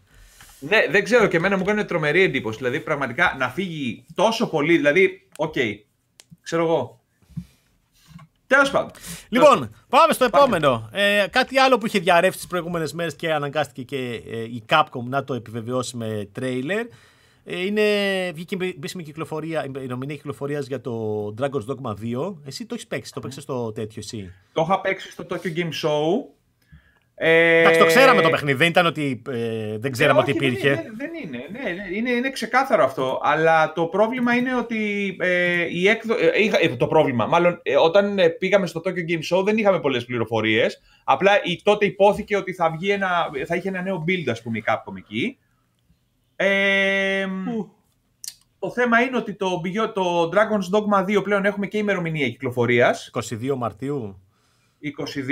Ναι, 0.60 0.86
δεν 0.90 1.04
ξέρω 1.04 1.28
και 1.28 1.38
εμένα 1.38 1.58
μου 1.58 1.64
κάνει 1.64 1.86
τρομερή 1.86 2.22
εντύπωση. 2.22 2.58
Δηλαδή, 2.58 2.80
πραγματικά 2.80 3.36
να 3.40 3.50
φύγει 3.50 4.06
τόσο 4.16 4.50
πολύ. 4.50 4.76
Δηλαδή, 4.76 5.28
OK. 5.38 5.54
Okay. 5.56 5.76
Ξέρω 6.42 6.64
εγώ. 6.64 7.02
Τέλος 8.48 8.72
πάντων. 8.72 8.92
Λοιπόν, 9.30 9.76
πάμε 9.90 10.14
στο 10.14 10.26
επόμενο. 10.26 10.90
Ε, 10.92 11.26
κάτι 11.30 11.58
άλλο 11.58 11.78
που 11.78 11.86
είχε 11.86 12.00
διαρρεύσει 12.00 12.38
τις 12.38 12.48
προηγούμενες 12.48 12.94
μέρες 12.94 13.16
και 13.16 13.34
αναγκάστηκε 13.34 13.84
και 13.84 14.22
ε, 14.32 14.44
η 14.44 14.64
Capcom 14.70 15.04
να 15.04 15.24
το 15.24 15.34
επιβεβαιώσει 15.34 15.98
με 15.98 16.30
τρέιλερ. 16.32 16.86
Ε, 17.46 17.66
είναι, 17.66 17.84
βγήκε 18.34 18.58
επίσημη 18.60 19.04
κυκλοφορία, 19.04 19.66
η 19.84 19.88
νομινή 19.88 20.16
κυκλοφορίας 20.16 20.68
για 20.68 20.82
το 20.82 21.26
Dragon's 21.40 21.66
Dogma 21.68 21.94
2. 22.26 22.36
Εσύ 22.46 22.66
το 22.66 22.74
έχεις 22.74 22.88
παίξει, 22.88 23.14
το 23.14 23.20
παίξει 23.20 23.42
στο 23.42 23.72
τέτοιο 23.72 24.02
εσύ; 24.06 24.34
Το 24.54 24.62
είχα 24.62 24.82
παίξει 24.82 25.12
στο 25.12 25.26
Tokyo 25.30 25.58
Game 25.58 25.72
Show. 25.84 26.26
Ε... 27.16 27.60
Εντάξει, 27.60 27.80
το 27.80 27.86
ξέραμε 27.86 28.22
το 28.22 28.30
παιχνίδι. 28.30 28.58
Δεν 28.58 28.68
ήταν 28.68 28.86
ότι 28.86 29.22
ε, 29.30 29.78
δεν 29.78 29.92
ξέραμε 29.92 30.20
ε, 30.20 30.22
ότι 30.22 30.32
υπήρχε. 30.32 30.74
Δεν, 30.74 30.94
δεν 30.98 31.10
είναι. 31.24 31.38
Ναι, 31.52 31.72
ναι, 31.72 31.98
είναι, 31.98 32.10
είναι 32.10 32.30
ξεκάθαρο 32.30 32.84
αυτό. 32.84 33.20
Αλλά 33.24 33.74
το 33.74 33.86
πρόβλημα 33.86 34.36
είναι 34.36 34.56
ότι 34.56 35.16
ε, 35.20 35.66
η 35.70 35.88
έκδο... 35.88 36.16
Ε, 36.20 36.30
ε, 36.62 36.76
το 36.76 36.88
πρόβλημα. 36.88 37.26
Μάλλον 37.26 37.62
όταν 37.82 38.20
πήγαμε 38.40 38.68
στο 38.68 38.82
Tokyo 38.86 39.12
Game 39.12 39.38
Show 39.38 39.44
δεν 39.46 39.58
είχαμε 39.58 39.80
πολλές 39.80 40.06
πληροφορίες. 40.06 40.82
Απλά 41.04 41.32
η, 41.44 41.62
τότε 41.64 41.86
υπόθηκε 41.86 42.38
ότι 42.38 42.54
θα, 42.54 42.72
βγει 42.72 42.90
ένα, 42.90 43.30
θα 43.46 43.56
είχε 43.56 43.68
ένα 43.68 43.82
νέο 43.82 44.04
build, 44.08 44.30
ας 44.30 44.42
πούμε, 44.42 44.58
η 44.58 44.64
Capcom 44.68 44.98
εκεί. 44.98 45.38
Ε, 46.36 47.28
το 48.60 48.72
θέμα 48.72 49.02
είναι 49.02 49.18
ότι 49.18 49.34
το, 49.34 49.62
το 49.94 50.30
Dragon's 50.34 50.78
Dogma 50.78 51.18
2 51.18 51.24
πλέον 51.24 51.46
έχουμε 51.46 51.68
και 51.68 51.78
ημερομηνία 51.78 52.30
κυκλοφορίας. 52.30 53.12
22 53.14 53.56
Μαρτίου. 53.58 54.22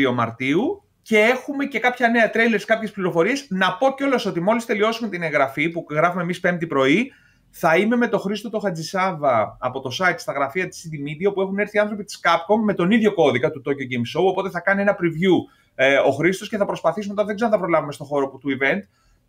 22 0.09 0.13
Μαρτίου 0.13 0.83
και 1.01 1.17
έχουμε 1.19 1.65
και 1.65 1.79
κάποια 1.79 2.07
νέα 2.07 2.29
τρέιλερ, 2.29 2.63
κάποιες 2.63 2.91
πληροφορίες. 2.91 3.45
Να 3.49 3.77
πω 3.77 3.93
κιόλας 3.93 4.25
ότι 4.25 4.39
μόλις 4.39 4.65
τελειώσουμε 4.65 5.09
την 5.09 5.21
εγγραφή 5.21 5.69
που 5.69 5.85
γράφουμε 5.89 6.21
εμείς 6.21 6.39
Πέμπτη 6.39 6.67
πρωί, 6.67 7.11
θα 7.49 7.77
είμαι 7.77 7.95
με 7.95 8.07
τον 8.07 8.19
Χρήστο 8.19 8.49
το 8.49 8.59
Χατζησάβα 8.59 9.57
από 9.59 9.79
το 9.79 9.89
site 9.99 10.15
στα 10.17 10.31
γραφεία 10.31 10.67
της 10.67 10.87
CD 10.87 10.93
Media, 10.93 11.29
όπου 11.29 11.41
έχουν 11.41 11.59
έρθει 11.59 11.79
άνθρωποι 11.79 12.03
της 12.03 12.19
Capcom 12.23 12.63
με 12.63 12.73
τον 12.73 12.91
ίδιο 12.91 13.13
κώδικα 13.13 13.51
του 13.51 13.61
Tokyo 13.65 13.71
Game 13.71 14.19
Show. 14.19 14.25
Οπότε 14.25 14.49
θα 14.49 14.59
κάνει 14.59 14.81
ένα 14.81 14.95
preview 14.95 15.53
ε, 15.75 15.95
ο 15.95 16.11
Χρήστος 16.11 16.49
και 16.49 16.57
θα 16.57 16.65
προσπαθήσουμε. 16.65 17.13
Τώρα 17.13 17.27
δεν 17.27 17.35
ξέρω 17.35 17.51
αν 17.51 17.57
θα 17.57 17.63
προλάβουμε 17.63 17.91
στο 17.91 18.03
χώρο 18.03 18.27
του 18.27 18.57
event, 18.59 18.81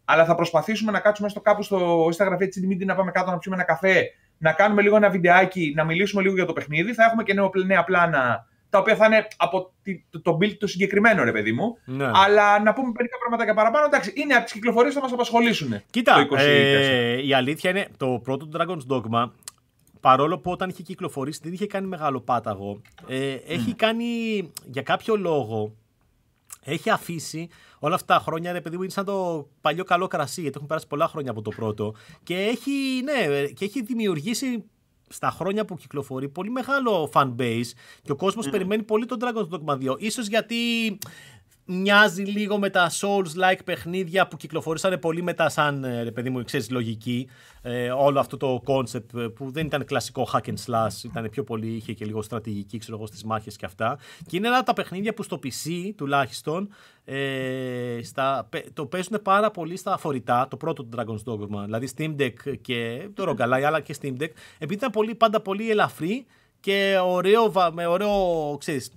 αλλά 0.04 0.24
θα 0.24 0.34
προσπαθήσουμε 0.34 0.92
να 0.92 1.00
κάτσουμε 1.00 1.28
στο 1.28 1.40
κάπου 1.40 1.62
στο, 1.62 2.08
στα 2.10 2.24
γραφεία 2.24 2.48
της 2.48 2.62
CD 2.62 2.72
Media 2.72 2.84
να 2.84 2.94
πάμε 2.94 3.10
κάτω 3.10 3.30
να 3.30 3.38
πιούμε 3.38 3.56
ένα 3.56 3.66
καφέ, 3.66 4.04
να 4.38 4.52
κάνουμε 4.52 4.82
λίγο 4.82 4.96
ένα 4.96 5.10
βιντεάκι, 5.10 5.72
να 5.76 5.84
μιλήσουμε 5.84 6.22
λίγο 6.22 6.34
για 6.34 6.44
το 6.44 6.52
παιχνίδι. 6.52 6.94
Θα 6.94 7.04
έχουμε 7.04 7.22
και 7.22 7.34
νέα 7.66 7.84
πλάνα 7.84 8.46
τα 8.72 8.78
οποία 8.78 8.96
θα 8.96 9.06
είναι 9.06 9.28
από 9.36 9.72
το 10.22 10.38
build 10.40 10.56
το 10.58 10.66
συγκεκριμένο, 10.66 11.24
ρε 11.24 11.32
παιδί 11.32 11.52
μου. 11.52 11.78
Ναι. 11.84 12.10
Αλλά 12.14 12.62
να 12.62 12.72
πούμε 12.72 12.92
μερικά 12.96 13.18
πράγματα 13.18 13.46
και 13.46 13.54
παραπάνω. 13.54 13.84
Εντάξει, 13.86 14.12
είναι 14.16 14.34
από 14.34 14.44
τις 14.44 14.52
κυκλοφορίες 14.52 14.92
που 14.92 14.98
θα 14.98 15.04
μας 15.04 15.12
απασχολήσουν. 15.12 15.80
Κοίτα, 15.90 16.26
το 16.28 16.36
ε, 16.36 17.26
η 17.26 17.34
αλήθεια 17.34 17.70
είναι 17.70 17.88
το 17.96 18.20
πρώτο 18.22 18.48
Dragon's 18.52 18.92
Dogma. 18.92 19.30
Παρόλο 20.00 20.38
που 20.38 20.50
όταν 20.50 20.68
είχε 20.68 20.82
κυκλοφορήσει 20.82 21.40
δεν 21.42 21.52
είχε 21.52 21.66
κάνει 21.66 21.86
μεγάλο 21.86 22.20
πάταγο. 22.20 22.80
Ε, 23.06 23.36
έχει 23.46 23.74
κάνει 23.74 24.06
για 24.64 24.82
κάποιο 24.82 25.16
λόγο. 25.16 25.74
Έχει 26.64 26.90
αφήσει 26.90 27.48
όλα 27.78 27.94
αυτά 27.94 28.14
τα 28.14 28.20
χρόνια, 28.20 28.52
ρε 28.52 28.60
παιδί 28.60 28.76
μου, 28.76 28.82
είναι 28.82 28.92
σαν 28.92 29.04
το 29.04 29.48
παλιό 29.60 29.84
καλό 29.84 30.06
κρασί, 30.06 30.40
γιατί 30.40 30.54
έχουν 30.56 30.68
περάσει 30.68 30.86
πολλά 30.86 31.08
χρόνια 31.08 31.30
από 31.30 31.42
το 31.42 31.50
πρώτο. 31.50 31.94
Και 32.22 32.36
έχει, 32.36 33.02
ναι, 33.04 33.46
και 33.46 33.64
έχει 33.64 33.82
δημιουργήσει 33.82 34.64
στα 35.12 35.30
χρόνια 35.30 35.64
που 35.64 35.76
κυκλοφορεί 35.76 36.28
πολύ 36.28 36.50
μεγάλο 36.50 37.10
fan 37.12 37.34
base 37.38 37.70
και 38.02 38.12
ο 38.12 38.16
κόσμος 38.16 38.48
περιμένει 38.48 38.82
πολύ 38.82 39.06
τον 39.06 39.18
Dragon's 39.20 39.48
Dogma 39.48 39.90
2. 39.90 39.96
Ίσως 39.98 40.26
γιατί 40.26 40.56
μοιάζει 41.72 42.22
λίγο 42.22 42.58
με 42.58 42.70
τα 42.70 42.90
Souls-like 42.90 43.60
παιχνίδια 43.64 44.28
που 44.28 44.36
κυκλοφορήσανε 44.36 44.96
πολύ 44.96 45.22
μετά 45.22 45.48
σαν, 45.48 45.84
ε, 45.84 46.02
ρε 46.02 46.10
παιδί 46.10 46.30
μου, 46.30 46.44
ξέρεις, 46.44 46.70
λογική. 46.70 47.28
Ε, 47.62 47.90
όλο 47.90 48.20
αυτό 48.20 48.36
το 48.36 48.62
concept 48.66 49.14
ε, 49.18 49.26
που 49.26 49.50
δεν 49.50 49.66
ήταν 49.66 49.84
κλασικό 49.84 50.28
hack 50.32 50.48
and 50.48 50.54
slash, 50.66 51.04
ήταν 51.04 51.30
πιο 51.30 51.44
πολύ, 51.44 51.66
είχε 51.66 51.92
και 51.92 52.04
λίγο 52.04 52.22
στρατηγική, 52.22 52.78
ξέρω 52.78 52.96
εγώ, 52.96 53.06
στις 53.06 53.24
μάχες 53.24 53.56
και 53.56 53.66
αυτά. 53.66 53.98
Και 54.26 54.36
είναι 54.36 54.46
ένα 54.46 54.56
από 54.56 54.66
τα 54.66 54.72
παιχνίδια 54.72 55.14
που 55.14 55.22
στο 55.22 55.38
PC 55.42 55.90
τουλάχιστον 55.96 56.68
ε, 57.04 58.00
στα, 58.02 58.48
το 58.72 58.86
παίζουν 58.86 59.22
πάρα 59.22 59.50
πολύ 59.50 59.76
στα 59.76 59.96
φορητά, 59.96 60.46
το 60.50 60.56
πρώτο 60.56 60.84
του 60.84 60.88
Dragon's 60.96 61.32
Dogma, 61.32 61.64
δηλαδή 61.64 61.88
Steam 61.96 62.16
Deck 62.20 62.58
και 62.60 63.08
το 63.14 63.30
Rogalai, 63.30 63.62
αλλά 63.62 63.80
και 63.80 63.96
Steam 64.02 64.12
Deck, 64.12 64.30
επειδή 64.54 64.74
ήταν 64.74 64.90
πολύ, 64.90 65.14
πάντα 65.14 65.40
πολύ 65.40 65.70
ελαφρύ 65.70 66.26
και 66.62 66.98
ωραίο, 67.04 67.52
με 67.72 67.86
ωραίο, 67.86 68.56
ξέρεις, 68.58 68.92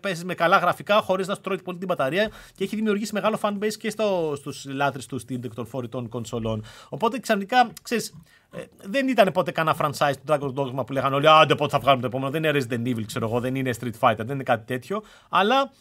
παίζεις 0.00 0.24
με 0.24 0.34
καλά 0.34 0.58
γραφικά 0.58 1.00
χωρίς 1.00 1.26
να 1.26 1.34
σου 1.34 1.40
τρώει 1.40 1.62
πολύ 1.62 1.78
την 1.78 1.86
μπαταρία 1.86 2.30
και 2.54 2.64
έχει 2.64 2.76
δημιουργήσει 2.76 3.14
μεγάλο 3.14 3.38
fanbase 3.42 3.72
και 3.78 3.90
στο, 3.90 4.32
στους 4.36 4.64
λάτρες 4.64 5.06
του 5.06 5.20
Steam 5.20 5.44
Deck 5.44 5.50
των 5.54 5.66
φορητών 5.66 6.08
κονσολών. 6.08 6.64
Οπότε 6.88 7.18
ξαφνικά, 7.18 7.70
ξέρεις, 7.82 8.14
ε, 8.50 8.62
δεν 8.82 9.08
ήταν 9.08 9.32
ποτέ 9.32 9.50
κανένα 9.50 9.76
franchise 9.80 10.12
του 10.24 10.32
Dragon 10.32 10.54
Dogma 10.54 10.86
που 10.86 10.92
λέγανε 10.92 11.14
όλοι 11.14 11.28
«Άντε 11.28 11.54
πότε 11.54 11.70
θα 11.70 11.78
βγάλουμε 11.78 12.02
το 12.02 12.08
επόμενο, 12.08 12.30
δεν 12.30 12.44
είναι 12.44 12.60
Resident 12.64 12.96
Evil, 12.96 13.04
ξέρω 13.06 13.26
εγώ, 13.26 13.40
δεν 13.40 13.54
είναι 13.54 13.70
Street 13.80 13.98
Fighter, 14.00 14.16
δεν 14.16 14.34
είναι 14.34 14.42
κάτι 14.42 14.66
τέτοιο». 14.66 15.02
Αλλά 15.28 15.72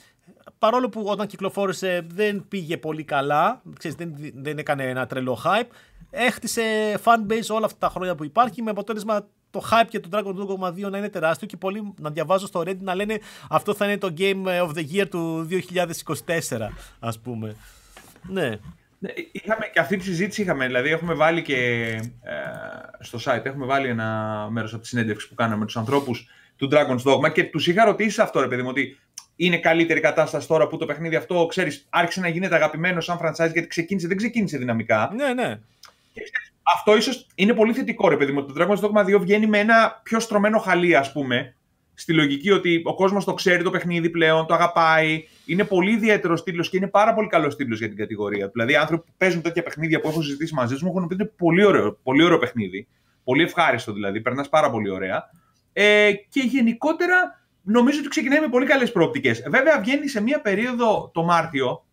παρόλο 0.59 0.89
που 0.89 1.03
όταν 1.05 1.27
κυκλοφόρησε 1.27 2.05
δεν 2.07 2.45
πήγε 2.47 2.77
πολύ 2.77 3.03
καλά, 3.03 3.61
ξέρεις, 3.77 3.97
δεν, 3.97 4.15
δεν 4.35 4.57
έκανε 4.57 4.83
ένα 4.83 5.05
τρελό 5.05 5.37
hype, 5.43 5.69
έχτισε 6.09 6.63
fanbase 7.03 7.55
όλα 7.55 7.65
αυτά 7.65 7.77
τα 7.79 7.89
χρόνια 7.89 8.15
που 8.15 8.23
υπάρχει 8.23 8.61
με 8.61 8.69
αποτέλεσμα 8.69 9.27
το 9.51 9.63
hype 9.71 9.87
για 9.89 9.99
τον 9.99 10.11
Dragon 10.13 10.35
Dogma 10.35 10.85
2 10.85 10.91
να 10.91 10.97
είναι 10.97 11.09
τεράστιο 11.09 11.47
και 11.47 11.57
πολλοί 11.57 11.93
να 11.99 12.09
διαβάζω 12.09 12.47
στο 12.47 12.59
Reddit 12.59 12.79
να 12.79 12.95
λένε 12.95 13.19
αυτό 13.49 13.73
θα 13.73 13.85
είναι 13.85 13.97
το 13.97 14.13
Game 14.17 14.45
of 14.45 14.69
the 14.69 14.85
Year 14.93 15.07
του 15.09 15.47
2024 16.27 16.69
ας 16.99 17.19
πούμε. 17.19 17.55
Ναι. 18.27 18.49
ναι. 18.99 19.09
Είχαμε 19.31 19.69
και 19.73 19.79
αυτή 19.79 19.97
τη 19.97 20.03
συζήτηση 20.03 20.41
είχαμε, 20.41 20.65
δηλαδή 20.65 20.89
έχουμε 20.89 21.13
βάλει 21.13 21.41
και 21.41 21.55
ε, 22.21 22.33
στο 22.99 23.19
site, 23.25 23.45
έχουμε 23.45 23.65
βάλει 23.65 23.87
ένα 23.87 24.47
μέρος 24.51 24.73
από 24.73 24.81
τη 24.81 24.87
συνέντευξη 24.87 25.29
που 25.29 25.35
κάναμε 25.35 25.57
με 25.57 25.65
τους 25.65 25.77
ανθρώπους 25.77 26.27
του 26.55 26.69
Dragon's 26.71 27.11
Dogma 27.11 27.31
και 27.33 27.43
τους 27.43 27.67
είχα 27.67 27.85
ρωτήσει 27.85 28.21
αυτό 28.21 28.39
ρε 28.39 28.47
παιδί 28.47 28.61
μου 28.61 28.69
ότι 28.69 28.99
είναι 29.35 29.57
καλύτερη 29.57 29.99
κατάσταση 29.99 30.47
τώρα 30.47 30.67
που 30.67 30.77
το 30.77 30.85
παιχνίδι 30.85 31.15
αυτό, 31.15 31.45
ξέρεις, 31.45 31.85
άρχισε 31.89 32.19
να 32.19 32.27
γίνεται 32.27 32.55
αγαπημένο 32.55 33.01
σαν 33.01 33.19
franchise 33.21 33.51
γιατί 33.51 33.67
ξεκίνησε, 33.67 34.07
δεν 34.07 34.17
ξεκίνησε 34.17 34.57
δυναμικά. 34.57 35.11
Ναι, 35.15 35.33
ναι. 35.33 35.59
Και 36.13 36.21
ξέρεις, 36.23 36.48
αυτό 36.73 36.95
ίσως 36.95 37.27
είναι 37.35 37.53
πολύ 37.53 37.73
θετικό, 37.73 38.09
ρε 38.09 38.17
παιδί 38.17 38.31
μου. 38.31 38.45
Το 38.45 38.53
Dragon's 38.57 38.79
Dogma 38.79 39.15
2 39.15 39.19
βγαίνει 39.19 39.47
με 39.47 39.59
ένα 39.59 39.99
πιο 40.03 40.19
στρωμένο 40.19 40.59
χαλί, 40.59 40.95
ας 40.95 41.11
πούμε. 41.11 41.53
Στη 41.93 42.13
λογική 42.13 42.51
ότι 42.51 42.81
ο 42.85 42.95
κόσμος 42.95 43.25
το 43.25 43.33
ξέρει 43.33 43.63
το 43.63 43.69
παιχνίδι 43.69 44.09
πλέον, 44.09 44.45
το 44.45 44.53
αγαπάει. 44.53 45.23
Είναι 45.45 45.63
πολύ 45.63 45.91
ιδιαίτερο 45.91 46.33
τίτλο 46.33 46.63
και 46.63 46.77
είναι 46.77 46.87
πάρα 46.87 47.13
πολύ 47.13 47.27
καλό 47.27 47.47
τίτλο 47.47 47.75
για 47.75 47.87
την 47.87 47.97
κατηγορία. 47.97 48.47
Δηλαδή, 48.47 48.75
άνθρωποι 48.75 49.05
που 49.05 49.13
παίζουν 49.17 49.41
τέτοια 49.41 49.63
παιχνίδια 49.63 49.99
που 49.99 50.07
έχω 50.07 50.21
συζητήσει 50.21 50.53
μαζί 50.53 50.75
μου 50.81 50.87
έχουν 50.89 51.07
πει 51.07 51.13
ότι 51.13 51.23
είναι 51.23 51.31
πολύ 51.37 51.65
ωραίο, 51.65 51.99
πολύ 52.03 52.23
ωραίο 52.23 52.37
παιχνίδι. 52.37 52.87
Πολύ 53.23 53.43
ευχάριστο 53.43 53.93
δηλαδή. 53.93 54.21
Περνάς 54.21 54.49
πάρα 54.49 54.69
πολύ 54.69 54.89
ωραία. 54.89 55.29
Ε, 55.73 56.11
και 56.29 56.41
γενικότερα 56.41 57.41
νομίζω 57.61 57.99
ότι 57.99 58.07
ξεκινάει 58.07 58.39
με 58.39 58.47
πολύ 58.47 58.65
καλές 58.65 58.91
προοπτικές. 58.91 59.43
Βέβαια, 59.49 59.79
βγαίνει 59.79 60.07
σε 60.07 60.21
μία 60.21 60.41
περίοδο 60.41 61.11
το 61.13 61.23
Μάρτιο 61.23 61.83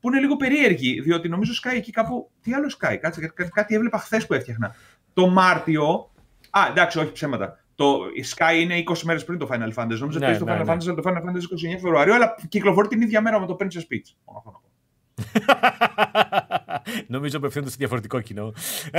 που 0.00 0.08
είναι 0.08 0.20
λίγο 0.20 0.36
περίεργη, 0.36 1.00
διότι 1.00 1.28
νομίζω 1.28 1.52
Sky 1.62 1.74
εκεί 1.74 1.90
κάπου. 1.90 2.30
Τι 2.42 2.54
άλλο 2.54 2.74
Sky, 2.80 2.96
κάτσε, 3.00 3.32
κάτι 3.52 3.74
έβλεπα 3.74 3.98
χθες 3.98 4.26
που 4.26 4.34
έφτιαχνα. 4.34 4.74
Το 5.12 5.28
Μάρτιο. 5.28 6.10
Α, 6.50 6.60
εντάξει, 6.70 6.98
όχι 6.98 7.12
ψέματα. 7.12 7.58
Το 7.74 7.98
Sky 8.36 8.60
είναι 8.60 8.82
20 8.86 8.98
μέρες 9.02 9.24
πριν 9.24 9.38
το 9.38 9.48
Final 9.50 9.72
Fantasy. 9.74 9.98
Νομίζω 9.98 10.18
ότι 10.18 10.26
ναι, 10.26 10.38
το 10.38 10.44
ναι, 10.44 10.60
Final 10.60 10.64
ναι. 10.64 10.72
Fantasy 10.72 10.94
το 10.94 11.02
Final 11.04 11.22
Fantasy 11.22 11.74
29 11.74 11.78
Φεβρουαρίου, 11.80 12.14
αλλά 12.14 12.34
κυκλοφορεί 12.48 12.88
την 12.88 13.00
ίδια 13.00 13.20
μέρα 13.20 13.40
με 13.40 13.46
το 13.46 13.56
Princess 13.60 13.64
Peach. 13.64 14.14
Νομίζω 17.06 17.36
απευθύνονται 17.36 17.70
σε 17.70 17.76
διαφορετικό 17.78 18.20
κοινό. 18.20 18.52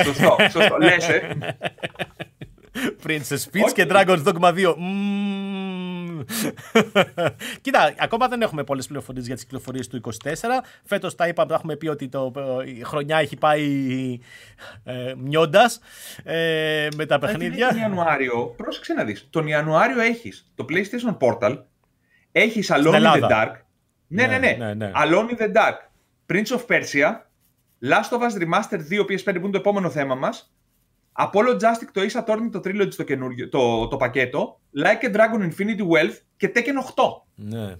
Σωστό, 0.03 0.35
σωστό. 0.49 0.77
Λες, 0.77 1.09
ε. 1.09 1.37
Princess 3.05 3.43
Peach 3.53 3.71
και 3.73 3.87
Dragon's 3.89 4.23
Dogma 4.23 4.53
2. 4.53 4.75
Κοίτα, 7.61 7.93
ακόμα 7.97 8.27
δεν 8.27 8.41
έχουμε 8.41 8.63
πολλές 8.63 8.87
πληροφορίες 8.87 9.25
για 9.25 9.35
τις 9.35 9.43
κυκλοφορίες 9.43 9.87
του 9.87 10.01
24. 10.03 10.09
Φέτος 10.83 11.15
τα 11.15 11.27
είπαμε, 11.27 11.53
έχουμε 11.53 11.75
πει 11.75 11.87
ότι 11.87 12.09
το, 12.09 12.33
η 12.65 12.83
χρονιά 12.83 13.17
έχει 13.17 13.37
πάει 13.37 13.63
ε, 14.83 15.13
μειώντα 15.17 15.71
ε, 16.23 16.87
με 16.95 17.05
τα 17.05 17.19
παιχνίδια. 17.19 17.67
Τον 17.67 17.77
Ιανουάριο, 17.77 18.53
πρόσεξε 18.57 18.93
να 18.93 19.03
δεις. 19.03 19.27
Τον 19.29 19.47
Ιανουάριο 19.47 20.01
έχεις 20.01 20.51
το 20.55 20.65
PlayStation 20.69 21.17
Portal, 21.17 21.57
έχεις 22.31 22.71
Alone 22.73 22.93
in 22.93 23.13
the 23.13 23.29
Dark. 23.29 23.51
Ναι, 24.07 24.27
ναι, 24.27 24.37
ναι, 24.37 24.55
ναι, 24.59 24.73
ναι. 24.73 24.91
Alone 24.95 25.29
in 25.29 25.43
the 25.43 25.51
Dark. 25.53 25.77
Prince 26.33 26.57
of 26.57 26.65
Persia. 26.67 27.27
Last 27.81 28.11
of 28.11 28.21
Us 28.21 28.33
Remastered 28.41 28.83
2 28.89 29.01
PS5 29.01 29.23
που 29.23 29.31
είναι 29.31 29.51
το 29.51 29.57
επόμενο 29.57 29.89
θέμα 29.89 30.15
μας 30.15 30.53
Apollo 31.19 31.53
Justic 31.53 31.87
το 31.91 32.01
Ace 32.01 32.23
Attorney 32.23 32.49
το 32.51 32.59
Trilogy 32.65 32.93
το, 32.95 33.03
καινούργιο, 33.03 33.49
το, 33.49 33.87
το 33.87 33.97
πακέτο, 33.97 34.59
Like 34.83 35.05
a 35.05 35.15
Dragon 35.15 35.41
Infinity 35.41 35.81
Wealth 35.81 36.17
και 36.37 36.51
Tekken 36.55 37.03
8. 37.03 37.03
Ναι. 37.35 37.75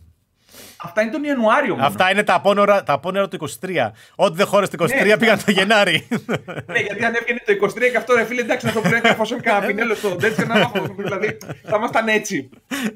Αυτά 0.83 1.01
είναι 1.01 1.11
τον 1.11 1.23
Ιανουάριο 1.23 1.73
μόνο. 1.73 1.87
Αυτά 1.87 2.11
είναι 2.11 2.23
τα 2.23 2.33
απόνερα, 2.33 2.83
τα 2.83 2.93
απόνερα 2.93 3.27
του 3.27 3.49
23. 3.61 3.89
Ό,τι 4.15 4.35
δεν 4.35 4.45
χώρε 4.45 4.67
το 4.67 4.85
23 4.85 5.05
ναι, 5.05 5.17
πήγαν 5.17 5.43
το 5.45 5.51
Γενάρη. 5.51 6.07
ναι, 6.65 6.79
γιατί 6.79 7.05
αν 7.05 7.15
έβγαινε 7.15 7.41
το 7.45 7.65
23 7.65 7.91
και 7.91 7.97
αυτό 7.97 8.13
ρε 8.13 8.25
φίλε, 8.25 8.41
εντάξει 8.41 8.65
να 8.65 8.71
το 8.71 8.81
πρέπει 8.81 9.07
εφόσον 9.07 9.41
κάνα 9.41 9.67
πινέλο 9.67 9.95
στο 9.95 10.15
τέτοιο 10.15 10.45
να 10.45 10.57
μάθω. 10.57 10.95
Δηλαδή 10.97 11.37
θα 11.63 11.77
ήμασταν 11.77 12.07
έτσι. 12.07 12.49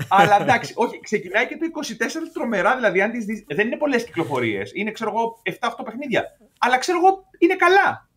Αλλά 0.07 0.41
εντάξει, 0.41 0.73
όχι, 0.75 0.99
ξεκινάει 0.99 1.47
και 1.47 1.57
το 1.57 1.65
24 2.05 2.07
τρομερά, 2.33 2.75
δηλαδή 2.75 3.01
αν 3.01 3.11
τις 3.11 3.25
δεις, 3.25 3.43
δεν 3.47 3.67
είναι 3.67 3.77
πολλές 3.77 4.03
κυκλοφορίες. 4.03 4.71
Είναι 4.73 4.91
ξέρω 4.91 5.09
εγώ 5.09 5.41
7-8 5.59 5.85
παιχνίδια. 5.85 6.23
Αλλά 6.57 6.77
ξέρω 6.77 6.97
εγώ 6.97 7.25
είναι 7.37 7.55
καλά. 7.55 8.07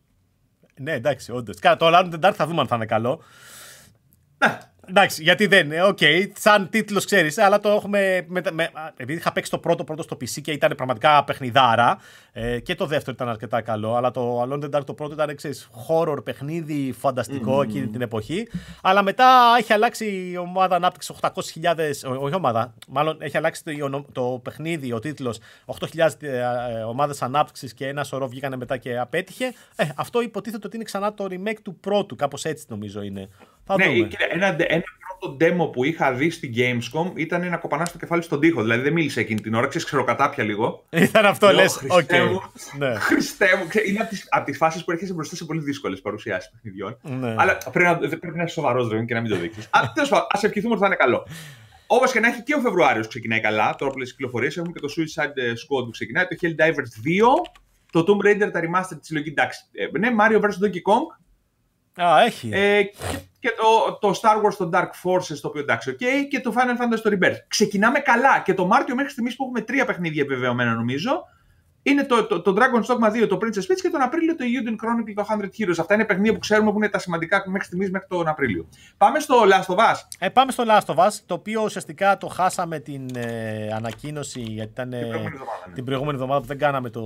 Ναι, 0.77 0.91
εντάξει, 0.91 1.31
όντως. 1.31 1.57
Το 1.59 1.77
Alone 1.79 2.03
in 2.03 2.13
the 2.13 2.25
Dark 2.25 2.33
θα 2.33 2.47
δούμε 2.47 2.61
αν 2.61 2.67
θα 2.67 2.75
είναι 2.75 2.85
καλό. 2.85 3.23
Ναι. 4.37 4.57
Εντάξει, 4.89 5.23
γιατί 5.23 5.47
δεν 5.47 5.65
είναι. 5.65 5.83
OK, 5.83 5.97
okay, 6.01 6.27
σαν 6.33 6.69
τίτλος 6.69 7.05
ξέρεις, 7.05 7.37
αλλά 7.37 7.59
το 7.59 7.69
έχουμε. 7.69 8.25
Με, 8.27 8.41
με, 8.51 8.69
επειδή 8.97 9.19
είχα 9.19 9.31
παίξει 9.31 9.51
το 9.51 9.57
πρώτο 9.57 9.83
πρώτο 9.83 10.03
στο 10.03 10.17
PC 10.21 10.41
και 10.41 10.51
ήταν 10.51 10.73
πραγματικά 10.75 11.23
παιχνιδάρα. 11.23 11.97
Ε, 12.31 12.59
και 12.59 12.75
το 12.75 12.85
δεύτερο 12.85 13.11
ήταν 13.15 13.29
αρκετά 13.29 13.61
καλό. 13.61 13.95
Αλλά 13.95 14.11
το 14.11 14.41
Alone 14.41 14.57
in 14.57 14.63
the 14.63 14.77
Dark 14.77 14.85
το 14.85 14.93
πρώτο 14.93 15.13
ήταν 15.13 15.35
ξέρεις, 15.35 15.69
horror 15.87 16.23
παιχνίδι, 16.23 16.93
φανταστικό 16.99 17.59
mm. 17.59 17.63
εκείνη 17.63 17.87
την 17.87 18.01
εποχή. 18.01 18.47
Αλλά 18.81 19.03
μετά 19.03 19.55
έχει 19.59 19.73
αλλάξει 19.73 20.05
η 20.05 20.37
ομάδα 20.37 20.75
ανάπτυξης 20.75 21.15
800.000. 21.21 22.19
Όχι 22.19 22.35
ομάδα, 22.35 22.73
μάλλον 22.87 23.17
έχει 23.21 23.37
αλλάξει 23.37 23.63
το, 23.63 24.05
το 24.11 24.39
παιχνίδι, 24.43 24.93
ο 24.93 24.99
τίτλος 24.99 25.39
8.000 25.95 26.09
ε, 26.19 26.41
ομάδες 26.87 27.21
ανάπτυξης 27.21 27.73
και 27.73 27.87
ένα 27.87 28.03
σωρό 28.03 28.27
βγήκανε 28.27 28.55
μετά 28.55 28.77
και 28.77 28.99
απέτυχε. 28.99 29.53
Ε, 29.75 29.85
αυτό 29.95 30.21
υποτίθεται 30.21 30.67
ότι 30.67 30.75
είναι 30.75 30.85
ξανά 30.85 31.13
το 31.13 31.27
remake 31.29 31.59
του 31.61 31.75
πρώτου, 31.75 32.15
κάπως 32.15 32.45
έτσι 32.45 32.65
νομίζω 32.69 33.01
είναι. 33.01 33.29
Θα 33.67 33.75
ναι, 33.77 33.85
δούμε. 33.85 34.07
Ένα, 34.29 34.55
ένα 34.77 35.07
πρώτο 35.19 35.37
demo 35.39 35.71
που 35.71 35.83
είχα 35.83 36.13
δει 36.13 36.29
στη 36.29 36.53
Gamescom 36.55 37.11
ήταν 37.15 37.49
να 37.49 37.57
κοπανά 37.57 37.85
το 37.91 37.97
κεφάλι 37.97 38.21
στον 38.21 38.39
τοίχο. 38.39 38.61
Δηλαδή 38.61 38.81
δεν 38.81 38.93
μίλησε 38.93 39.19
εκείνη 39.19 39.41
την 39.41 39.53
ώρα, 39.53 39.67
ξέρεις, 39.67 39.85
ξεροκατάπια 39.87 40.43
λίγο. 40.43 40.85
Ήταν 40.89 41.25
αυτό, 41.25 41.51
λες. 41.51 41.73
Χριστέ 41.73 42.23
μου. 42.23 42.41
Ναι. 42.77 42.95
Χριστέ 42.95 43.47
μου. 43.57 43.67
Είναι 43.87 43.99
από 43.99 44.09
τις 44.09 44.27
τις 44.45 44.57
φάσεις 44.57 44.83
που 44.83 44.91
έρχεσαι 44.91 45.13
μπροστά 45.13 45.35
σε 45.35 45.45
πολύ 45.45 45.61
δύσκολες 45.61 46.01
παρουσιάσεις 46.01 46.51
παιχνιδιών. 46.51 46.97
Ναι. 47.01 47.35
Αλλά 47.37 47.57
πρέπει 47.71 47.85
να, 47.85 48.17
πρέπει 48.17 48.37
να 48.37 48.43
είσαι 48.43 48.53
σοβαρός 48.53 48.89
και 49.05 49.13
να 49.13 49.21
μην 49.21 49.29
το 49.29 49.37
δείξεις. 49.37 49.69
Τέλος 49.93 50.09
πάντων, 50.09 50.27
ας 50.29 50.43
ευχηθούμε 50.43 50.73
ότι 50.73 50.81
θα 50.81 50.87
είναι 50.87 50.95
καλό. 50.95 51.27
Όπως 51.87 52.11
και 52.11 52.19
να 52.19 52.27
έχει 52.27 52.43
και 52.43 52.55
ο 52.55 52.59
Φεβρουάριος 52.59 53.07
ξεκινάει 53.07 53.39
καλά. 53.39 53.75
Τώρα 53.77 53.91
που 53.91 53.97
λες 53.97 54.11
κυκλοφορίες 54.11 54.57
έχουμε 54.57 54.73
και 54.73 54.79
το 54.79 54.93
Suicide 54.97 55.39
Squad 55.39 55.83
που 55.85 55.89
ξεκινάει, 55.89 56.25
το 56.25 56.35
Helldivers 56.41 57.07
2, 57.07 57.51
το 57.91 58.05
Tomb 58.07 58.25
Raider 58.25 58.49
τα 58.51 58.59
remastered 58.59 58.97
της 58.97 59.07
συλλογή. 59.07 59.29
Εντάξει. 59.29 59.65
Ε, 59.71 59.97
ναι, 59.99 60.09
Mario 60.19 60.39
vs 60.41 60.65
Donkey 60.65 60.81
Kong. 60.89 61.05
Α, 62.01 62.21
έχει. 62.21 62.49
Ε, 62.53 62.83
και 62.83 63.17
και 63.47 63.53
το, 63.57 63.97
το 64.01 64.19
Star 64.21 64.35
Wars, 64.45 64.53
το 64.57 64.69
Dark 64.73 64.89
Forces, 65.03 65.37
το 65.41 65.47
οποίο 65.47 65.61
εντάξει, 65.61 65.95
OK, 65.99 66.03
και 66.29 66.39
το 66.39 66.53
Final 66.55 66.81
Fantasy 66.81 66.99
το 67.03 67.09
Rebirth. 67.13 67.37
Ξεκινάμε 67.47 67.99
καλά 67.99 68.39
και 68.39 68.53
το 68.53 68.65
Μάρτιο 68.65 68.95
μέχρι 68.95 69.11
στιγμής 69.11 69.35
που 69.35 69.43
έχουμε 69.43 69.61
τρία 69.61 69.85
παιχνίδια 69.85 70.21
επιβεβαιωμένα 70.21 70.73
νομίζω. 70.73 71.23
Είναι 71.81 72.05
το, 72.05 72.25
το, 72.25 72.41
το 72.41 72.55
Dragon's 72.57 72.95
Dogma 72.95 73.23
2, 73.23 73.27
το 73.27 73.37
Princess 73.41 73.71
Peach 73.71 73.79
και 73.81 73.89
τον 73.89 74.01
Απρίλιο 74.01 74.35
το 74.35 74.43
Uden 74.43 74.71
Chronicle, 74.71 75.13
το 75.15 75.25
100 75.29 75.43
Heroes. 75.43 75.75
Αυτά 75.79 75.93
είναι 75.93 76.05
παιχνίδια 76.05 76.33
που 76.33 76.39
ξέρουμε 76.39 76.71
που 76.71 76.77
είναι 76.77 76.89
τα 76.89 76.99
σημαντικά 76.99 77.43
μέχρι 77.45 77.65
στιγμής 77.65 77.91
μέχρι 77.91 78.07
τον 78.07 78.27
Απρίλιο. 78.27 78.67
Πάμε 78.97 79.19
στο 79.19 79.35
Last 79.43 79.75
of 79.75 79.77
Us. 79.77 79.95
Ε, 80.19 80.29
πάμε 80.29 80.51
στο 80.51 80.63
Last 80.67 80.95
of 80.95 81.05
Us, 81.05 81.11
το 81.25 81.33
οποίο 81.33 81.61
ουσιαστικά 81.63 82.17
το 82.17 82.27
χάσαμε 82.27 82.79
την 82.79 83.05
ε, 83.15 83.69
ανακοίνωση 83.73 84.41
γιατί 84.41 84.71
ήταν 84.71 84.89
την 84.89 84.99
προηγούμενη 84.99 85.33
εβδομάδα, 85.33 85.67
ναι. 85.67 85.73
την 85.73 85.83
προηγούμενη 85.83 86.15
εβδομάδα 86.15 86.41
που 86.41 86.47
δεν 86.47 86.57
κάναμε 86.57 86.89
το, 86.89 87.01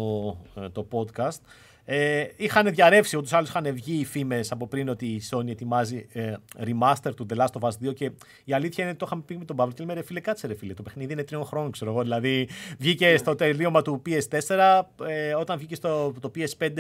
ε, 0.56 0.69
το 0.69 0.88
podcast. 0.91 1.39
Ε, 1.86 2.26
είχαν 2.36 2.74
διαρρεύσει, 2.74 3.17
ούτω 3.17 3.38
άλλως 3.38 3.50
είχαν 3.50 3.74
βγει 3.74 4.00
οι 4.00 4.06
φήμες 4.06 4.52
από 4.52 4.67
πριν 4.67 4.89
ότι 4.89 5.06
η 5.06 5.22
Sony 5.32 5.48
ετοιμάζει 5.48 6.08
ε, 6.13 6.34
remaster 6.60 7.12
του 7.15 7.26
The 7.30 7.38
Last 7.38 7.60
of 7.60 7.70
Us 7.70 7.88
2 7.89 7.94
και 7.96 8.12
η 8.44 8.54
αλήθεια 8.54 8.84
είναι 8.84 8.89
ότι 8.89 9.00
το 9.00 9.06
είχαμε 9.08 9.24
πει 9.26 9.38
με 9.38 9.46
τον 9.46 9.56
Παύλο 9.56 9.74
και 9.74 9.82
λέμε 9.82 9.94
ρε 9.94 10.04
φίλε, 10.04 10.20
κάτσε 10.20 10.48
ρε 10.48 10.56
φίλε. 10.56 10.74
Το 10.74 10.84
παιχνίδι 10.84 11.13
είναι 11.13 11.24
τριών 11.24 11.46
χρόνων, 11.46 11.72
ξέρω 11.72 11.91
εγώ. 11.91 12.02
Δηλαδή 12.02 12.48
βγήκε 12.78 13.17
στο 13.17 13.36
τελείωμα 13.36 13.82
του 13.82 14.02
PS4, 14.06 14.82
ε, 15.08 15.34
όταν 15.34 15.58
βγήκε 15.58 15.76
στο 15.76 16.13
το 16.20 16.32
PS5 16.36 16.78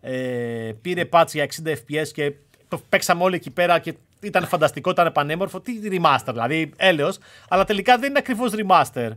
ε, 0.00 0.72
πήρε 0.82 1.08
patch 1.10 1.28
για 1.32 1.48
60 1.64 1.68
FPS 1.68 2.08
και 2.12 2.32
το 2.68 2.80
παίξαμε 2.88 3.22
όλοι 3.22 3.34
εκεί 3.34 3.50
πέρα 3.50 3.78
και 3.78 3.94
ήταν 4.20 4.46
φανταστικό, 4.46 4.90
ήταν 4.90 5.12
πανέμορφο. 5.12 5.60
Τι 5.60 5.72
remaster, 5.82 6.30
δηλαδή 6.32 6.70
έλεος, 6.76 7.18
αλλά 7.48 7.64
τελικά 7.64 7.98
δεν 7.98 8.10
είναι 8.10 8.18
ακριβώς 8.18 8.52
remaster. 8.54 9.10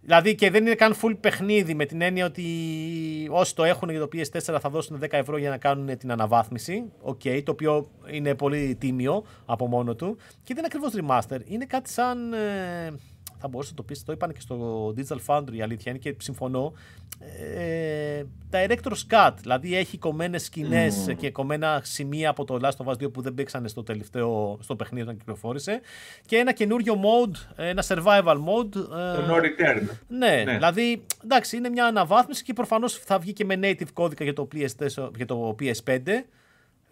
Δηλαδή 0.00 0.34
και 0.34 0.50
δεν 0.50 0.66
είναι 0.66 0.74
καν 0.74 0.94
full 1.02 1.16
παιχνίδι 1.20 1.74
με 1.74 1.84
την 1.84 2.00
έννοια 2.00 2.26
ότι 2.26 2.44
όσοι 3.30 3.54
το 3.54 3.64
έχουν 3.64 3.90
για 3.90 4.00
το 4.00 4.08
PS4 4.12 4.58
θα 4.60 4.70
δώσουν 4.70 4.98
10 5.02 5.06
ευρώ 5.10 5.36
για 5.36 5.50
να 5.50 5.56
κάνουν 5.56 5.98
την 5.98 6.12
αναβάθμιση. 6.12 6.84
OK, 7.00 7.20
okay, 7.24 7.42
το 7.44 7.52
οποίο 7.52 7.90
είναι 8.10 8.34
πολύ 8.34 8.76
τίμιο 8.80 9.24
από 9.46 9.66
μόνο 9.66 9.94
του. 9.94 10.16
Και 10.42 10.54
δεν 10.54 10.64
είναι 10.64 10.66
ακριβώς 10.66 10.92
remaster. 10.96 11.38
Είναι 11.44 11.64
κάτι 11.64 11.90
σαν. 11.90 12.32
Ε, 12.32 12.92
θα 13.40 13.48
μπορούσε 13.48 13.70
να 13.70 13.76
το 13.76 13.82
πεις, 13.82 14.04
το 14.04 14.12
είπαν 14.12 14.32
και 14.32 14.40
στο 14.40 14.88
Digital 14.96 15.16
Foundry 15.26 15.52
η 15.52 15.62
αλήθεια 15.62 15.92
είναι 15.92 16.00
και 16.00 16.14
συμφωνώ. 16.18 16.72
Ε, 17.54 18.22
director's 18.50 19.06
cut, 19.10 19.32
δηλαδή 19.40 19.76
έχει 19.76 19.98
κομμένες 19.98 20.44
σκηνές 20.44 21.06
mm. 21.08 21.16
και 21.16 21.30
κομμένα 21.30 21.80
σημεία 21.84 22.30
από 22.30 22.44
το 22.44 22.58
Last 22.62 22.84
of 22.84 22.92
Us 22.92 23.04
2 23.04 23.12
που 23.12 23.20
δεν 23.20 23.34
παίξανε 23.34 23.68
στο 23.68 23.82
τελευταίο 23.82 24.58
στο 24.60 24.76
παιχνίδι 24.76 25.04
όταν 25.04 25.16
κυκλοφόρησε 25.16 25.80
και 26.26 26.36
ένα 26.36 26.52
καινούριο 26.52 26.94
mode, 26.94 27.36
ένα 27.56 27.84
survival 27.86 28.36
mode. 28.36 28.72
Το 28.72 29.26
no 29.28 29.36
return. 29.36 29.88
Ναι, 30.08 30.42
ναι, 30.44 30.52
δηλαδή 30.52 31.02
εντάξει, 31.24 31.56
είναι 31.56 31.68
μια 31.68 31.84
αναβάθμιση 31.84 32.42
και 32.42 32.52
προφανώς 32.52 32.94
θα 32.98 33.18
βγει 33.18 33.32
και 33.32 33.44
με 33.44 33.58
native 33.62 33.92
κώδικα 33.92 34.24
για 34.24 34.32
το, 34.32 34.48
PS4, 34.54 35.10
για 35.16 35.26
το 35.26 35.56
PS5 35.60 35.98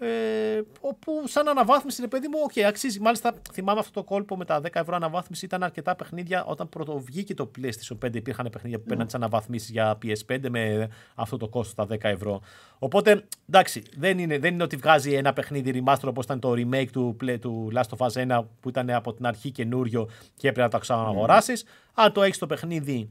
ε, 0.01 0.61
όπου 0.81 1.23
σαν 1.27 1.49
αναβάθμιση 1.49 2.01
είναι 2.01 2.11
παιδί 2.11 2.29
μου, 2.29 2.39
okay, 2.49 2.61
αξίζει. 2.61 3.01
Μάλιστα, 3.01 3.35
θυμάμαι 3.53 3.81
αυτό 3.81 3.93
το 3.93 4.03
κόλπο 4.03 4.37
με 4.37 4.45
τα 4.45 4.61
10 4.61 4.67
ευρώ 4.73 4.97
αναβάθμιση. 4.97 5.45
Ήταν 5.45 5.63
αρκετά 5.63 5.95
παιχνίδια 5.97 6.45
όταν 6.45 6.68
πρώτο 6.68 6.99
βγήκε 6.99 7.35
το 7.35 7.51
PlayStation 7.59 8.07
5. 8.07 8.14
Υπήρχαν 8.14 8.49
παιχνίδια 8.53 8.79
που 8.79 8.85
mm. 8.85 8.89
παίρναν 8.89 9.07
τις 9.07 9.14
αναβαθμίσει 9.14 9.72
για 9.72 9.99
PS5 10.03 10.39
με 10.51 10.89
αυτό 11.14 11.37
το 11.37 11.49
κόστος 11.49 11.75
τα 11.75 11.97
10 11.97 11.99
ευρώ. 12.01 12.41
Οπότε, 12.79 13.25
εντάξει, 13.49 13.83
δεν 13.97 14.18
είναι, 14.18 14.39
δεν 14.39 14.55
είναι 14.55 14.62
ότι 14.62 14.77
βγάζει 14.77 15.12
ένα 15.12 15.33
παιχνίδι 15.33 15.83
remaster 15.85 16.09
όπως 16.09 16.25
ήταν 16.25 16.41
το 16.41 16.53
remake 16.53 16.89
του, 16.93 17.16
του 17.41 17.72
Last 17.75 17.97
of 17.99 18.07
Us 18.07 18.39
1 18.39 18.45
που 18.61 18.68
ήταν 18.68 18.91
από 18.91 19.14
την 19.14 19.27
αρχή 19.27 19.51
καινούριο 19.51 20.09
και 20.37 20.49
έπρεπε 20.49 20.62
να 20.62 20.68
το 20.68 20.79
ξαναγοράσεις. 20.79 21.64
Mm. 21.64 21.68
Αν 21.95 22.12
το 22.12 22.22
έχεις 22.22 22.39
το 22.39 22.47
παιχνίδι 22.47 23.11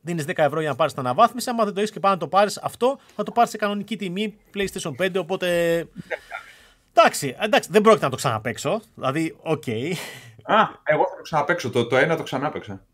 Δίνεις 0.00 0.24
10 0.28 0.32
ευρώ 0.36 0.60
για 0.60 0.68
να 0.68 0.74
πάρεις 0.74 0.92
την 0.92 1.02
αναβάθμιση. 1.02 1.50
Αν 1.50 1.56
δεν 1.56 1.74
το 1.74 1.80
έχεις 1.80 1.92
και 1.92 2.00
πάει 2.00 2.12
να 2.12 2.18
το 2.18 2.28
πάρεις 2.28 2.58
αυτό, 2.58 2.98
θα 3.16 3.22
το 3.22 3.32
πάρεις 3.32 3.50
σε 3.50 3.56
κανονική 3.56 3.96
τιμή 3.96 4.34
PlayStation 4.54 4.92
5. 5.04 5.16
Οπότε. 5.16 5.48
Εντάξει, 6.94 7.36
εντάξει, 7.40 7.68
δεν 7.72 7.82
πρόκειται 7.82 8.04
να 8.04 8.10
το 8.10 8.16
ξαναπαίξω. 8.16 8.82
Δηλαδή, 8.94 9.36
OK. 9.42 9.62
Okay. 9.66 9.92
Α, 10.42 10.68
εγώ 10.84 11.02
θα 11.08 11.16
το 11.16 11.22
ξαναπαίξω. 11.22 11.70
Το, 11.70 11.86
το 11.86 11.96
ένα 11.96 12.16
το 12.16 12.22
ξανάπαιξα. 12.22 12.84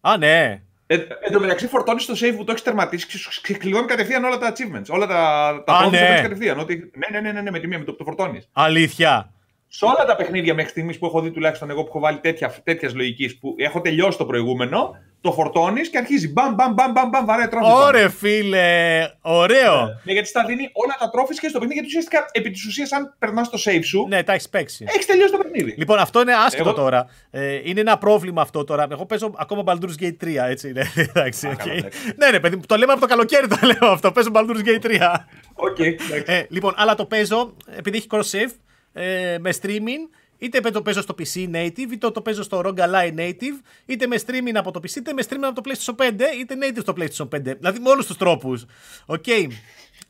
Α, 0.00 0.16
ναι. 0.16 0.62
Ε, 0.86 0.96
εν 0.96 1.32
τω 1.32 1.40
μεταξύ, 1.40 1.66
φορτώνεις 1.66 2.06
το 2.06 2.12
save 2.16 2.34
που 2.36 2.44
το 2.44 2.50
έχεις 2.50 2.62
τερματίσει 2.62 3.06
και 3.06 3.16
σου 3.16 3.40
ξεκλειδώνει 3.40 3.86
κατευθείαν 3.86 4.24
όλα 4.24 4.38
τα 4.38 4.52
achievements. 4.52 4.86
Όλα 4.88 5.06
τα, 5.06 5.62
τα 5.66 5.72
Α, 5.72 5.86
trophies 5.86 5.90
ναι. 5.90 5.98
τα 5.98 6.04
παίρνεις 6.04 6.20
κατευθείαν. 6.20 6.58
Ότι, 6.58 6.90
ναι, 6.94 7.20
ναι, 7.20 7.32
ναι, 7.32 7.40
ναι, 7.40 7.50
με 7.50 7.58
τη 7.58 7.66
μία, 7.66 7.78
με 7.78 7.84
το 7.84 7.90
που 7.90 7.98
το 7.98 8.04
φορτώνεις. 8.04 8.48
Αλήθεια. 8.52 9.32
Σε 9.66 9.84
όλα 9.84 10.04
τα 10.04 10.16
παιχνίδια 10.16 10.54
μέχρι 10.54 10.70
στιγμής 10.70 10.98
που 10.98 11.06
έχω 11.06 11.20
δει, 11.20 11.30
τουλάχιστον 11.30 11.70
εγώ 11.70 11.82
που 11.82 11.88
έχω 11.88 11.98
βάλει 11.98 12.20
τέτοιας 12.64 12.94
λογικής 12.94 13.38
που 13.38 13.54
έχω 13.58 13.80
τελειώσει 13.80 14.18
το 14.18 14.26
προηγούμενο, 14.26 14.96
το 15.24 15.32
φορτώνεις 15.32 15.88
και 15.90 15.98
αρχίζει 15.98 16.28
μπαμ, 16.32 16.54
μπαμ, 16.54 16.72
μπαμ, 16.72 16.92
μπαμ, 16.92 17.08
μπαμ 17.08 17.24
βαρέ 17.24 17.46
τρόφι. 17.46 17.72
Ωρε 17.72 18.08
φίλε, 18.08 19.00
ωραίο. 19.20 19.84
Ναι, 20.04 20.12
γιατί 20.12 20.28
στα 20.28 20.44
δίνει 20.44 20.70
όλα 20.72 20.96
τα 20.98 21.10
τρόφι 21.10 21.34
και 21.34 21.48
στο 21.48 21.58
παιχνίδι. 21.58 21.74
Γιατί 21.74 21.86
ουσιαστικά, 21.86 22.26
επί 22.32 22.50
της 22.50 22.64
ουσίας, 22.66 22.92
αν 22.92 23.14
περνάς 23.18 23.50
το 23.50 23.58
save 23.64 23.80
σου, 23.84 24.06
Ναι, 24.08 24.22
τα 24.22 24.32
έχεις 24.32 24.48
παίξει. 24.48 24.84
έχεις 24.88 25.06
τελειώσει 25.06 25.32
το 25.32 25.38
παιχνίδι. 25.38 25.74
Λοιπόν, 25.78 25.98
αυτό 25.98 26.20
είναι 26.20 26.34
άσχετο 26.34 26.68
Εγώ- 26.68 26.78
τώρα. 26.78 27.06
Ε, 27.30 27.60
είναι 27.64 27.80
ένα 27.80 27.98
πρόβλημα 27.98 28.42
αυτό 28.42 28.64
τώρα. 28.64 28.86
Εγώ 28.90 29.06
παίζω 29.06 29.32
ακόμα 29.38 29.62
Baldur's 29.66 30.02
Gate 30.02 30.16
3, 30.24 30.48
έτσι 30.48 30.68
είναι. 30.68 30.82
Εντάξει, 31.14 31.46
Α, 31.46 31.50
οκ. 31.50 31.56
καλά, 31.56 31.72
εντάξει. 31.72 31.98
Ναι, 32.16 32.30
ναι, 32.30 32.40
παιδί, 32.40 32.56
μου, 32.56 32.62
το 32.66 32.76
λέμε 32.76 32.92
από 32.92 33.00
το 33.00 33.06
καλοκαίρι 33.06 33.46
το 33.48 33.56
λέω 33.62 33.90
αυτό. 33.90 34.12
Παίζω 34.12 34.30
Baldur's 34.34 34.66
Gate 34.68 34.86
3. 34.86 35.14
Οκ, 35.54 35.78
εντάξει. 35.78 36.22
Ε, 36.26 36.42
λοιπόν, 36.48 36.72
αλλά 36.76 36.94
το 36.94 37.04
παίζω 37.06 37.56
επειδή 37.76 37.96
έχει 37.96 38.06
cross-save 38.10 38.50
ε, 38.92 39.36
με 39.40 39.50
streaming. 39.62 40.08
Είτε 40.44 40.70
το 40.70 40.82
παίζω 40.82 41.00
στο 41.00 41.14
PC 41.18 41.54
native, 41.54 41.90
είτε 41.92 42.10
το 42.10 42.22
παίζω 42.22 42.42
στο 42.42 42.62
ROG 42.64 42.78
Ally 42.78 43.14
native, 43.18 43.60
είτε 43.86 44.06
με 44.06 44.16
streaming 44.26 44.54
από 44.54 44.70
το 44.70 44.80
PC, 44.82 44.96
είτε 44.96 45.12
με 45.12 45.22
streaming 45.28 45.42
από 45.42 45.62
το 45.62 45.70
PlayStation 45.70 45.94
5, 45.96 46.20
είτε 46.40 46.54
native 46.60 46.80
στο 46.80 46.94
PlayStation 46.96 47.28
5. 47.36 47.42
Δηλαδή 47.42 47.78
με 47.78 47.88
όλους 47.88 48.06
τους 48.06 48.16
τρόπους. 48.16 48.64
Οκ. 49.06 49.26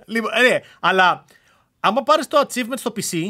Λοιπόν, 0.06 0.30
ε, 0.34 0.48
ναι, 0.48 0.60
αλλά 0.80 1.24
άμα 1.80 2.02
πάρεις 2.02 2.26
το 2.26 2.46
achievement 2.48 2.76
στο 2.76 2.92
PC 2.96 3.28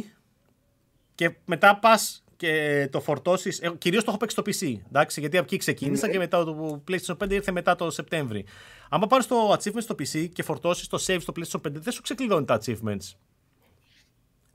και 1.14 1.34
μετά 1.44 1.78
πας 1.78 2.24
και 2.36 2.88
το 2.92 3.00
φορτώσεις. 3.00 3.60
Κυρίως 3.78 4.04
το 4.04 4.10
έχω 4.10 4.18
παίξει 4.18 4.36
στο 4.36 4.66
PC. 4.66 4.80
Εντάξει, 4.88 5.20
γιατί 5.20 5.36
από 5.36 5.46
εκεί 5.46 5.56
ξεκίνησα 5.56 6.10
και 6.10 6.18
μετά 6.18 6.44
το 6.44 6.82
PlayStation 6.88 7.16
5 7.24 7.30
ήρθε 7.30 7.52
μετά 7.52 7.74
το 7.74 7.90
Σεπτέμβρη. 7.90 8.44
Άμα 8.88 9.06
πάρεις 9.06 9.26
το 9.26 9.52
achievement 9.52 9.82
στο 9.82 9.94
PC 9.98 10.28
και 10.32 10.42
φορτώσεις 10.42 10.86
το 10.86 11.04
save 11.06 11.18
στο 11.20 11.32
PlayStation 11.36 11.60
5, 11.68 11.72
δεν 11.72 11.92
σου 11.92 12.02
ξεκλειδώνει 12.02 12.44
τα 12.44 12.60
achievements. 12.60 13.16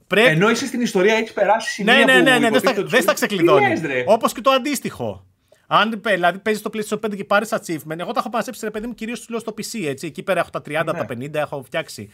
Πρέπει. 0.10 0.30
Ενώ 0.30 0.50
είσαι 0.50 0.66
στην 0.66 0.82
ιστορία, 0.82 1.14
έχεις 1.16 1.34
περάσει 1.34 1.70
σημεία 1.72 1.94
Ναι, 1.94 2.04
ναι, 2.04 2.18
που 2.18 2.24
ναι, 2.24 2.38
ναι, 2.38 2.50
δεν 2.50 2.60
στα, 2.60 2.72
υποτίθεται 2.72 2.80
ότι 2.80 2.90
δεν 2.90 3.02
στα 3.02 3.10
σου- 3.12 3.16
ξεκλειδώνει. 3.18 3.64
Τι 3.66 3.70
λες, 3.70 3.82
ρε; 3.82 4.04
Όπως 4.08 4.34
και 4.34 4.42
το 4.42 4.50
αντίστοιχο. 4.52 5.24
Αν 5.72 6.02
δηλαδή 6.04 6.40
παίζεις 6.40 6.62
το 6.62 6.70
PlayStation 6.74 7.00
5 7.00 7.16
και 7.16 7.24
πάρεις 7.24 7.50
achievement, 7.54 8.00
εγώ 8.00 8.12
τα 8.12 8.20
έχω 8.20 8.30
μαζέψει 8.34 8.66
ρε 8.66 8.72
παιδί 8.72 8.88
μου 8.88 8.94
κυρίως 8.94 9.30
λέω 9.30 9.40
στο 9.40 9.54
PC. 9.58 9.86
Έτσι. 9.88 10.08
Εκεί 10.08 10.24
πέρα 10.24 10.40
έχω 10.40 10.50
τα 10.50 10.62
30, 10.62 10.72
Ναι. 10.72 10.84
τα 11.00 11.06
50, 11.06 11.34
έχω 11.34 11.64
φτιάξει. 11.64 12.10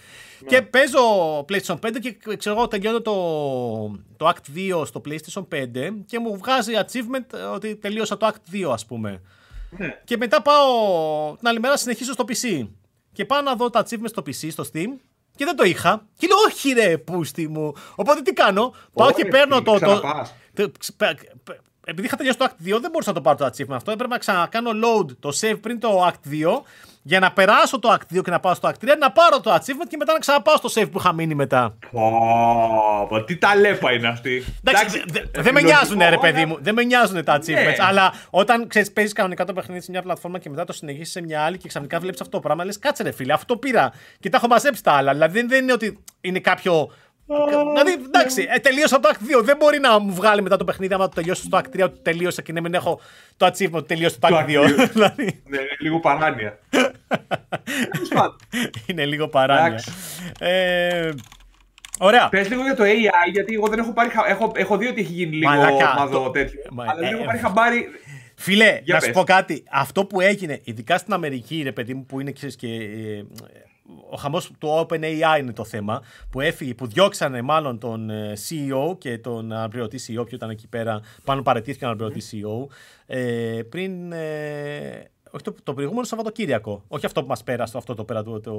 Και 0.48 0.62
παίζω 0.62 1.00
PlayStation 1.50 1.76
5 1.80 2.00
και 2.00 2.36
ξέρω 2.38 2.56
εγώ 2.56 2.68
τελειώνω 2.68 3.02
το, 3.02 3.14
το 4.18 4.30
Act 4.34 4.58
2 4.80 4.86
στο 4.86 5.02
PlayStation 5.06 5.46
5 5.54 5.94
και 6.06 6.20
μου 6.20 6.38
βγάζει 6.38 6.74
achievement 6.86 7.34
ε, 7.34 7.42
ότι 7.44 7.76
τελείωσα 7.76 8.18
το 8.18 8.28
Act 8.34 8.56
2, 8.56 8.72
ας 8.72 8.86
πούμε. 8.86 9.22
Ναι. 9.78 10.00
Και 10.04 10.18
μετά 10.18 10.42
πάω 10.42 11.36
την 11.38 11.48
άλλη 11.48 11.60
μέρα 11.60 11.78
συνεχίζω 11.78 12.14
στο 12.14 12.26
PC. 12.28 12.68
Και 13.14 13.26
πάω 13.26 13.42
να 13.42 13.56
δω 13.56 13.70
τα 13.70 13.86
achievements 13.86 14.10
στο 14.10 14.24
PC, 14.26 14.48
στο 14.52 14.64
Steam. 14.74 14.88
Και 15.36 15.46
δεν 15.46 15.56
το 15.56 15.64
είχα. 15.64 16.06
Και 16.18 16.28
λέω, 16.28 16.38
Όχι, 16.48 16.72
ρε, 16.72 16.98
πούστη 16.98 17.48
μου. 17.48 17.74
Οπότε 17.96 18.22
τι 18.22 18.34
κάνω. 18.34 18.74
Πάω 18.94 19.08
Ωραία, 19.08 19.18
και 19.18 19.26
παίρνω 19.26 19.56
φίλε, 19.56 19.78
το. 19.78 20.02
το, 20.54 20.72
ξαναπάς. 21.86 21.86
το- 21.86 21.86
ξ- 21.86 21.86
πε- 21.86 21.86
πε- 21.86 21.90
επειδή 21.90 22.08
είχα 22.08 22.16
τελειώσει 22.16 22.38
το 22.38 22.46
Act 22.50 22.76
2, 22.76 22.80
δεν 22.82 22.92
μπορούσα 22.92 23.10
να 23.10 23.16
το 23.16 23.22
πάρω 23.22 23.38
το 23.38 23.46
achievement 23.46 23.76
αυτό. 23.76 23.92
Έπρεπε 23.92 24.14
να 24.14 24.18
ξανακάνω 24.20 24.70
load 24.72 25.06
το 25.20 25.30
save 25.42 25.58
πριν 25.62 25.80
το 25.80 26.08
Act 26.08 26.30
2 26.32 26.62
για 27.08 27.20
να 27.20 27.32
περάσω 27.32 27.80
το 27.80 27.94
Act 27.94 28.18
2 28.18 28.22
και 28.24 28.32
να 28.32 28.40
πάω 28.40 28.54
στο 28.54 28.70
Act 28.70 28.86
3, 28.86 28.88
να 29.00 29.12
πάρω 29.12 29.40
το 29.42 29.54
achievement 29.54 29.88
και 29.90 29.98
μετά 29.98 30.14
να 30.14 30.20
ξαναπάω 30.20 30.56
στο 30.56 30.70
save 30.82 30.92
που 30.92 31.00
είχα 31.00 31.14
μείνει 31.14 31.36
μετά. 31.36 31.78
Πω, 31.92 33.06
πω, 33.10 33.24
τι 33.24 33.38
ταλέπα 33.38 33.92
είναι 33.94 34.08
αυτή. 34.08 34.44
Εντάξει, 34.64 35.04
δε- 35.08 35.22
δε- 35.32 35.42
δεν 35.42 35.54
με 35.54 35.62
νοιάζουν, 35.62 36.00
ρε 36.10 36.18
παιδί 36.18 36.46
μου. 36.46 36.58
Δεν 36.62 36.74
με 36.74 36.84
νοιάζουν 36.84 37.24
τα 37.24 37.38
achievements. 37.38 37.48
Ναι. 37.54 37.76
Αλλά 37.80 38.14
όταν 38.30 38.68
ξέρεις, 38.68 38.92
παίζεις 38.94 39.14
κανονικά 39.14 39.46
το 39.46 39.54
παιχνίδι 39.54 39.82
σε 39.82 39.92
μια 39.92 40.02
πλατφόρμα 40.02 40.40
και 40.40 40.50
μετά 40.50 40.64
το 40.66 40.74
συνεχίσει 40.74 41.12
σε 41.12 41.22
μια 41.22 41.42
άλλη 41.42 41.58
και 41.58 41.68
ξαφνικά 41.68 42.00
βλέπεις 42.00 42.22
αυτό 42.22 42.32
το 42.38 42.40
πράγμα, 42.40 42.66
λες 42.66 42.80
κάτσε 42.80 43.04
ρε 43.04 43.12
φίλε, 43.12 43.34
αυτό 43.34 43.58
πήρα 43.58 43.92
και 44.20 44.30
τα 44.30 44.38
έχω 44.38 44.48
μαζέψει 44.48 44.84
τα 44.84 44.92
άλλα. 44.92 45.12
Δηλαδή 45.14 45.40
δεν, 45.40 45.48
δεν 45.50 45.64
είναι 45.64 45.74
ότι 45.74 46.04
είναι 46.22 46.40
κάποιο. 46.40 46.92
Δηλαδή, 47.28 47.92
εντάξει, 48.06 48.48
ε, 48.56 48.60
τελείωσα 48.60 49.00
το 49.00 49.10
Act 49.14 49.40
2. 49.40 49.44
Δεν 49.44 49.58
μπορεί 49.58 49.80
να 49.80 50.00
μου 50.00 50.14
βγάλει 50.14 50.42
μετά 50.42 50.58
το 50.58 50.64
παιχνίδι, 50.64 50.94
άμα 50.94 51.08
το 51.08 51.16
τελειώσω 51.16 51.44
στο 51.44 51.58
Act 51.58 51.76
3, 51.80 51.84
ότι 51.84 52.00
τελείωσα 52.02 52.42
και 52.42 52.52
να 52.54 52.62
μην 52.62 52.74
έχω 52.74 53.00
το 53.38 53.46
achievement 53.46 53.72
ότι 53.72 53.88
τελείωσε 53.88 54.20
το 54.20 54.28
Το 54.28 54.36
Act 54.38 54.40
Act 54.40 54.46
2. 54.46 54.64
2. 54.86 54.90
δηλαδή, 54.92 55.42
Ναι, 55.46 55.58
είναι 55.58 55.76
λίγο 55.80 56.00
παράνοια. 56.00 56.60
Τέλος 57.92 58.08
πάντων. 58.16 58.36
είναι 58.86 59.06
λίγο 59.06 59.28
παράνοια. 59.28 59.66
Εντάξει. 59.66 59.92
Ε, 60.40 61.10
ωραία. 62.00 62.30
Πες 62.30 62.50
λίγο 62.50 62.62
για 62.62 62.76
το 62.76 62.84
AI, 62.84 63.32
γιατί 63.32 63.54
εγώ 63.54 63.68
δεν 63.68 63.80
έχω 63.80 63.94
πάρει. 63.94 64.10
χα- 64.10 64.28
Έχω, 64.28 64.52
έχω 64.56 64.78
δει 64.78 64.88
ότι 64.88 65.02
έχει 65.02 65.14
γίνει 65.14 65.36
λίγο 65.36 65.50
Μαλακά, 65.50 65.94
μαδό 65.98 66.24
το- 66.24 66.30
τέτοιο. 66.30 66.60
Μα- 66.72 66.84
αλλά 66.84 66.94
δεν 67.00 67.04
ε, 67.04 67.10
έχω 67.14 67.24
ε, 67.24 67.26
πάρει 67.26 67.38
χαμπάρι. 67.38 67.88
Φίλε, 68.36 68.80
Για 68.84 68.94
να 68.94 69.00
σου 69.00 69.06
πες. 69.06 69.16
πω 69.16 69.24
κάτι. 69.24 69.64
Αυτό 69.72 70.06
που 70.06 70.22
έγινε, 70.22 70.60
ειδικά 70.64 70.98
στην 70.98 71.14
Αμερική, 71.14 71.62
ρε 71.64 71.72
παιδί 71.72 71.94
μου, 71.94 72.06
που 72.06 72.20
είναι 72.20 72.32
ξέρεις, 72.32 72.56
και. 72.56 72.68
ε, 72.68 73.24
ο 74.10 74.18
χαμός 74.18 74.52
του 74.60 74.88
OpenAI 74.88 75.40
είναι 75.40 75.54
το 75.54 75.64
θέμα. 75.64 76.02
Που 76.30 76.42
έφυγε, 76.42 76.74
που 76.74 76.88
διώξανε 76.88 77.42
μάλλον 77.42 77.80
τον 77.80 78.10
ε, 78.10 78.34
CEO 78.50 78.98
και 78.98 79.18
τον 79.18 79.52
αναπληρωτή 79.52 80.00
CEO, 80.08 80.28
που 80.30 80.36
ήταν 80.36 80.50
εκεί 80.50 80.68
πέρα. 80.68 81.02
Πάνω 81.24 81.42
παρετήθηκε 81.42 81.86
ο 81.86 81.88
αναπληρωτή 81.88 82.22
CEO. 82.32 82.74
Ε, 83.06 83.62
πριν. 83.70 84.12
Ε, 84.12 85.10
όχι 85.36 85.44
το, 85.44 85.56
το 85.64 85.74
προηγούμενο 85.74 86.06
Σαββατοκύριακο. 86.06 86.84
Όχι 86.88 87.06
αυτό 87.06 87.22
που 87.22 87.28
μας 87.28 87.44
πέρασε, 87.44 87.78
αυτό 87.78 87.94
το 87.96 88.04
πέρα 88.04 88.24
το, 88.24 88.40
το, 88.40 88.54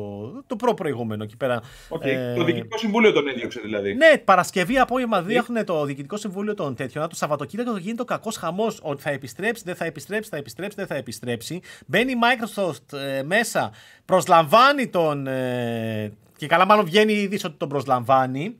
το 0.46 0.56
προ-προηγούμενο 0.56 1.22
εκεί 1.22 1.36
πέρα. 1.36 1.62
Οκ, 1.88 2.04
Ε, 2.04 2.34
Το 2.36 2.44
Διοικητικό 2.44 2.78
Συμβούλιο 2.78 3.12
τον 3.12 3.28
έδιωξε 3.28 3.60
δηλαδή. 3.60 3.94
ναι, 3.94 4.18
Παρασκευή 4.24 4.78
απόγευμα 4.78 5.22
διώχνουν 5.22 5.64
το 5.64 5.84
Διοικητικό 5.84 6.16
Συμβούλιο 6.16 6.54
των 6.54 6.74
τέτοιων. 6.74 7.08
Το 7.08 7.14
Σαββατοκύριακο 7.16 7.76
γίνεται 7.76 8.02
ο 8.02 8.04
κακός 8.04 8.36
χαμός 8.36 8.78
ότι 8.82 9.02
θα 9.02 9.10
επιστρέψει, 9.10 9.62
δεν 9.66 9.74
θα 9.74 9.84
επιστρέψει, 9.84 10.30
θα 10.30 10.36
επιστρέψει, 10.36 10.76
δεν 10.76 10.86
θα 10.86 10.94
επιστρέψει. 10.94 11.60
Μπαίνει 11.86 12.10
η 12.10 12.16
Microsoft 12.22 12.98
ε, 12.98 13.22
μέσα, 13.22 13.72
προσλαμβάνει 14.04 14.88
τον. 14.88 15.26
ε, 15.26 16.12
και 16.36 16.46
καλά, 16.46 16.66
μάλλον 16.66 16.84
βγαίνει 16.84 17.12
η 17.12 17.20
είδηση 17.22 17.46
ότι 17.46 17.56
τον 17.58 17.68
προσλαμβάνει. 17.68 18.56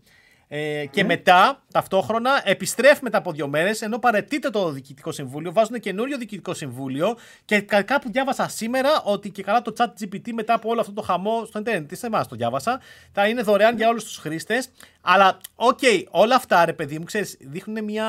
Ε, 0.49 0.87
και 0.91 1.05
μετά, 1.05 1.63
ταυτόχρονα, 1.73 2.41
επιστρέφει 2.45 3.03
μετά 3.03 3.19
από 3.19 3.33
δύο 3.33 3.49
μέρες, 3.49 3.83
ενώ 3.83 3.99
παραιτείται 3.99 4.51
το 4.51 4.71
Διοικητικό 4.71 5.13
Συμβούλιο, 5.13 5.53
βάζουν 5.53 5.81
καινούριο 5.81 6.19
Διοικητικό 6.19 6.55
Συμβούλιο 6.55 7.17
και 7.45 7.61
κα- 7.61 7.83
κάπου 7.83 8.11
διάβασα 8.11 8.49
σήμερα 8.49 9.03
ότι 9.05 9.31
και 9.31 9.43
καλά 9.43 9.63
το 9.63 9.73
ChatGPT 9.79 10.31
μετά 10.33 10.55
από 10.55 10.69
όλο 10.69 10.81
αυτό 10.81 10.93
το 10.93 11.03
χαμό 11.03 11.45
στο 11.45 11.59
Ίντερνετ, 11.59 11.95
σε 11.95 12.07
εμάς 12.07 12.27
το 12.27 12.37
διάβασα, 12.37 12.81
θα 13.13 13.29
είναι 13.29 13.43
δωρεάν 13.43 13.77
για 13.77 13.89
όλους 13.89 14.05
τους 14.05 14.17
χρήστες. 14.17 14.69
Αλλά, 15.01 15.39
οκ, 15.55 15.79
όλα 16.11 16.35
αυτά 16.35 16.65
ρε 16.65 16.73
παιδί 16.73 16.99
μου, 16.99 17.05
ξέρεις, 17.05 17.37
δείχνουν 17.41 17.85
μια. 17.85 18.07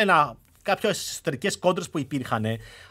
Ένα, 0.00 0.36
κάποιες 0.64 0.90
εσωτερικές 0.90 1.48
κόντρες 1.58 1.90
που 1.90 1.98
υπήρχαν. 1.98 2.44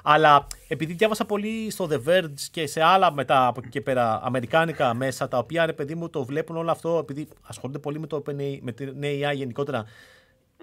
Αλλά 0.03 0.47
επειδή 0.67 0.93
διάβασα 0.93 1.26
πολύ 1.26 1.69
στο 1.69 1.88
The 1.91 1.99
Verge 2.07 2.39
και 2.51 2.67
σε 2.67 2.82
άλλα 2.82 3.13
μετά 3.13 3.47
από 3.47 3.59
εκεί 3.59 3.69
και 3.69 3.82
πέρα 3.82 4.21
αμερικάνικα 4.24 4.93
μέσα, 4.93 5.28
τα 5.28 5.38
οποία 5.38 5.65
ρε 5.65 5.74
παιδί 5.74 5.95
μου 5.95 6.09
το 6.09 6.26
βλέπουν 6.26 6.57
όλο 6.57 6.71
αυτό, 6.71 6.97
επειδή 6.97 7.28
ασχολούνται 7.41 7.80
πολύ 7.80 7.99
με, 7.99 8.07
το 8.07 8.24
OpenAI, 8.26 8.59
με 8.61 8.71
την 8.71 8.95
AI 9.01 9.36
γενικότερα, 9.36 9.86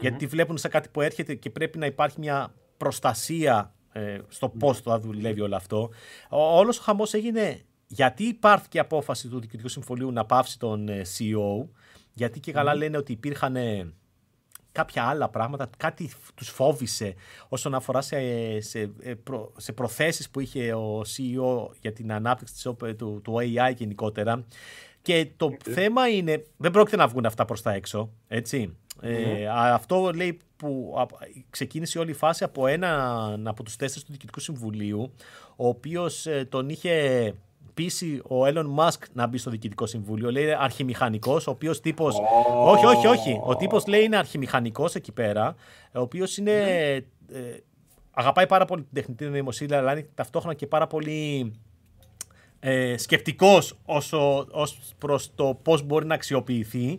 γιατί 0.00 0.26
βλέπουν 0.26 0.58
σε 0.58 0.68
κάτι 0.68 0.88
που 0.88 1.00
έρχεται 1.00 1.34
και 1.34 1.50
πρέπει 1.50 1.78
να 1.78 1.86
υπάρχει 1.86 2.20
μια 2.20 2.54
προστασία 2.76 3.74
ε, 3.92 4.18
στο 4.28 4.48
πώς 4.48 4.80
θα 4.80 5.00
δουλεύει 5.00 5.40
όλο 5.40 5.56
αυτό. 5.56 5.90
Ο, 6.30 6.58
όλος 6.58 6.78
ο 6.78 6.82
χαμός 6.82 7.14
έγινε 7.14 7.64
γιατί 7.92 8.24
υπάρχει 8.24 8.78
απόφαση 8.78 9.28
του 9.28 9.40
Διοικητικού 9.40 9.68
Συμφωνίου 9.68 10.12
να 10.12 10.24
πάυσει 10.24 10.58
τον 10.58 10.88
ε, 10.88 11.02
CEO, 11.18 11.68
γιατί 12.12 12.40
και 12.40 12.52
καλά 12.52 12.74
λένε 12.74 12.96
ότι 12.96 13.12
υπήρχαν 13.12 13.56
ε, 13.56 13.92
κάποια 14.72 15.04
άλλα 15.04 15.28
πράγματα, 15.28 15.70
κάτι 15.76 16.10
τους 16.34 16.48
φόβησε 16.48 17.14
όσον 17.48 17.74
αφορά 17.74 18.00
σε, 18.00 18.16
σε, 18.60 18.90
ε, 19.00 19.14
προ, 19.14 19.52
σε 19.56 19.72
προθέσεις 19.72 20.30
που 20.30 20.40
είχε 20.40 20.74
ο 20.74 21.00
CEO 21.00 21.68
για 21.80 21.92
την 21.92 22.12
ανάπτυξη 22.12 22.54
της, 22.54 22.68
op- 22.68 22.96
του, 22.96 23.20
του 23.24 23.34
AI 23.38 23.74
γενικότερα. 23.76 24.44
Και 25.02 25.28
το 25.36 25.56
θέμα 25.62 26.08
είναι, 26.08 26.44
δεν 26.56 26.70
πρόκειται 26.70 26.96
να 26.96 27.06
βγουν 27.06 27.26
αυτά 27.26 27.44
προς 27.44 27.62
τα 27.62 27.72
έξω, 27.72 28.10
έτσι. 28.28 28.76
Ε, 29.00 29.46
α- 29.46 29.74
αυτό 29.74 30.10
λέει 30.14 30.38
που 30.56 30.94
α, 30.98 31.06
ξεκίνησε 31.50 31.98
όλη 31.98 32.10
η 32.10 32.14
φάση 32.14 32.44
από 32.44 32.66
έναν 32.66 33.48
από 33.48 33.62
τους 33.62 33.76
τέσσερις 33.76 34.04
του 34.04 34.10
Διοικητικού 34.10 34.40
Συμβουλίου, 34.40 35.12
ο 35.56 35.68
οποίος 35.68 36.26
ε, 36.26 36.46
τον 36.48 36.68
είχε 36.68 37.34
πείσει 37.74 38.20
ο 38.24 38.46
Elon 38.46 38.74
Musk 38.76 39.02
να 39.12 39.26
μπει 39.26 39.38
στο 39.38 39.50
Διοικητικό 39.50 39.86
Συμβούλιο. 39.86 40.30
Λέει 40.30 40.52
αρχιμηχανικός, 40.52 41.46
ο 41.46 41.50
οποίος 41.50 41.80
τύπος... 41.80 42.16
Όχι, 42.64 42.86
όχι, 42.86 43.06
όχι. 43.06 43.40
Ο 43.42 43.56
τύπος 43.56 43.86
λέει 43.86 44.04
είναι 44.04 44.16
αρχιμηχανικός 44.16 44.94
εκεί 44.94 45.12
πέρα, 45.12 45.54
ο 45.94 46.00
οποίος 46.00 46.36
είναι... 46.36 46.52
ε, 47.32 47.56
αγαπάει 48.10 48.46
πάρα 48.46 48.64
πολύ 48.64 48.82
την 48.82 48.94
τεχνητή 48.94 49.24
νοημοσύνη, 49.24 49.74
αλλά 49.74 49.92
είναι 49.92 50.08
ταυτόχρονα 50.14 50.54
και 50.54 50.66
πάρα 50.66 50.86
πολύ 50.86 51.52
ε, 52.60 52.96
σκεπτικός 52.96 53.78
όσο, 53.84 54.46
ως 54.50 54.78
προς 54.98 55.34
το 55.34 55.58
πώς 55.62 55.82
μπορεί 55.82 56.06
να 56.06 56.14
αξιοποιηθεί 56.14 56.98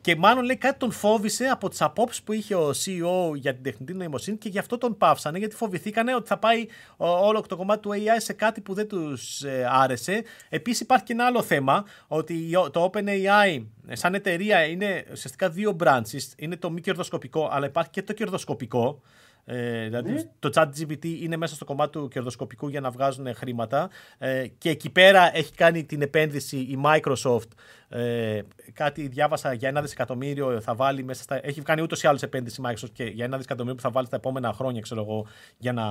Και 0.00 0.16
μάλλον 0.16 0.44
λέει 0.44 0.56
κάτι 0.56 0.78
τον 0.78 0.90
φόβησε 0.90 1.44
από 1.44 1.68
τις 1.68 1.82
απόψεις 1.82 2.22
που 2.22 2.32
είχε 2.32 2.54
ο 2.54 2.70
CEO 2.70 3.34
για 3.34 3.54
την 3.54 3.62
τεχνητή 3.62 3.94
νοημοσύνη 3.94 4.36
και 4.36 4.48
γι' 4.48 4.58
αυτό 4.58 4.78
τον 4.78 4.96
πάυσανε, 4.96 5.38
γιατί 5.38 5.56
φοβηθήκανε 5.56 6.14
ότι 6.14 6.26
θα 6.26 6.38
πάει 6.38 6.66
όλο 6.96 7.40
το 7.40 7.56
κομμάτι 7.56 7.80
του 7.80 7.90
AI 7.90 8.16
σε 8.16 8.32
κάτι 8.32 8.60
που 8.60 8.74
δεν 8.74 8.88
τους 8.88 9.42
ε, 9.42 9.68
άρεσε. 9.70 10.22
Επίσης 10.48 10.80
υπάρχει 10.80 11.04
και 11.04 11.12
ένα 11.12 11.26
άλλο 11.26 11.42
θέμα, 11.42 11.84
ότι 12.06 12.50
το 12.72 12.90
OpenAI 12.92 13.64
σαν 13.92 14.14
εταιρεία 14.14 14.64
είναι 14.64 15.04
ουσιαστικά 15.12 15.50
δύο 15.50 15.76
branches. 15.84 16.32
Είναι 16.36 16.56
το 16.56 16.70
μη 16.70 16.80
κερδοσκοπικό, 16.80 17.48
αλλά 17.52 17.66
υπάρχει 17.66 17.90
και 17.90 18.02
το 18.02 18.12
κερδοσκοπικό. 18.12 19.00
Ε, 19.44 19.84
δηλαδή 19.84 20.12
ναι. 20.12 20.22
το 20.38 20.50
chat 20.54 20.66
GPT 20.78 21.04
είναι 21.04 21.36
μέσα 21.36 21.54
στο 21.54 21.64
κομμάτι 21.64 21.92
του 21.92 22.08
κερδοσκοπικού 22.08 22.68
για 22.68 22.80
να 22.80 22.90
βγάζουν 22.90 23.34
χρήματα. 23.34 23.90
Ε, 24.18 24.46
και 24.58 24.70
εκεί 24.70 24.90
πέρα 24.90 25.36
έχει 25.36 25.52
κάνει 25.52 25.84
την 25.84 26.02
επένδυση 26.02 26.56
η 26.56 26.78
Microsoft. 26.84 27.48
Ε, 27.92 28.40
κάτι 28.72 29.08
διάβασα 29.08 29.52
για 29.52 29.68
ένα 29.68 29.82
δισεκατομμύριο 29.82 30.60
θα 30.60 30.74
βάλει 30.74 31.04
μέσα 31.04 31.22
στα, 31.22 31.46
έχει 31.46 31.62
κάνει 31.62 31.82
ούτως 31.82 32.02
ή 32.02 32.06
άλλως 32.06 32.22
επένδυση 32.22 32.60
η 32.60 32.64
Microsoft 32.68 32.90
και 32.92 33.04
για 33.04 33.24
ένα 33.24 33.36
δισεκατομμύριο 33.36 33.76
που 33.76 33.82
θα 33.82 33.90
βάλει 33.90 34.06
στα 34.06 34.16
επόμενα 34.16 34.52
χρόνια 34.52 34.80
ξέρω 34.80 35.00
εγώ, 35.00 35.26
για 35.58 35.72
να 35.72 35.84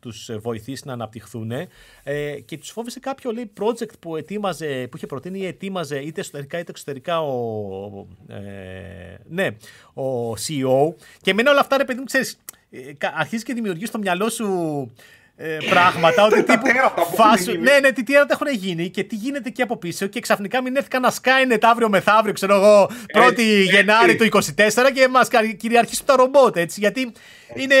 τους 0.00 0.30
βοηθήσει 0.40 0.82
να 0.86 0.92
αναπτυχθούν. 0.92 1.50
Ε, 2.02 2.40
και 2.44 2.58
τους 2.58 2.70
φόβησε 2.70 3.00
κάποιο 3.00 3.32
λέει, 3.32 3.52
project 3.60 3.98
που 4.00 4.16
ετοίμαζε, 4.16 4.86
που 4.90 4.96
είχε 4.96 5.06
προτείνει 5.06 5.38
ή 5.38 5.46
ετοίμαζε 5.46 5.98
είτε 5.98 6.20
εσωτερικά 6.20 6.58
είτε 6.58 6.70
εξωτερικά 6.70 7.20
ο, 7.22 8.06
ε, 8.28 8.38
ναι, 9.28 9.46
ο 9.94 10.32
CEO 10.32 10.94
και 11.20 11.30
εμένα 11.30 11.50
όλα 11.50 11.60
αυτά 11.60 11.76
ρε 11.76 11.84
παιδί 11.84 11.98
μου 11.98 12.04
ξέρεις 12.04 12.32
ε, 12.32 12.57
αρχίζεις 13.14 13.44
και 13.44 13.54
δημιουργείς 13.54 13.88
στο 13.88 13.98
μυαλό 13.98 14.28
σου 14.28 14.46
ε, 15.40 15.56
πράγματα. 15.70 16.24
ότι 16.26 16.42
τύπου 16.42 16.66
φάσου, 17.14 17.52
ναι, 17.52 17.78
ναι, 17.78 17.92
τι 17.92 18.02
τέρατα 18.02 18.38
έχουν 18.40 18.58
γίνει 18.58 18.90
και 18.90 19.02
τι 19.04 19.14
γίνεται 19.14 19.48
εκεί 19.48 19.62
από 19.62 19.76
πίσω. 19.76 20.06
Και 20.06 20.20
ξαφνικά 20.20 20.62
μην 20.62 20.76
έρθει 20.76 20.88
κανένα 20.88 21.12
Skynet 21.22 21.58
αύριο 21.62 21.88
μεθαύριο, 21.88 22.32
ξέρω 22.32 22.54
εγώ, 22.54 22.90
1η 23.14 23.68
Γενάρη 23.70 24.16
του 24.16 24.28
24 24.32 24.40
και 24.94 25.08
μας 25.08 25.28
κυριαρχήσουν 25.56 26.06
τα 26.06 26.16
ρομπότ. 26.16 26.56
Έτσι, 26.56 26.80
γιατί 26.80 27.12
είναι, 27.54 27.74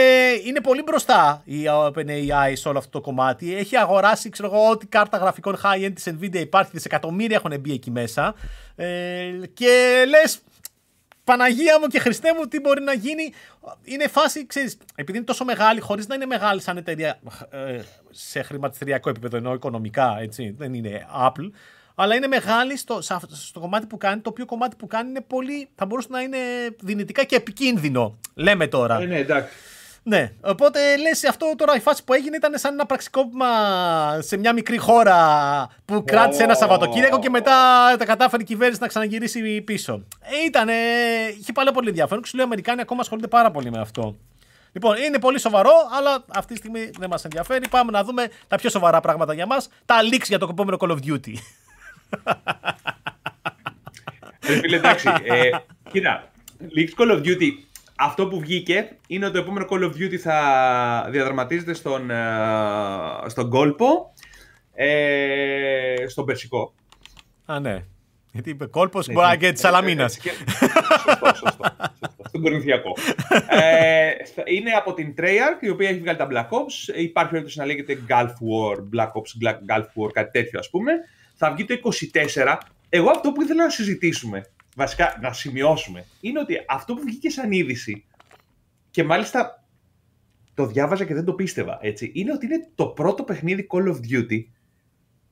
είναι 0.46 0.60
πολύ 0.60 0.82
μπροστά 0.82 1.42
η 1.44 1.64
OpenAI 1.86 2.52
σε 2.52 2.68
όλο 2.68 2.78
αυτό 2.78 2.90
το 2.90 3.00
κομμάτι. 3.00 3.56
Έχει 3.56 3.76
αγοράσει, 3.76 4.30
ξέρω 4.30 4.48
εγώ, 4.52 4.70
ό,τι 4.70 4.86
κάρτα 4.86 5.16
γραφικών 5.16 5.56
high-end 5.62 5.92
της 5.94 6.08
Nvidia 6.08 6.40
υπάρχει, 6.40 6.70
δισεκατομμύρια 6.74 7.36
έχουν 7.36 7.60
μπει 7.60 7.72
εκεί 7.72 7.90
μέσα. 7.90 8.34
Ε, 8.76 8.86
και 9.54 10.04
λες, 10.08 10.40
Παναγία 11.28 11.78
μου 11.80 11.86
και 11.86 11.98
Χριστέ 11.98 12.34
μου, 12.36 12.46
τι 12.46 12.60
μπορεί 12.60 12.82
να 12.82 12.92
γίνει. 12.92 13.32
Είναι 13.84 14.08
φάση, 14.08 14.46
ξέρεις, 14.46 14.76
επειδή 14.94 15.18
είναι 15.18 15.26
τόσο 15.26 15.44
μεγάλη, 15.44 15.80
χωρίς 15.80 16.06
να 16.06 16.14
είναι 16.14 16.26
μεγάλη 16.26 16.60
σαν 16.60 16.76
εταιρεία 16.76 17.20
ε, 17.50 17.80
σε 18.10 18.42
χρηματιστηριακό 18.42 19.10
επίπεδο, 19.10 19.36
ενώ 19.36 19.52
οικονομικά, 19.52 20.16
έτσι, 20.20 20.54
δεν 20.58 20.74
είναι 20.74 21.06
Apple, 21.26 21.50
αλλά 21.94 22.14
είναι 22.14 22.26
μεγάλη 22.26 22.76
στο, 22.76 23.00
στο 23.32 23.60
κομμάτι 23.60 23.86
που 23.86 23.96
κάνει, 23.96 24.20
το 24.20 24.30
οποίο 24.30 24.44
κομμάτι 24.44 24.76
που 24.76 24.86
κάνει 24.86 25.08
είναι 25.08 25.20
πολύ, 25.20 25.68
θα 25.74 25.86
μπορούσε 25.86 26.08
να 26.10 26.20
είναι 26.20 26.38
δυνητικά 26.80 27.24
και 27.24 27.36
επικίνδυνο, 27.36 28.18
λέμε 28.34 28.66
τώρα. 28.66 29.00
Ε, 29.00 29.04
ναι, 29.04 29.18
εντάξει. 29.18 29.52
Ναι, 30.08 30.32
οπότε 30.40 30.96
λες 30.96 31.24
αυτό 31.24 31.54
τώρα 31.56 31.76
η 31.76 31.80
φάση 31.80 32.04
που 32.04 32.12
έγινε 32.12 32.36
ήταν 32.36 32.58
σαν 32.58 32.72
ένα 32.72 32.86
πραξικόπημα 32.86 33.48
σε 34.18 34.36
μια 34.36 34.52
μικρή 34.52 34.78
χώρα 34.78 35.16
που 35.84 36.04
κράτησε 36.04 36.42
ένα 36.42 36.54
Σαββατοκύριακο 36.54 37.18
και 37.18 37.30
μετά 37.30 37.54
τα 37.98 38.04
κατάφερε 38.04 38.42
η 38.42 38.46
κυβέρνηση 38.46 38.80
να 38.80 38.86
ξαναγυρίσει 38.86 39.60
πίσω. 39.60 40.04
Ε, 40.20 40.44
ήτανε, 40.46 40.74
είχε 41.38 41.52
πάρα 41.52 41.72
πολύ 41.72 41.88
ενδιαφέρον 41.88 42.22
και 42.22 42.28
σου 42.28 42.36
λέω 42.36 42.44
οι 42.44 42.48
Αμερικάνοι 42.48 42.80
ακόμα 42.80 43.00
ασχολούνται 43.00 43.28
πάρα 43.28 43.50
πολύ 43.50 43.70
με 43.70 43.80
αυτό. 43.80 44.16
Λοιπόν, 44.72 44.96
είναι 44.96 45.18
πολύ 45.18 45.40
σοβαρό, 45.40 45.72
αλλά 45.98 46.24
αυτή 46.28 46.52
τη 46.52 46.58
στιγμή 46.58 46.90
δεν 46.98 47.08
μας 47.08 47.24
ενδιαφέρει. 47.24 47.68
Πάμε 47.68 47.90
να 47.90 48.04
δούμε 48.04 48.28
τα 48.48 48.56
πιο 48.56 48.70
σοβαρά 48.70 49.00
πράγματα 49.00 49.34
για 49.34 49.46
μας. 49.46 49.68
Τα 49.86 49.96
leaks 50.12 50.26
για 50.26 50.38
το 50.38 50.48
επόμενο 50.50 50.76
Call 50.80 50.90
of 50.90 50.98
Duty. 51.06 51.32
Ε, 54.40 54.58
φίλε, 54.58 54.76
εντάξει. 54.76 55.08
Ε, 55.22 55.50
κοίτα, 55.90 56.30
leaks 56.76 57.02
Call 57.02 57.10
of 57.10 57.18
Duty 57.18 57.50
αυτό 58.00 58.28
που 58.28 58.40
βγήκε 58.40 58.96
είναι 59.06 59.24
ότι 59.24 59.34
το 59.34 59.40
επόμενο 59.40 59.66
Call 59.70 59.82
of 59.82 60.02
Duty 60.02 60.16
θα 60.16 61.08
διαδραματίζεται 61.10 61.74
στον, 61.74 62.10
ε, 62.10 62.16
στον 63.26 63.50
κόλπο, 63.50 64.12
ε, 64.74 66.04
στον 66.08 66.24
Περσικό. 66.24 66.74
Α, 67.46 67.60
ναι. 67.60 67.84
Γιατί 68.32 68.50
είπε 68.50 68.66
κόλπος, 68.66 69.06
ναι, 69.06 69.14
μπορεί 69.14 69.26
να 69.26 69.36
και 69.36 69.52
τη 69.52 69.58
Σαλαμίνα. 69.58 70.08
Σωστό, 70.08 71.34
σωστό. 71.34 71.64
Στον 72.28 72.42
Κορινθιακό. 72.42 72.96
ε, 73.48 74.10
είναι 74.44 74.70
από 74.70 74.94
την 74.94 75.14
Treyarch, 75.18 75.60
η 75.60 75.68
οποία 75.68 75.88
έχει 75.88 75.98
βγάλει 75.98 76.18
τα 76.18 76.28
Black 76.30 76.48
Ops. 76.48 76.96
Υπάρχει 76.96 77.30
περίπτωση 77.30 77.58
να 77.58 77.66
λέγεται 77.66 77.98
Gulf 78.08 78.26
War, 78.26 78.76
Black 78.96 79.12
Ops, 79.12 79.50
Gulf 79.68 80.04
War, 80.04 80.10
κάτι 80.12 80.30
τέτοιο 80.30 80.58
ας 80.58 80.70
πούμε. 80.70 80.92
Θα 81.34 81.52
βγει 81.52 81.64
το 81.64 81.74
24. 81.74 82.56
Εγώ 82.88 83.10
αυτό 83.10 83.32
που 83.32 83.42
ήθελα 83.42 83.62
να 83.62 83.70
συζητήσουμε 83.70 84.44
βασικά 84.78 85.18
να 85.20 85.32
σημειώσουμε, 85.32 86.06
είναι 86.20 86.40
ότι 86.40 86.54
αυτό 86.68 86.94
που 86.94 87.02
βγήκε 87.04 87.30
σαν 87.30 87.52
είδηση 87.52 88.04
και 88.90 89.04
μάλιστα 89.04 89.64
το 90.54 90.66
διάβαζα 90.66 91.04
και 91.04 91.14
δεν 91.14 91.24
το 91.24 91.32
πίστευα, 91.32 91.78
έτσι, 91.82 92.10
είναι 92.14 92.32
ότι 92.32 92.46
είναι 92.46 92.68
το 92.74 92.86
πρώτο 92.86 93.22
παιχνίδι 93.22 93.66
Call 93.70 93.86
of 93.86 93.96
Duty 94.10 94.44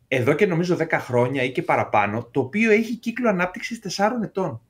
εδώ 0.08 0.34
και 0.34 0.46
νομίζω 0.46 0.76
10 0.78 0.86
χρόνια 0.90 1.42
ή 1.42 1.52
και 1.52 1.62
παραπάνω, 1.62 2.28
το 2.30 2.40
οποίο 2.40 2.70
έχει 2.70 2.96
κύκλο 2.96 3.28
ανάπτυξης 3.28 3.96
4 3.96 4.10
ετών. 4.22 4.60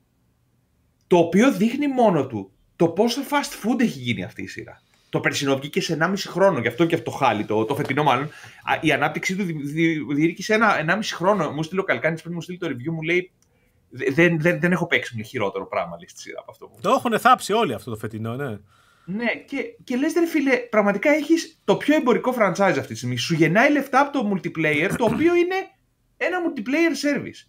Το 1.07 1.17
οποίο 1.17 1.53
δείχνει 1.53 1.89
μόνο 1.89 2.27
του 2.27 2.53
το 2.77 2.89
πόσο 2.89 3.21
fast 3.31 3.65
food 3.65 3.81
έχει 3.81 3.99
γίνει 3.99 4.25
αυτή 4.25 4.43
η 4.43 4.47
σειρά. 4.47 4.81
Το 5.09 5.21
περσινό 5.21 5.57
βγήκε 5.57 5.81
σε 5.81 5.99
1,5 6.01 6.15
χρόνο, 6.17 6.59
γι' 6.59 6.69
αυτό 6.69 6.87
και 6.87 6.95
αυτό 6.95 7.11
χάλι, 7.11 7.45
το, 7.45 7.65
το 7.65 7.75
φετινό 7.75 8.03
μάλλον. 8.03 8.31
Η 8.81 8.93
ανάπτυξή 8.93 9.37
του 9.37 9.45
διήρκησε 10.15 10.55
ένα 10.55 10.85
1,5 10.89 10.99
χρόνο. 11.03 11.51
Μου 11.51 11.63
στείλει 11.63 11.81
ο 11.81 11.85
Καλκάνης 11.85 12.23
πριν 12.23 12.35
μου 12.35 12.41
στείλει 12.41 12.59
το 12.59 12.67
review, 12.67 12.93
μου 12.93 13.03
λέει 13.03 13.31
δεν, 14.11 14.41
δεν, 14.41 14.61
δεν 14.61 14.73
έχω 14.73 14.87
παίξει 14.87 15.17
με 15.17 15.23
χειρότερο 15.23 15.67
πράγμα 15.67 15.97
λέει, 15.97 16.09
στη 16.09 16.21
σειρά 16.21 16.41
από 16.41 16.51
αυτό. 16.51 16.71
Το 16.81 16.91
έχουν 16.91 17.19
θάψει 17.19 17.53
όλοι 17.53 17.75
αυτό 17.75 17.91
το 17.91 17.97
φετινό, 17.97 18.35
ναι. 18.35 18.59
Ναι, 19.09 19.35
και, 19.47 19.63
και 19.85 19.97
λες 19.97 20.13
ρε 20.13 20.27
φίλε, 20.27 20.57
πραγματικά 20.57 21.11
έχεις 21.11 21.61
το 21.65 21.77
πιο 21.77 21.95
εμπορικό 21.95 22.35
franchise 22.39 22.59
αυτή 22.59 22.87
τη 22.87 22.95
στιγμή. 22.95 23.17
Σου 23.17 23.35
γεννάει 23.35 23.73
λεφτά 23.73 24.01
από 24.01 24.13
το 24.13 24.33
multiplayer, 24.33 24.95
το 24.97 25.05
οποίο 25.05 25.35
είναι 25.35 25.55
ένα 26.17 26.39
multiplayer 26.45 27.07
service. 27.07 27.49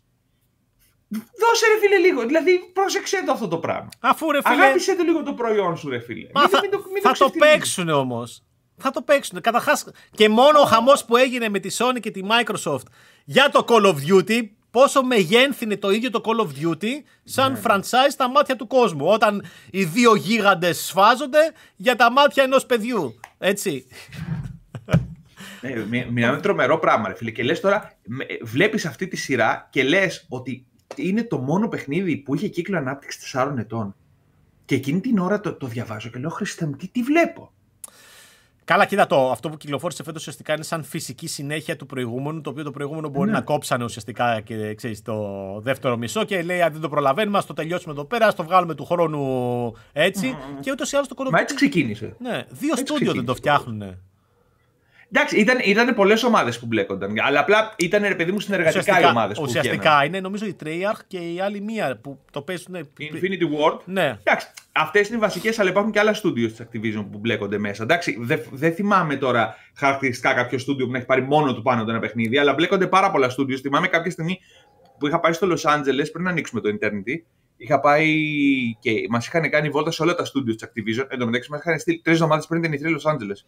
Δώσε 1.09 1.65
ρε 1.73 1.79
φίλε 1.79 1.97
λίγο, 1.97 2.25
δηλαδή 2.25 2.59
πρόσεξε 2.73 3.23
το 3.25 3.31
αυτό 3.31 3.47
το 3.47 3.57
πράγμα. 3.57 3.89
Αφού 3.99 4.31
ρε 4.31 4.41
φίλε... 4.41 4.63
Αγάπησε 4.63 4.95
το 4.95 5.03
λίγο 5.03 5.23
το 5.23 5.33
προϊόν 5.33 5.77
σου 5.77 5.89
ρε 5.89 5.99
φίλε. 5.99 6.29
Μα 6.33 6.41
μην, 6.41 6.49
θα, 6.49 6.59
μην 6.61 6.71
το, 6.71 6.83
μην 6.93 7.01
θα 7.01 7.11
το, 7.11 7.25
το 7.25 7.31
παίξουν 7.37 7.89
όμως. 7.89 8.43
Θα 8.77 8.91
το 8.91 9.01
παίξουν. 9.01 9.41
Καταρχάς, 9.41 9.87
και 10.11 10.29
μόνο 10.29 10.59
ο 10.59 10.63
χαμός 10.63 11.05
που 11.05 11.17
έγινε 11.17 11.49
με 11.49 11.59
τη 11.59 11.75
Sony 11.77 11.99
και 11.99 12.11
τη 12.11 12.21
Microsoft 12.23 12.85
για 13.25 13.49
το 13.49 13.65
Call 13.67 13.85
of 13.85 13.95
Duty 14.09 14.49
πόσο 14.71 15.03
μεγένθινε 15.03 15.77
το 15.77 15.91
ίδιο 15.91 16.09
το 16.09 16.21
Call 16.25 16.41
of 16.41 16.65
Duty 16.65 16.91
σαν 17.23 17.51
ναι. 17.51 17.59
franchise 17.63 18.11
στα 18.11 18.29
μάτια 18.29 18.55
του 18.55 18.67
κόσμου. 18.67 19.05
Όταν 19.07 19.45
οι 19.71 19.83
δύο 19.83 20.15
γίγαντες 20.15 20.85
σφάζονται 20.85 21.51
για 21.75 21.95
τα 21.95 22.11
μάτια 22.11 22.43
ενός 22.43 22.65
παιδιού. 22.65 23.19
Έτσι. 23.37 23.87
Ναι, 25.61 26.05
μιλάμε 26.11 26.35
με 26.35 26.41
τρομερό 26.41 26.79
πράγμα, 26.79 27.07
ρε 27.07 27.15
φίλε. 27.15 27.31
Και 27.31 27.43
λες 27.43 27.59
τώρα, 27.59 27.97
βλέπεις 28.41 28.85
αυτή 28.85 29.07
τη 29.07 29.15
σειρά 29.15 29.67
και 29.71 29.83
λες 29.83 30.25
ότι 30.29 30.65
είναι 30.95 31.23
το 31.23 31.37
μόνο 31.37 31.67
παιχνίδι 31.67 32.17
που 32.17 32.35
είχε 32.35 32.47
κύκλο 32.47 32.77
ανάπτυξης 32.77 33.35
4 33.35 33.53
ετών. 33.57 33.95
Και 34.65 34.75
εκείνη 34.75 34.99
την 34.99 35.17
ώρα 35.19 35.39
το, 35.39 35.53
το 35.53 35.67
διαβάζω 35.67 36.09
και 36.09 36.19
λέω, 36.19 36.29
Χριστέ 36.29 36.65
μου, 36.65 36.75
τι, 36.75 36.87
τι 36.87 37.03
βλέπω; 37.03 37.53
Καλά, 38.67 38.85
κοίτα 38.85 39.07
το. 39.07 39.31
Αυτό 39.31 39.49
που 39.49 39.57
κυκλοφόρησε 39.57 40.03
φέτος 40.03 40.21
ουσιαστικά 40.21 40.53
είναι 40.53 40.63
σαν 40.63 40.83
φυσική 40.83 41.27
συνέχεια 41.27 41.75
του 41.75 41.85
προηγούμενου, 41.85 42.41
το 42.41 42.49
οποίο 42.49 42.63
το 42.63 42.71
προηγούμενο 42.71 43.09
μπορεί 43.09 43.29
ναι. 43.29 43.35
να 43.35 43.41
κόψανε 43.41 43.83
ουσιαστικά 43.83 44.41
και 44.41 44.73
ξέρεις, 44.75 45.01
το 45.01 45.15
δεύτερο 45.59 45.97
μισό 45.97 46.23
και 46.23 46.41
λέει: 46.41 46.61
Αν 46.61 46.71
δεν 46.71 46.81
το 46.81 46.89
προλαβαίνουμε, 46.89 47.37
ας 47.37 47.45
το 47.45 47.53
τελειώσουμε 47.53 47.93
εδώ 47.93 48.05
πέρα, 48.05 48.27
ας 48.27 48.35
το 48.35 48.43
βγάλουμε 48.43 48.75
του 48.75 48.85
χρόνου 48.85 49.73
έτσι. 49.93 50.35
Mm-hmm. 50.35 50.59
Και 50.59 50.71
ούτως 50.71 50.91
ή 50.91 50.95
άλλως 50.95 51.07
το 51.07 51.15
κολομπάκι. 51.15 51.43
Μα 51.43 51.49
έτσι 51.49 51.55
ξεκίνησε. 51.55 52.15
Ναι, 52.19 52.43
δύο 52.49 52.75
στούντιο 52.75 53.13
δεν 53.13 53.25
το 53.25 53.35
φτιάχνουν. 53.35 53.97
Εντάξει, 55.11 55.37
ήταν, 55.37 55.57
ήταν 55.63 55.95
πολλές 55.95 56.23
ομάδες 56.23 56.59
που 56.59 56.65
μπλέκονταν. 56.65 57.13
Αλλά 57.21 57.39
απλά 57.39 57.73
ήταν 57.77 58.03
ρε 58.03 58.15
παιδί 58.15 58.31
μου 58.31 58.39
συνεργατικά 58.39 58.99
οι 59.01 59.05
ομάδες 59.05 59.37
που 59.37 59.43
Ουσιαστικά 59.43 60.05
είναι 60.05 60.19
νομίζω 60.19 60.45
η 60.45 60.55
Treyarch 60.63 60.99
και 61.07 61.17
η 61.17 61.39
άλλη 61.39 61.61
μία 61.61 61.99
που 62.01 62.19
το 62.31 62.41
παίζουν. 62.41 62.75
Infinity 62.99 63.59
Ward. 63.59 63.79
Ναι. 63.85 64.17
Εντάξει, 64.23 64.47
αυτές 64.71 65.07
είναι 65.07 65.17
οι 65.17 65.19
βασικές, 65.19 65.59
αλλά 65.59 65.69
υπάρχουν 65.69 65.91
και 65.91 65.99
άλλα 65.99 66.13
στούντιο 66.13 66.47
της 66.47 66.61
Activision 66.61 67.05
που 67.11 67.17
μπλέκονται 67.17 67.57
μέσα. 67.57 67.83
Εντάξει, 67.83 68.17
δεν 68.19 68.41
δε 68.51 68.69
θυμάμαι 68.69 69.15
τώρα 69.15 69.55
χαρακτηριστικά 69.75 70.33
κάποιο 70.33 70.57
στούντιο 70.57 70.85
που 70.85 70.91
να 70.91 70.97
έχει 70.97 71.07
πάρει 71.07 71.21
μόνο 71.21 71.53
του 71.55 71.61
πάνω 71.61 71.83
το 71.83 71.91
ένα 71.91 71.99
παιχνίδι, 71.99 72.37
αλλά 72.37 72.53
μπλέκονται 72.53 72.87
πάρα 72.87 73.11
πολλά 73.11 73.29
στούντιο. 73.29 73.57
Θυμάμαι 73.57 73.87
κάποια 73.87 74.11
στιγμή 74.11 74.39
που 74.99 75.07
είχα 75.07 75.19
πάει 75.19 75.33
στο 75.33 75.47
Los 75.47 75.71
Angeles 75.71 76.11
πριν 76.11 76.23
να 76.23 76.29
ανοίξουμε 76.29 76.61
το 76.61 76.69
Eternity. 76.69 77.21
Είχα 77.57 77.79
πάει 77.79 78.15
και 78.79 78.91
μας 79.09 79.27
είχαν 79.27 79.49
κάνει 79.49 79.69
βόλτα 79.69 79.91
σε 79.91 80.03
όλα 80.03 80.15
τα 80.15 80.25
στούντιο 80.25 80.55
της 80.55 80.67
Activision. 80.67 81.05
Εν 81.09 81.19
τω 81.19 81.25
μεταξύ, 81.25 81.51
μας 81.51 81.59
είχαν 81.59 81.79
στείλει 81.79 82.01
τρεις 82.03 82.15
εβδομάδες 82.15 82.47
πριν 82.47 82.61
την 82.61 82.73
Ηθρή 82.73 82.97
Los 82.99 83.11
Angeles 83.11 83.41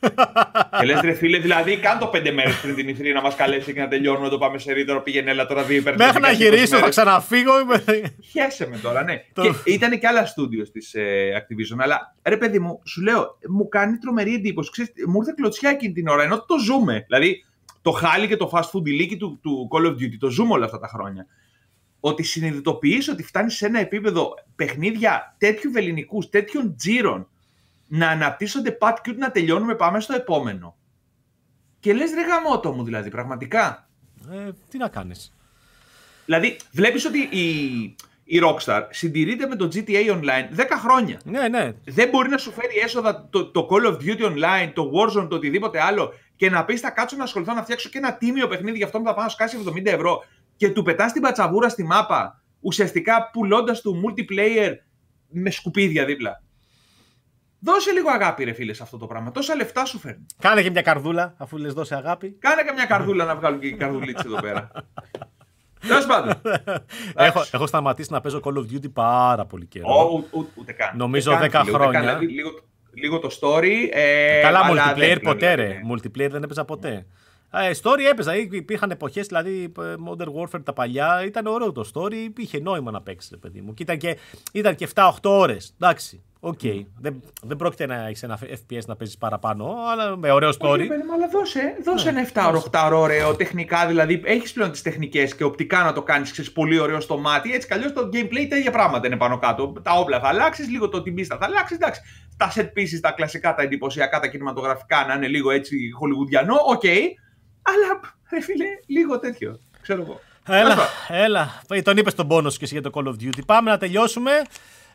και 0.80 0.86
λες, 0.86 1.00
ρε 1.00 1.12
φίλε, 1.12 1.38
δηλαδή 1.38 1.76
καν 1.76 1.98
το 1.98 2.06
πέντε 2.06 2.32
μέρες 2.32 2.60
πριν 2.60 2.74
την 2.74 2.88
ηθρή 2.88 3.12
να 3.12 3.20
μας 3.20 3.34
καλέσει 3.34 3.72
και 3.72 3.80
να 3.80 3.88
τελειώνουμε 3.88 4.28
το 4.28 4.38
πάμε 4.38 4.58
σε 4.58 4.72
ρίτορο. 4.72 5.02
Πήγαινε, 5.02 5.30
έλα 5.30 5.46
τώρα 5.46 5.62
δύο 5.62 5.76
υπερτιμέ. 5.76 6.06
Μέχρι 6.06 6.20
να 6.20 6.30
γυρίσω, 6.30 6.78
θα 6.78 6.88
ξαναφύγω. 6.88 7.52
Χαίρεσαι 8.30 8.68
με 8.68 8.78
τώρα, 8.78 9.02
ναι. 9.02 9.16
και 9.16 9.70
ήταν 9.70 9.98
και 9.98 10.06
άλλα 10.06 10.26
στούντιο 10.26 10.70
της 10.70 10.94
ε, 10.94 11.30
Activision. 11.36 11.76
Αλλά 11.78 12.16
ρε 12.22 12.36
παιδί 12.36 12.58
μου, 12.58 12.80
σου 12.84 13.02
λέω, 13.02 13.38
μου 13.48 13.68
κάνει 13.68 13.98
τρομερή 13.98 14.34
εντύπωση. 14.34 14.70
Ξέρεις, 14.70 14.92
μου 15.06 15.18
ήρθε 15.18 15.32
κλωτσιά 15.36 15.70
εκείνη 15.70 15.92
την 15.92 16.08
ώρα, 16.08 16.22
ενώ 16.22 16.44
το 16.44 16.58
ζούμε. 16.58 17.04
Δηλαδή, 17.06 17.44
το 17.82 17.90
χάλι 17.90 18.26
και 18.26 18.36
το 18.36 18.50
fast 18.52 18.70
food 18.78 18.86
ηλίκη 18.86 19.16
του, 19.16 19.38
του 19.42 19.68
Call 19.72 19.86
of 19.86 19.92
Duty, 19.92 20.16
το 20.18 20.28
ζούμε 20.28 20.52
όλα 20.52 20.64
αυτά 20.64 20.78
τα 20.78 20.88
χρόνια. 20.88 21.26
Ότι 22.00 22.22
συνειδητοποιείς 22.22 23.08
ότι 23.08 23.22
φτάνεις 23.22 23.56
σε 23.56 23.66
ένα 23.66 23.78
επίπεδο 23.78 24.34
παιχνίδια 24.56 25.34
τέτοιου 25.38 25.70
βεληνικούς, 25.70 26.28
τέτοιων 26.28 26.76
τζίρων, 26.76 27.28
να 27.86 28.08
αναπτύσσονται 28.08 28.70
πατ 28.70 28.98
και 29.02 29.12
να 29.12 29.30
τελειώνουμε, 29.30 29.74
πάμε 29.74 30.00
στο 30.00 30.14
επόμενο. 30.14 30.76
Και 31.80 31.92
λες 31.92 32.10
ρε 32.14 32.20
γαμότο 32.20 32.72
μου 32.72 32.84
δηλαδή, 32.84 33.10
πραγματικά. 33.10 33.88
Ε, 34.30 34.50
τι 34.70 34.78
να 34.78 34.88
κάνεις. 34.88 35.32
Δηλαδή, 36.24 36.56
βλέπεις 36.72 37.04
ότι 37.04 37.18
η, 37.18 37.46
η 38.24 38.40
Rockstar 38.44 38.82
συντηρείται 38.90 39.46
με 39.46 39.56
το 39.56 39.68
GTA 39.72 40.10
Online 40.10 40.56
10 40.56 40.64
χρόνια. 40.82 41.20
Ναι, 41.24 41.48
ναι. 41.48 41.72
Δεν 41.84 42.08
μπορεί 42.08 42.28
να 42.28 42.38
σου 42.38 42.52
φέρει 42.52 42.76
έσοδα 42.82 43.28
το, 43.30 43.46
το 43.46 43.68
Call 43.70 43.86
of 43.86 43.96
Duty 43.96 44.24
Online, 44.24 44.72
το 44.74 44.90
Warzone, 44.94 45.28
το 45.28 45.36
οτιδήποτε 45.36 45.82
άλλο 45.82 46.12
και 46.36 46.50
να 46.50 46.64
πεις 46.64 46.80
θα 46.80 46.90
κάτσω 46.90 47.16
να 47.16 47.22
ασχοληθώ 47.22 47.54
να 47.54 47.62
φτιάξω 47.62 47.88
και 47.88 47.98
ένα 47.98 48.14
τίμιο 48.16 48.48
παιχνίδι 48.48 48.76
για 48.76 48.86
αυτό 48.86 48.98
που 48.98 49.04
θα 49.04 49.14
πάω 49.14 49.24
να 49.24 49.30
σκάσει 49.30 49.58
70 49.66 49.86
ευρώ 49.86 50.24
και 50.60 50.70
του 50.70 50.82
πετάς 50.82 51.12
την 51.12 51.22
πατσαβούρα 51.22 51.68
στη 51.68 51.84
μάπα, 51.84 52.42
ουσιαστικά 52.60 53.30
πουλώντας 53.32 53.80
του 53.80 54.02
multiplayer 54.04 54.74
με 55.28 55.50
σκουπίδια 55.50 56.04
δίπλα. 56.04 56.42
Δώσε 57.60 57.92
λίγο 57.92 58.10
αγάπη, 58.10 58.44
ρε 58.44 58.52
φίλε, 58.52 58.72
σε 58.72 58.82
αυτό 58.82 58.96
το 58.96 59.06
πράγμα. 59.06 59.30
Τόσα 59.30 59.54
λεφτά 59.54 59.84
σου 59.84 59.98
φέρνει. 59.98 60.26
Κάνε 60.38 60.62
και 60.62 60.70
μια 60.70 60.82
καρδούλα, 60.82 61.34
αφού 61.38 61.56
λες 61.56 61.72
δώσε 61.72 61.94
αγάπη. 61.94 62.30
Κάνε 62.30 62.62
και 62.62 62.72
μια 62.72 62.84
καρδούλα 62.84 63.24
να 63.24 63.36
βγάλουν 63.36 63.60
και 63.60 63.66
οι 63.66 63.72
καρδουλίτσε 63.72 64.26
εδώ 64.26 64.40
πέρα. 64.40 64.70
Τέλος 65.88 66.06
πάντων. 66.06 66.40
έχω, 67.28 67.44
έχω 67.52 67.66
σταματήσει 67.66 68.12
να 68.12 68.20
παίζω 68.20 68.40
Call 68.44 68.54
of 68.54 68.74
Duty 68.74 68.92
πάρα 68.92 69.46
πολύ 69.46 69.66
καιρό. 69.66 69.86
Oh, 69.88 70.24
ούτε, 70.30 70.50
ούτε 70.54 70.72
καν. 70.72 70.96
Νομίζω 70.96 71.38
10 71.42 71.62
χρόνια. 71.64 72.00
Δηλαδή, 72.00 72.26
λίγο, 72.26 72.50
λίγο 72.94 73.18
το 73.18 73.28
story. 73.40 73.88
Ε, 73.90 74.40
Καλά, 74.40 74.60
multiplayer 74.70 75.18
ποτέ, 75.22 75.54
ρε. 75.54 75.80
Multiplayer 75.92 76.30
δεν 76.30 76.42
έπαιζα 76.42 76.64
ποτέ. 76.64 76.88
Ε, 76.88 77.06
story 77.52 78.00
έπαιζα. 78.10 78.36
Υπήρχαν 78.36 78.90
εποχές, 78.90 79.26
δηλαδή 79.26 79.72
Modern 79.78 80.42
Warfare 80.42 80.64
τα 80.64 80.72
παλιά. 80.72 81.24
Ήταν 81.24 81.46
ωραίο 81.46 81.72
το 81.72 81.90
story. 81.94 82.28
Είχε 82.36 82.60
νόημα 82.60 82.90
να 82.90 83.02
παίξεις, 83.02 83.38
παιδί 83.40 83.60
μου. 83.60 83.74
Και 83.74 83.82
ήταν 83.82 83.98
και, 83.98 84.16
ήταν 84.52 84.74
και 84.74 84.88
7-8 84.94 85.10
ώρες. 85.22 85.74
Εντάξει. 85.80 86.22
OK. 86.40 86.58
Okay. 86.62 86.84
Δεν, 86.98 87.22
δεν 87.42 87.56
πρόκειται 87.56 87.86
να 87.86 88.06
έχεις 88.06 88.22
ένα 88.22 88.38
FPS 88.38 88.84
να 88.86 88.96
παίζεις 88.96 89.18
παραπάνω, 89.18 89.76
αλλά 89.90 90.16
με 90.16 90.30
ωραίο 90.30 90.48
story. 90.48 90.68
Όχι, 90.68 90.86
παιδί, 90.86 91.02
αλλά 91.14 91.28
δώσε, 91.28 91.76
δώσε 91.84 92.10
ναι. 92.10 92.20
ένα 92.32 92.52
7-8 92.72 92.90
ωραίο 92.94 93.36
τεχνικά. 93.36 93.86
Δηλαδή, 93.86 94.20
έχεις 94.24 94.52
πλέον 94.52 94.70
τις 94.70 94.82
τεχνικές 94.82 95.34
και 95.34 95.44
οπτικά 95.44 95.82
να 95.82 95.92
το 95.92 96.02
κάνεις 96.02 96.52
πολύ 96.52 96.78
ωραίο 96.78 97.00
στο 97.00 97.18
μάτι. 97.18 97.52
Έτσι 97.52 97.68
κι 97.68 97.92
το 97.92 98.08
gameplay 98.12 98.46
τα 98.48 98.56
ίδια 98.56 98.70
πράγματα 98.70 99.06
είναι 99.06 99.16
πάνω 99.16 99.38
κάτω. 99.38 99.72
Τα 99.82 99.92
όπλα 99.92 100.20
θα 100.20 100.28
αλλάξεις, 100.28 100.68
λίγο 100.68 100.88
την 100.88 101.02
πίστα 101.02 101.36
θα 101.40 101.44
αλλάξεις. 101.44 101.76
Εντάξει. 101.76 102.00
Τα 102.36 102.52
set 102.54 102.78
pieces, 102.78 103.00
τα 103.00 103.10
κλασικά, 103.10 103.54
τα 103.54 103.62
εντυπωσιακά, 103.62 104.20
τα 104.20 104.26
κινηματογραφικά 104.26 105.04
να 105.08 105.14
είναι 105.14 105.26
λίγο 105.26 105.50
έτσι 105.50 105.76
χολιγουδιανό. 105.98 106.54
OK. 106.66 106.80
Okay. 106.84 107.00
Αλλά, 107.70 108.00
ρε 108.30 108.40
φίλε, 108.40 108.66
λίγο 108.86 109.18
τέτοιο. 109.18 109.60
Ξέρω 109.82 110.02
εγώ. 110.02 110.20
Έλα, 110.46 110.76
έλα. 111.08 111.62
Τον 111.82 111.96
είπες 111.96 112.14
τον 112.14 112.28
πόνος 112.28 112.52
σου 112.52 112.58
και 112.58 112.64
εσύ 112.64 112.74
για 112.74 112.90
το 112.90 112.90
Call 112.94 113.08
of 113.08 113.22
Duty. 113.22 113.40
Πάμε 113.46 113.70
να 113.70 113.78
τελειώσουμε. 113.78 114.42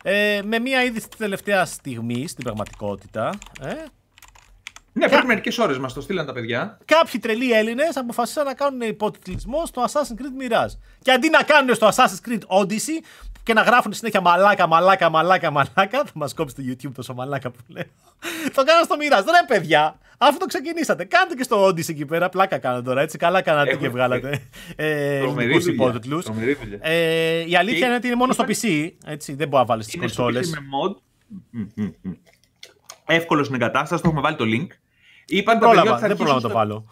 Ε, 0.04 0.42
με 0.44 0.60
μία 0.60 0.84
είδηση 0.84 1.08
της 1.08 1.18
τελευταίας 1.18 1.70
στιγμής 1.70 2.32
στην 2.32 2.44
πραγματικότητα. 2.44 3.30
Ε. 3.62 3.74
Ναι, 4.94 5.10
πριν 5.10 5.26
μερικές 5.26 5.58
ώρες 5.58 5.78
μας 5.78 5.94
το 5.94 6.02
στείλαν 6.02 6.26
τα 6.26 6.34
παιδιά. 6.34 6.78
Κάποιοι 6.86 7.20
τρελοί 7.20 7.52
Έλληνες 7.52 7.98
αποφασίσαν 7.98 8.46
να 8.46 8.54
κάνουν 8.54 8.82
υποτιτλισμό 8.82 9.66
στο 9.66 9.84
Assassin's 9.84 10.22
Creed 10.22 10.52
Mirage. 10.52 10.78
Και 11.02 11.12
αντί 11.12 11.30
να 11.30 11.44
κάνουν 11.44 11.76
στο 11.76 11.88
Assassin's 11.88 12.30
Creed 12.30 12.62
Odyssey 12.62 13.04
και 13.46 13.54
να 13.54 13.62
γράφουν 13.62 13.94
συνέχεια 13.94 14.22
μαλάκα, 14.22 14.68
μαλάκα, 14.68 15.10
μαλάκα, 15.10 15.52
μαλάκα. 15.52 16.04
Θα 16.06 16.12
μας 16.14 16.34
κόψει 16.34 16.56
το 16.56 16.64
YouTube 16.68 16.92
τόσο 16.96 17.14
μαλάκα 17.14 17.52
που 17.52 17.60
λέω. 17.68 17.84
το 18.56 18.64
κάνω 18.64 18.84
στο 18.84 18.96
Mirage. 19.00 19.26
Ρε 19.26 19.46
παιδιά, 19.48 20.00
αφού 20.18 20.38
το 20.38 20.46
ξεκινήσατε, 20.46 21.04
κάντε 21.04 21.34
και 21.34 21.44
στο 21.44 21.68
Odyssey 21.68 21.90
εκεί 21.90 22.06
πέρα. 22.06 22.30
Πλάκα 22.30 22.58
κάνω 22.58 22.82
τώρα, 22.82 23.02
έτσι. 23.02 23.18
Καλά 23.18 23.42
κάνατε 23.42 23.76
και 23.76 23.90
βγάλατε 23.90 24.42
ε, 24.76 25.18
ελληνικού 25.18 25.70
υπότιτλους. 25.70 26.26
Ε, 26.80 27.50
η 27.50 27.56
αλήθεια 27.56 27.88
είναι 27.88 27.96
ότι 27.96 28.08
είναι 28.08 28.16
μόνο 28.16 28.34
στο 28.34 28.44
PC. 28.48 28.90
Έτσι, 29.06 29.34
δεν 29.34 29.48
μπορεί 29.48 29.62
να 29.62 29.66
βάλει 29.66 29.86
τι 29.86 29.98
κονσόλες. 29.98 30.50
με 30.50 30.58
mod. 30.58 30.96
Εύκολος 33.06 33.46
στην 33.46 33.62
εγκατάσταση, 33.62 34.02
το 34.02 34.08
έχουμε 34.08 34.24
βάλει 34.24 34.36
το 34.36 34.46
link. 34.48 34.68
Είπαν 35.26 35.60
δεν 35.60 35.70
πρόλαβα, 35.70 35.98
δεν 35.98 36.16
πρόλαβα 36.18 36.36
να 36.36 36.48
το 36.48 36.54
βάλω. 36.54 36.86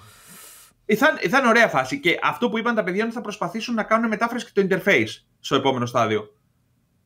Θα, 0.98 1.18
θα 1.30 1.38
είναι 1.38 1.48
ωραία 1.48 1.68
φάση. 1.68 2.00
Και 2.00 2.20
αυτό 2.24 2.50
που 2.50 2.58
είπαν 2.58 2.76
τα 2.76 2.84
παιδιά 2.84 2.98
είναι 2.98 3.08
ότι 3.08 3.16
θα 3.16 3.22
προσπαθήσουν 3.22 3.76
να 3.76 3.84
κάνουν 3.84 4.08
μετάφραση 4.08 4.52
και 4.52 4.62
το 4.62 4.68
interface 4.70 5.22
στο 5.40 5.56
επόμενο 5.56 5.86
στάδιο. 5.86 6.34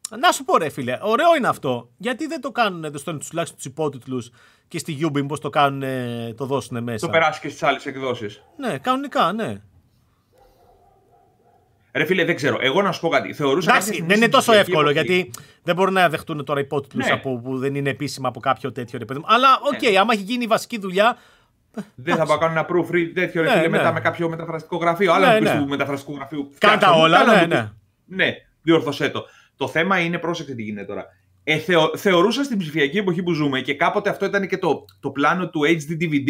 Να 0.10 0.32
σου 0.32 0.44
πω 0.44 0.58
ρε 0.58 0.70
φίλε, 0.70 0.98
ωραίο 1.02 1.36
είναι 1.38 1.48
αυτό. 1.48 1.90
Γιατί 1.98 2.28
δεν 2.28 2.42
το 2.42 2.52
κάνουν 2.52 2.84
εδώ 2.84 2.98
στο 2.98 3.18
τουλάχιστον 3.18 3.58
τους 3.58 3.66
υπότιτλους 3.66 4.30
και 4.68 4.78
στη 4.80 4.98
Ubi, 5.02 5.28
πώς 5.28 5.40
το 5.40 5.50
κάνουν, 5.50 5.84
το 6.36 6.46
δώσουν 6.46 6.84
μέσα. 6.84 7.06
Το 7.06 7.12
περάσεις 7.12 7.42
και 7.42 7.50
στις 7.50 7.64
άλλες 7.64 7.86
εκδόσεις. 7.86 8.44
Ναι, 8.58 8.78
κανονικά, 8.78 9.32
ναι. 9.32 9.62
Ρε 11.92 12.06
φίλε, 12.06 12.26
δεν 12.26 12.36
ξέρω. 12.36 12.58
Εγώ 12.62 12.82
να 12.82 12.92
σου 12.92 13.02
πω 13.02 13.10
κάτι. 13.10 13.34
Θεωρούσα 13.34 13.72
Εντάξει, 13.72 14.04
δεν 14.08 14.18
είναι 14.18 14.28
τόσο 14.28 14.54
εύκολο 14.54 14.90
γιατί 14.90 15.32
δεν 15.64 15.76
μπορούν 15.76 15.94
να 15.94 16.10
δεχτούν 16.10 16.46
τώρα 16.46 16.60
υπότιτλους 16.60 17.08
ναι. 17.08 17.18
που 17.18 17.58
δεν 17.58 17.76
είναι 17.76 17.90
επίσημα 17.90 18.28
από 18.28 18.40
κάποιο 18.40 18.72
τέτοιο 18.72 19.00
ρε 19.00 19.06
παιδί 19.06 19.22
Αλλά 19.26 19.60
OK, 19.62 19.74
okay, 19.74 19.92
ναι. 19.92 20.00
άμα 20.00 20.14
έχει 20.14 20.24
γίνει 20.24 20.44
η 20.44 20.48
βασική 20.48 20.80
δουλειά. 20.80 21.18
Δεν 21.96 22.16
θα 22.16 22.26
πάω 22.26 22.38
κάνω 22.38 22.52
ένα 22.52 22.68
proofread 22.70 23.12
τέτοιο 23.14 23.42
ρε 23.42 23.48
ναι, 23.48 23.54
φίλε, 23.54 23.68
ναι. 23.68 23.78
μετά 23.78 23.94
με 23.94 24.00
κάποιο 24.00 24.30
μεταφραστικό 24.30 24.78
γραφείο. 24.78 25.14
Άλλα 25.14 25.34
ναι, 25.34 25.40
ναι. 25.40 25.60
του 25.60 25.68
μεταφραστικού 25.68 26.16
γραφείου. 26.16 26.52
Κάντα 26.58 26.92
όλα, 26.92 27.26
ναι, 27.26 27.46
ναι. 27.46 27.72
Ναι, 28.06 28.34
διόρθωσέ 28.62 29.10
το. 29.10 29.26
Το 29.58 29.68
θέμα 29.68 30.00
είναι, 30.00 30.18
πρόσεξε 30.18 30.56
τι 30.56 30.64
γίνεται 30.64 30.86
τώρα. 30.86 31.06
Ε, 31.44 31.58
θεω, 31.58 31.98
θεωρούσα 31.98 32.44
στην 32.44 32.58
ψηφιακή 32.58 32.98
εποχή 32.98 33.24
που 33.24 33.34
ζούμε 33.34 33.62
και 33.62 33.76
κάποτε 33.76 34.10
αυτό 34.10 34.26
ήταν 34.26 34.48
και 34.48 34.58
το, 34.58 34.86
το 35.00 35.10
πλάνο 35.10 35.50
του 35.50 35.62
HD 35.66 36.04
DVD 36.04 36.30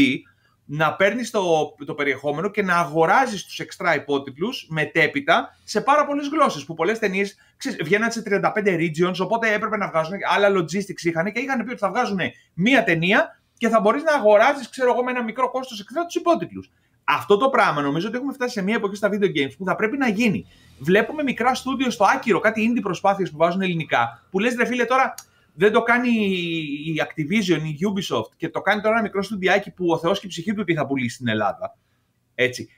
να 0.70 0.96
παίρνεις 0.96 1.32
το, 1.32 1.76
το 1.86 1.94
περιεχόμενο 1.94 2.50
και 2.50 2.64
να 2.64 2.76
αγοράζεις 2.76 3.46
τους 3.46 3.62
extra 3.62 3.96
υπότιτλους 3.96 4.68
μετέπειτα 4.70 5.58
σε 5.64 5.82
πάρα 5.82 6.06
πολλές 6.06 6.28
γλώσσες. 6.28 6.66
Που 6.66 6.74
πολλές 6.74 7.00
ταινίες 7.00 7.36
βγαίναν 7.84 8.12
σε 8.12 8.24
35 8.26 8.42
regions, 8.56 9.16
οπότε 9.20 9.54
έπρεπε 9.54 9.78
να 9.78 9.88
βγάζουν. 9.88 10.18
Άλλα 10.36 10.50
logistics 10.50 11.02
είχαν 11.02 11.32
και 11.32 11.40
είχαν 11.40 11.64
πει 11.64 11.70
ότι 11.70 11.80
θα 11.80 11.90
βγάζουν 11.90 12.20
μία 12.54 12.84
ταινία 12.84 13.40
και 13.58 13.70
θα 13.70 13.80
μπορείς 13.80 14.04
να 14.04 14.14
αγοράζεις, 14.14 14.70
ξέρω 14.70 14.92
εγώ, 14.94 15.04
με 15.04 15.12
ένα 15.12 15.24
μικρό 15.24 15.52
κόστος 15.52 15.84
extra 15.84 16.04
τους 16.06 16.16
υπότιτλους. 16.16 16.72
Αυτό 17.10 17.38
το 17.38 17.49
πράγμα 17.49 17.82
νομίζω 17.82 18.08
ότι 18.08 18.18
έχουμε 18.18 18.34
φτάσει 18.34 18.53
σε 18.53 18.62
μια 18.62 18.76
εποχή 18.76 18.95
στα 18.95 19.10
video 19.12 19.26
games 19.26 19.51
που 19.58 19.66
θα 19.66 19.76
πρέπει 19.76 19.97
να 19.97 20.08
γίνει. 20.08 20.45
Βλέπουμε 20.80 21.24
μικρά 21.24 21.55
στούντιο 21.55 21.89
στο 21.89 22.05
άκυρο, 22.16 22.39
κάτι 22.39 22.72
indie 22.72 22.82
προσπάθειες 22.82 23.32
που 23.32 23.38
βάζουν 23.38 23.62
ελληνικά, 23.62 24.24
που 24.32 24.39
λες, 24.39 24.55
ρε 24.55 24.66
φίλε, 24.66 24.86
τώρα 24.86 25.14
δεν 25.53 25.72
το 25.72 25.82
κάνει 25.82 26.10
η 26.86 27.01
Activision, 27.01 27.60
η 27.64 27.78
Ubisoft 27.93 28.32
και 28.38 28.49
το 28.49 28.62
κάνει 28.62 28.82
τώρα 28.82 28.93
ένα 28.93 29.03
μικρό 29.03 29.24
στουδιάκι 29.24 29.72
που 29.72 29.86
ο 29.89 29.97
Θεός 29.97 30.20
και 30.20 30.26
η 30.26 30.30
ψυχή 30.30 30.53
του 30.53 30.64
τι 30.64 30.74
θα 30.74 30.86
πουλήσει 30.86 31.16
στην 31.16 31.28
Ελλάδα. 31.28 31.78
Έτσι. 32.36 32.70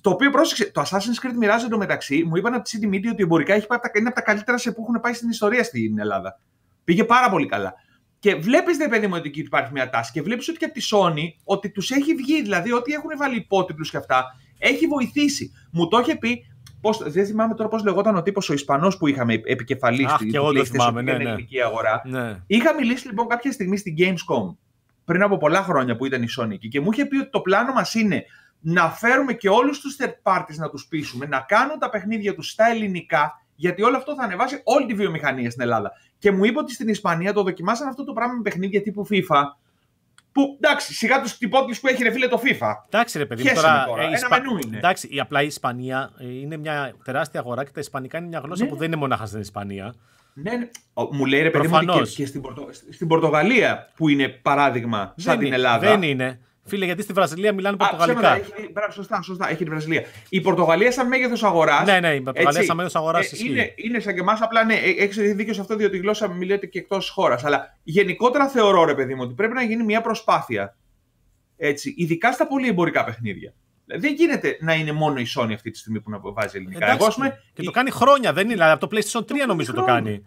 Το 0.00 0.10
οποίο 0.10 0.30
πρόσεξε, 0.30 0.70
το 0.70 0.82
Assassin's 0.82 1.26
Creed 1.26 1.34
μοιράζεται 1.38 1.76
μεταξύ, 1.76 2.24
μου 2.24 2.36
είπαν 2.36 2.54
από 2.54 2.64
τη 2.64 2.78
CD 2.80 2.94
Media 2.94 3.10
ότι 3.10 3.22
εμπορικά 3.22 3.54
έχει 3.54 3.66
είναι 3.98 4.08
από 4.08 4.16
τα 4.16 4.22
καλύτερα 4.22 4.58
σε 4.58 4.72
που 4.72 4.82
έχουν 4.82 5.00
πάει 5.00 5.12
στην 5.12 5.28
ιστορία 5.28 5.64
στην 5.64 5.98
Ελλάδα. 5.98 6.40
Πήγε 6.84 7.04
πάρα 7.04 7.30
πολύ 7.30 7.46
καλά. 7.46 7.74
Και 8.22 8.34
βλέπεις, 8.34 8.76
δε 8.76 8.88
παιδί 8.88 9.06
μου, 9.06 9.14
ότι 9.16 9.28
εκεί 9.28 9.40
υπάρχει 9.40 9.72
μια 9.72 9.90
τάση. 9.90 10.12
Και 10.12 10.22
βλέπεις 10.22 10.48
ότι 10.48 10.58
και 10.58 10.64
από 10.64 10.74
τη 10.74 10.80
Sony 10.92 11.42
ότι 11.44 11.70
τους 11.70 11.90
έχει 11.90 12.14
βγει, 12.14 12.42
δηλαδή 12.42 12.72
ότι 12.72 12.92
έχουν 12.92 13.10
βάλει 13.18 13.36
υπότιτλους 13.36 13.90
και 13.90 13.96
αυτά, 13.96 14.24
έχει 14.58 14.86
βοηθήσει. 14.86 15.52
Μου 15.70 15.88
το 15.88 15.98
είχε 15.98 16.16
πει. 16.16 16.46
Πώς, 16.80 17.02
δεν 17.06 17.26
θυμάμαι 17.26 17.54
τώρα 17.54 17.68
πώς 17.68 17.84
λεγόταν 17.84 18.16
ο 18.16 18.22
τύπος 18.22 18.50
ο 18.50 18.52
Ισπανός 18.52 18.96
που 18.96 19.06
είχαμε 19.06 19.40
επικεφαλής 19.44 20.10
στην 20.10 20.32
PlayStation 20.34 20.92
ναι, 20.92 21.02
ναι. 21.02 21.12
ελληνική 21.12 21.62
αγορά. 21.62 22.02
Ναι. 22.04 22.36
Είχα 22.46 22.74
μιλήσει 22.74 23.06
λοιπόν 23.06 23.26
κάποια 23.26 23.52
στιγμή 23.52 23.76
στην 23.76 23.94
Gamescom 23.98 24.56
πριν 25.04 25.22
από 25.22 25.36
πολλά 25.36 25.62
χρόνια 25.62 25.96
που 25.96 26.06
ήταν 26.06 26.22
η 26.22 26.26
Sony 26.38 26.50
εκεί 26.50 26.68
και 26.68 26.80
μου 26.80 26.92
είχε 26.92 27.06
πει 27.06 27.16
ότι 27.16 27.30
το 27.30 27.40
πλάνο 27.40 27.72
μας 27.72 27.94
είναι 27.94 28.24
να 28.60 28.90
φέρουμε 28.90 29.32
και 29.32 29.48
όλους 29.48 29.80
τους 29.80 29.96
third 30.00 30.32
parties 30.32 30.56
να 30.56 30.70
τους 30.70 30.86
πείσουμε, 30.86 31.26
να 31.26 31.40
κάνουν 31.40 31.78
τα 31.78 31.90
παιχνίδια 31.90 32.34
τους 32.34 32.50
στα 32.50 32.66
ελληνικά, 32.66 33.41
γιατί 33.62 33.82
όλο 33.82 33.96
αυτό 33.96 34.14
θα 34.14 34.22
ανεβάσει 34.22 34.60
όλη 34.64 34.86
τη 34.86 34.94
βιομηχανία 34.94 35.50
στην 35.50 35.62
Ελλάδα. 35.62 35.92
Και 36.18 36.30
μου 36.30 36.44
είπε 36.44 36.58
ότι 36.58 36.72
στην 36.72 36.88
Ισπανία 36.88 37.32
το 37.32 37.42
δοκιμάσαν 37.42 37.88
αυτό 37.88 38.04
το 38.04 38.12
πράγμα 38.12 38.34
με 38.34 38.42
παιχνίδια 38.42 38.82
τύπου 38.82 39.06
FIFA. 39.10 39.42
Που 40.32 40.56
εντάξει, 40.60 40.94
σιγά 40.94 41.20
τους 41.20 41.38
τυπότυπου 41.38 41.80
που 41.80 41.88
έχει 41.88 42.02
ρε 42.02 42.10
φίλε 42.10 42.28
το 42.28 42.40
FIFA. 42.44 42.72
Εντάξει, 42.86 43.18
ρε 43.18 43.26
παιδί, 43.26 43.54
τώρα, 43.54 43.84
τώρα. 43.86 44.02
Ε, 44.02 44.04
ένα 44.04 44.14
Ισπα... 44.14 44.28
μενού 44.28 44.58
είναι. 44.64 44.76
Εντάξει, 44.76 45.08
η 45.10 45.20
απλά 45.20 45.42
η 45.42 45.46
Ισπανία 45.46 46.12
ε, 46.18 46.38
είναι 46.40 46.56
μια 46.56 46.94
τεράστια 47.04 47.40
αγορά 47.40 47.64
και 47.64 47.70
τα 47.74 47.80
Ισπανικά 47.80 48.18
είναι 48.18 48.26
μια 48.26 48.38
γλώσσα 48.44 48.64
ναι. 48.64 48.70
που 48.70 48.76
δεν 48.76 48.86
είναι 48.86 48.96
μονάχα 48.96 49.26
στην 49.26 49.40
Ισπανία. 49.40 49.94
Ναι, 50.34 50.50
ναι. 50.56 50.68
Μου 51.10 51.24
λέει 51.24 51.42
ρε 51.42 51.50
παιδί 51.50 51.68
μου 51.68 51.78
και, 51.78 52.00
και 52.14 52.26
στην, 52.26 52.40
Πορτο... 52.40 52.68
στην 52.90 53.08
Πορτογαλία 53.08 53.90
που 53.96 54.08
είναι 54.08 54.28
παράδειγμα 54.28 55.14
σαν 55.16 55.38
την 55.38 55.52
Ελλάδα. 55.52 55.88
Δεν 55.88 56.02
είναι. 56.02 56.40
Φίλε, 56.64 56.84
γιατί 56.84 57.02
στη 57.02 57.12
Βραζιλία 57.12 57.52
μιλάνε 57.52 57.76
Πορτογαλικά; 57.76 58.34
Έχει, 58.34 58.52
σωστά, 58.90 59.22
σωστά, 59.22 59.50
έχει 59.50 59.64
τη 59.64 59.70
Βραζιλία. 59.70 60.04
Η 60.28 60.40
Πορτογαλία 60.40 60.92
σαν 60.92 61.08
μέγεθος 61.08 61.42
αγοράς. 61.42 61.86
Ναι, 61.86 62.00
ναι, 62.00 62.14
η 62.14 62.20
Πορτογαλία 62.20 62.62
σαν 62.62 62.76
μέγεθος 62.76 63.00
αγοράς. 63.00 63.32
Ε, 63.32 63.36
είναι, 63.44 63.72
είναι 63.76 64.00
σαν 64.00 64.14
και 64.14 64.20
εμάς, 64.20 64.40
απλά 64.40 64.64
ναι, 64.64 64.74
ε, 64.74 64.90
έχεις 64.90 65.16
δίκιο 65.34 65.54
σε 65.54 65.60
αυτό, 65.60 65.76
διότι 65.76 65.96
η 65.96 66.00
γλώσσα 66.00 66.28
μιλάται 66.28 66.66
και 66.66 66.78
εκτός 66.78 67.08
χώρας. 67.10 67.44
Αλλά 67.44 67.78
γενικότερα 67.82 68.48
θεωρώ, 68.48 68.84
ρε 68.84 68.94
παιδί 68.94 69.14
μου, 69.14 69.22
ότι 69.24 69.34
πρέπει 69.34 69.54
να 69.54 69.62
γίνει 69.62 69.82
μια 69.82 70.00
προσπάθεια. 70.00 70.76
Έτσι, 71.56 71.94
ειδικά 71.96 72.32
στα 72.32 72.46
πολύ 72.46 72.68
εμπορικά 72.68 73.04
παιχνίδια. 73.04 73.54
Δεν 73.84 74.14
γίνεται 74.14 74.56
να 74.60 74.74
είναι 74.74 74.92
μόνο 74.92 75.20
η 75.20 75.26
Sony 75.36 75.52
αυτή 75.52 75.70
τη 75.70 75.78
στιγμή 75.78 76.00
που 76.00 76.10
να 76.10 76.18
βάζει 76.22 76.56
ελληνικά. 76.56 76.84
Εντάξει, 76.84 77.04
Εγώ, 77.04 77.14
πούμε, 77.14 77.42
και 77.52 77.62
το 77.62 77.70
κάνει 77.70 77.90
χρόνια, 77.90 78.32
δεν 78.32 78.44
είναι. 78.44 78.52
Δηλαδή, 78.52 78.72
από 78.72 78.88
το 78.88 78.96
PlayStation 78.96 79.20
3 79.20 79.46
νομίζω 79.46 79.72
το 79.72 79.84
κάνει. 79.84 80.26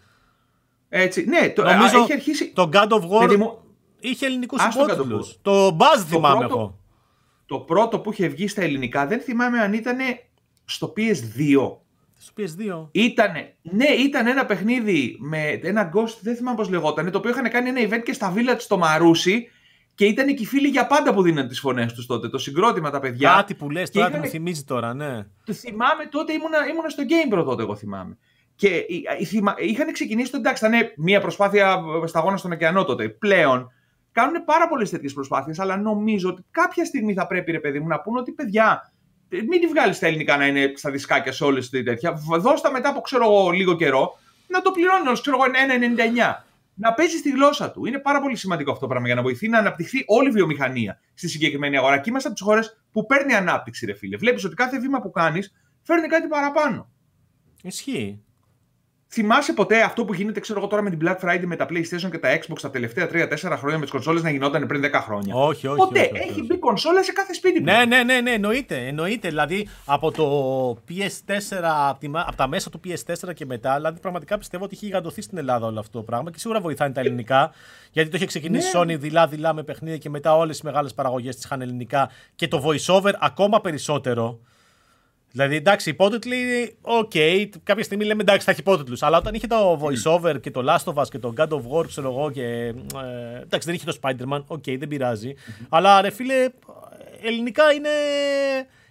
Έτσι, 0.90 1.26
ναι, 1.26 1.50
το, 1.50 1.64
νομίζω, 1.64 1.98
έχει 1.98 2.14
αρχίσει. 2.14 2.52
Το 2.54 2.70
God 2.74 2.88
of 2.88 3.02
War. 3.10 3.36
Μου, 3.38 3.64
είχε 4.10 4.26
ελληνικούς 4.26 4.66
υπότιτλους. 4.66 5.38
Το 5.41 5.78
Buzz 5.80 6.03
θυμάμαι 6.08 6.45
εγώ. 6.45 6.80
Το 7.45 7.60
πρώτο 7.60 7.99
που 7.99 8.12
είχε 8.12 8.28
βγει 8.28 8.47
στα 8.47 8.62
ελληνικά 8.62 9.08
δεν 9.08 9.20
θυμάμαι 9.20 9.60
αν 9.60 9.74
ήταν 9.74 9.97
στο 10.66 10.93
PS2 10.97 11.78
Στο 12.18 12.34
PS2. 12.38 12.88
Ήτανε, 12.91 13.56
ναι, 13.62 13.86
ήταν 13.86 14.28
ένα 14.28 14.45
παιχνίδι 14.45 15.18
με 15.20 15.60
ένα 15.64 15.91
Ghost, 15.93 16.18
δεν 16.22 16.36
θυμάμαι 16.36 16.58
πώς 16.58 16.70
λεγόταν, 16.70 17.12
το 17.12 17.18
οποίο 17.18 17.32
είχαν 17.32 17.49
κάνει 17.49 17.70
ένα 17.70 17.82
event 17.89 18.03
και 18.03 18.14
στα 18.14 18.34
Village 18.36 18.58
στο 18.58 18.78
Μαρούσι 18.78 19.49
και 19.95 20.06
ήταν 20.06 20.28
και 20.36 20.43
οι 20.43 20.45
φίλοι 20.45 20.68
για 20.68 20.88
πάντα 20.88 21.14
που 21.14 21.22
δίναν 21.22 21.47
τις 21.47 21.60
φωνές 21.60 21.93
τους 21.93 22.06
τότε. 22.06 22.30
Το 22.30 22.38
συγκρότημα 22.38 22.89
τα 22.89 22.99
παιδιά. 22.99 23.34
Κάτι 23.36 23.53
που 23.56 23.70
λες, 23.70 23.91
τώρα 23.91 24.08
είχαν... 24.08 24.20
μου 24.20 24.28
θυμίζει 24.28 24.64
τώρα, 24.64 24.93
ναι. 24.93 25.26
Το 25.45 25.53
θυμάμαι 25.53 26.06
τότε, 26.10 26.34
ήμουνα, 26.34 26.68
ήμουνα 26.72 26.89
στο 26.89 27.03
Game 27.10 27.34
Pro 27.34 27.45
τότε, 27.45 27.62
εγώ 27.62 27.76
θυμάμαι. 27.76 28.18
Και 28.56 28.86
είχαν 29.58 29.91
ξεκινήσει 29.91 30.32
το 30.32 30.38
εντάξει, 30.38 30.66
ήταν 30.66 30.91
μια 30.97 31.22
προσπάθεια 31.22 31.82
σταγόνα 32.06 32.38
στον 32.38 32.51
ωκεανό 32.51 32.84
τότε. 32.84 33.10
Πλέον 33.10 33.72
κάνουν 34.16 34.43
πάρα 34.45 34.68
πολλές 34.68 34.89
τέτοιες 34.89 35.13
προσπάθειες, 35.13 35.59
αλλά 35.59 35.78
νομίζω 35.78 36.30
ότι 36.30 36.45
κάποια 36.51 36.86
στιγμή 36.86 37.13
θα 37.13 37.28
πρέπει, 37.28 37.51
ρε 37.51 37.59
παιδί 37.59 37.80
μου, 37.80 37.88
να 37.88 38.01
πούνε 38.01 38.20
ότι 38.20 38.32
παιδιά, 38.32 38.93
μην 39.30 39.59
τη 39.59 39.68
βγάλεις 39.68 39.95
στα 39.95 40.07
ελληνικά 40.07 40.38
να 40.38 40.47
είναι 40.47 40.72
στα 40.76 40.91
δισκάκια 40.91 41.32
σε 41.32 41.43
όλες 41.43 41.70
τις 41.70 41.84
τέτοια. 41.84 42.13
Δώστα 42.39 42.72
μετά 42.72 42.89
από 42.89 43.01
ξέρω 43.01 43.24
εγώ 43.24 43.49
λίγο 43.49 43.76
καιρό 43.76 44.20
να 44.47 44.61
το 44.61 44.72
πληρώνει 44.72 45.20
ξέρω 45.22 45.38
εγώ 45.41 45.45
1,99. 45.45 46.43
Να 46.78 46.93
παίζει 46.93 47.22
τη 47.22 47.30
γλώσσα 47.30 47.72
του. 47.72 47.86
Είναι 47.86 47.99
πάρα 47.99 48.22
πολύ 48.22 48.36
σημαντικό 48.36 48.72
αυτό 48.72 48.82
το 48.82 48.88
πράγμα 48.88 49.07
για 49.07 49.16
να 49.16 49.22
βοηθεί 49.22 49.47
να 49.47 49.57
αναπτυχθεί 49.57 50.03
όλη 50.07 50.28
η 50.28 50.32
βιομηχανία 50.32 50.99
στη 51.13 51.28
συγκεκριμένη 51.28 51.78
αγορά. 51.78 51.97
Και 51.97 52.09
είμαστε 52.09 52.28
από 52.28 52.38
τις 52.38 52.47
χώρες 52.47 52.82
που 52.91 53.05
παίρνει 53.05 53.34
ανάπτυξη, 53.34 53.86
ρε 53.86 53.93
φίλε. 53.93 54.18
Βλέπεις 54.18 54.43
ότι 54.43 54.55
κάθε 54.55 54.80
βήμα 54.80 55.01
που 55.01 55.11
κάνεις 55.11 55.53
φέρνει 55.82 56.07
κάτι 56.07 56.28
παραπάνω. 56.28 56.89
Ισχύει. 57.61 58.25
Θυμάσαι 59.18 59.53
ποτέ 59.53 59.82
αυτό 59.82 60.05
που 60.05 60.13
γίνεται, 60.13 60.39
ξέρω 60.39 60.59
εγώ 60.59 60.68
τώρα 60.68 60.82
με 60.82 60.89
την 60.89 60.99
Black 61.03 61.26
Friday, 61.26 61.43
με 61.45 61.55
τα 61.55 61.66
PlayStation 61.70 62.09
και 62.11 62.18
τα 62.18 62.38
Xbox 62.38 62.59
τα 62.61 62.70
τελευταία 62.70 63.09
3-4 63.11 63.55
χρόνια 63.57 63.78
με 63.78 63.82
τις 63.82 63.91
κονσόλες 63.91 64.24
να 64.24 64.30
γινόταν 64.30 64.68
πριν 64.68 64.84
10 64.86 64.89
χρόνια; 64.93 65.36
Όχι, 65.36 65.68
όχι. 65.68 65.78
Ποτέ. 65.78 65.99
όχι, 65.99 66.11
όχι, 66.11 66.30
έχει 66.30 66.41
μπει 66.41 66.57
κονσόλα 66.57 67.03
σε 67.03 67.11
κάθε 67.11 67.34
σπίτι 67.34 67.59
μου. 67.59 67.66
Ναι, 67.66 67.86
ναι, 67.86 68.03
ναι, 68.03 68.22
ναι, 68.22 68.32
εννοείται. 68.32 68.88
εννοείται. 68.88 69.28
Δηλαδή 69.28 69.68
από 69.86 70.11
το 70.11 70.26
PS4, 70.89 71.63
από 72.26 72.36
τα 72.36 72.47
μέσα 72.47 72.70
του 72.70 72.80
PS4 72.86 73.34
και 73.34 73.45
μετά, 73.45 73.76
δηλαδή 73.76 73.99
πραγματικά 73.99 74.38
πιστεύω 74.38 74.63
ότι 74.63 74.76
έχει 74.76 74.86
γιγαντωθεί 74.86 75.22
στην 75.22 75.38
Ελλάδα 75.38 75.66
όλο 75.66 75.80
αυτό 75.80 75.97
το 75.97 76.03
πράγμα 76.03 76.32
και 76.32 76.39
σίγουρα 76.39 76.59
βοηθάει 76.59 76.91
τα 76.91 76.99
ελληνικά. 76.99 77.51
Γιατί 77.91 78.09
το 78.09 78.18
είχε 78.18 78.26
ξεκινήσει 78.26 78.78
ναι. 78.78 78.82
Sony 78.82 78.99
δειλά-δειλά 78.99 79.53
με 79.53 79.63
παιχνίδια 79.63 79.97
και 79.97 80.09
μετά 80.09 80.36
όλες 80.38 80.59
οι 80.59 80.61
μεγάλες 80.63 80.93
παραγωγές 80.93 81.36
της 81.36 81.45
είχαν 81.45 81.61
ελληνικά 81.61 82.09
και 82.36 82.47
το 82.47 82.63
voiceover 82.66 83.13
ακόμα 83.20 83.61
περισσότερο. 83.61 84.39
Δηλαδή, 85.36 85.56
εντάξει, 85.56 85.90
υπότιτλοι, 85.90 86.76
OK, 86.82 87.12
okay, 87.14 87.50
κάποια 87.64 87.84
στιγμή 87.84 88.06
λέμε 88.06 88.22
εντάξει, 88.22 88.46
θα 88.46 88.52
έχει 88.52 88.60
υπότιτλους. 88.60 88.98
Αλλά 89.00 89.18
όταν 89.18 89.34
είχε 89.34 89.48
το 89.48 89.80
voiceover 89.82 90.42
και 90.42 90.52
το 90.52 90.64
Last 90.68 90.94
of 90.94 91.02
Us 91.02 91.08
και 91.10 91.20
το 91.20 91.34
God 91.38 91.48
of 91.48 91.62
War, 91.72 91.88
ξέρω 91.88 92.10
εγώ, 92.10 92.32
και. 92.32 92.44
Ε, 92.44 93.42
εντάξει, 93.42 93.68
δεν 93.68 93.74
είχε 93.74 93.86
το 93.86 93.98
Spider-Man, 94.02 94.44
OK, 94.48 94.64
okay, 94.66 94.76
δεν 94.80 94.88
πειράζει 94.88 95.34
Αλλά 95.70 96.02
ρε 96.02 96.10
φίλε, 96.10 96.50
ελληνικά 97.22 97.72
είναι, 97.72 97.90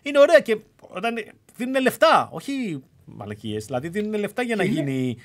είναι 0.03 0.19
ωραία 0.19 0.41
και 0.41 0.59
όταν 0.79 1.15
δίνουν 1.57 1.83
λεφτά, 1.83 2.29
όχι 2.33 2.83
μαλακίες. 3.05 3.65
Δηλαδή, 3.65 3.89
δίνουν 3.89 4.15
λεφτά 4.21 4.43
για 4.43 4.57
να 4.57 4.65
γίνει 4.65 5.17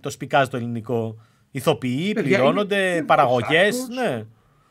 το 0.00 0.10
σπικάζ 0.10 0.48
το 0.48 0.56
ελληνικό. 0.56 1.16
Ηθοποιοί, 1.50 2.12
πληρώνονται, 2.12 3.04
παραγωγές. 3.06 3.88
Ναι. 3.88 4.24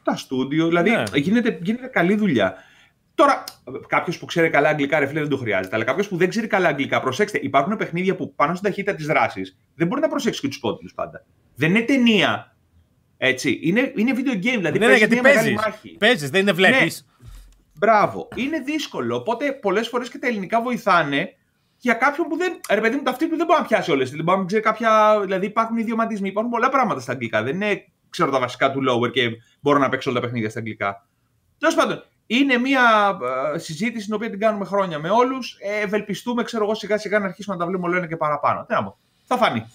Τα 0.04 0.16
στούντιο, 0.16 0.68
δηλαδή 0.68 0.90
ναι. 0.90 1.04
γίνεται, 1.14 1.60
γίνεται 1.62 1.88
καλή 1.88 2.16
δουλειά. 2.16 2.56
Τώρα, 3.20 3.44
κάποιος 3.88 4.18
που 4.18 4.26
ξέρει 4.26 4.50
καλά 4.50 4.70
αγγλικά, 4.70 5.00
ρε 5.00 5.08
φίλε, 5.08 5.20
δεν 5.20 5.30
το 5.30 5.38
χρειάζεται. 5.38 5.76
Αλλά 5.76 5.86
κάποιος 5.86 6.08
που 6.08 6.18
δεν 6.18 6.30
ξέρει 6.30 6.48
καλά 6.48 6.68
αγγλικά, 6.68 7.00
προσέξτε, 7.02 7.40
υπάρχουν 7.42 7.76
παιχνίδια 7.76 8.16
που 8.16 8.34
πάνω 8.36 8.56
στην 8.56 8.68
ταχύτητα 8.68 8.96
της 8.96 9.06
δράσης 9.06 9.58
δεν 9.76 9.88
μπορεί 9.88 10.02
να 10.02 10.08
προσέξεις 10.08 10.42
και 10.42 10.48
τους 10.48 10.60
πόντου 10.60 10.88
πάντα. 10.96 11.26
Δεν 11.56 11.70
είναι 11.70 11.82
ταινία. 11.82 12.56
Έτσι. 13.18 13.60
Είναι, 13.62 13.94
είναι 13.96 14.12
video 14.16 14.36
game, 14.36 14.56
δηλαδή 14.56 14.80
ναι, 14.80 14.88
ναι, 14.88 14.96
γιατί 14.96 15.16
παίζεις. 15.16 15.60
Παίζεις, 15.98 16.30
δεν 16.30 16.42
είναι 16.42 16.52
βλέπεις. 16.52 17.06
Ναι. 17.08 17.28
Μπράβο. 17.74 18.28
Είναι 18.36 18.60
δύσκολο. 18.60 19.16
Οπότε 19.16 19.52
πολλές 19.52 19.88
φορές 19.88 20.10
και 20.10 20.18
τα 20.18 20.28
ελληνικά 20.28 20.62
βοηθάνε 20.62 21.30
για 21.78 21.94
κάποιον 21.94 22.28
που 22.28 22.38
δεν. 22.38 22.60
Ρε 22.70 22.82
παιδί 22.82 22.96
μου, 22.96 23.02
ταυτί 23.02 23.30
του 23.30 23.38
δεν 23.38 23.46
μπορεί 23.46 23.60
να 23.60 23.66
πιάσει 23.66 23.92
όλες. 23.92 24.10
Δεν 24.10 24.24
μπορεί 24.24 24.40
να 24.40 24.46
ξέρει 24.46 24.62
κάποια. 24.62 25.20
Δηλαδή 25.24 25.46
υπάρχουν 25.46 25.78
ιδιωματισμοί, 25.78 26.28
υπάρχουν 26.28 26.52
πολλά 26.52 26.70
πράγματα 26.70 27.00
στα 27.00 27.12
αγγλικά. 27.12 27.44
Δεν 27.44 27.56
είναι, 27.56 27.86
ξέρω 28.10 28.32
τα 28.32 28.40
βασικά 28.40 28.72
του 28.72 28.82
lower 28.90 29.12
και 29.12 29.30
μπορώ 29.60 29.80
να 29.80 29.90
παίξω 29.90 30.10
όλα 30.10 30.20
τα 30.20 30.26
παιχνίδια 30.26 30.50
στα 30.50 30.60
αγγλικά. 30.60 31.08
Τέλος 31.58 31.76
πάντων, 31.76 32.04
είναι 32.32 32.58
μια 32.58 33.18
ε, 33.54 33.58
συζήτηση 33.58 34.06
την 34.06 34.14
οποία 34.14 34.30
την 34.30 34.40
κάνουμε 34.40 34.66
χρόνια 34.66 35.00
με 35.00 35.10
όλους. 35.10 35.58
Ε, 35.60 35.80
ευελπιστούμε, 35.80 36.44
ξέρω 36.44 36.64
εγώ, 36.64 36.76
σιγά 36.76 36.98
σιγά 36.98 37.20
να 37.20 37.26
αρχίσουμε 37.26 37.56
να 37.56 37.62
τα 37.62 37.68
βλέπουμε 37.68 37.90
όλο 37.90 37.98
ένα 37.98 38.08
και 38.08 38.18
παραπάνω. 38.18 38.66
Τι 38.68 38.74
να 38.74 38.94
θα 39.26 39.38
φανεί. 39.38 39.66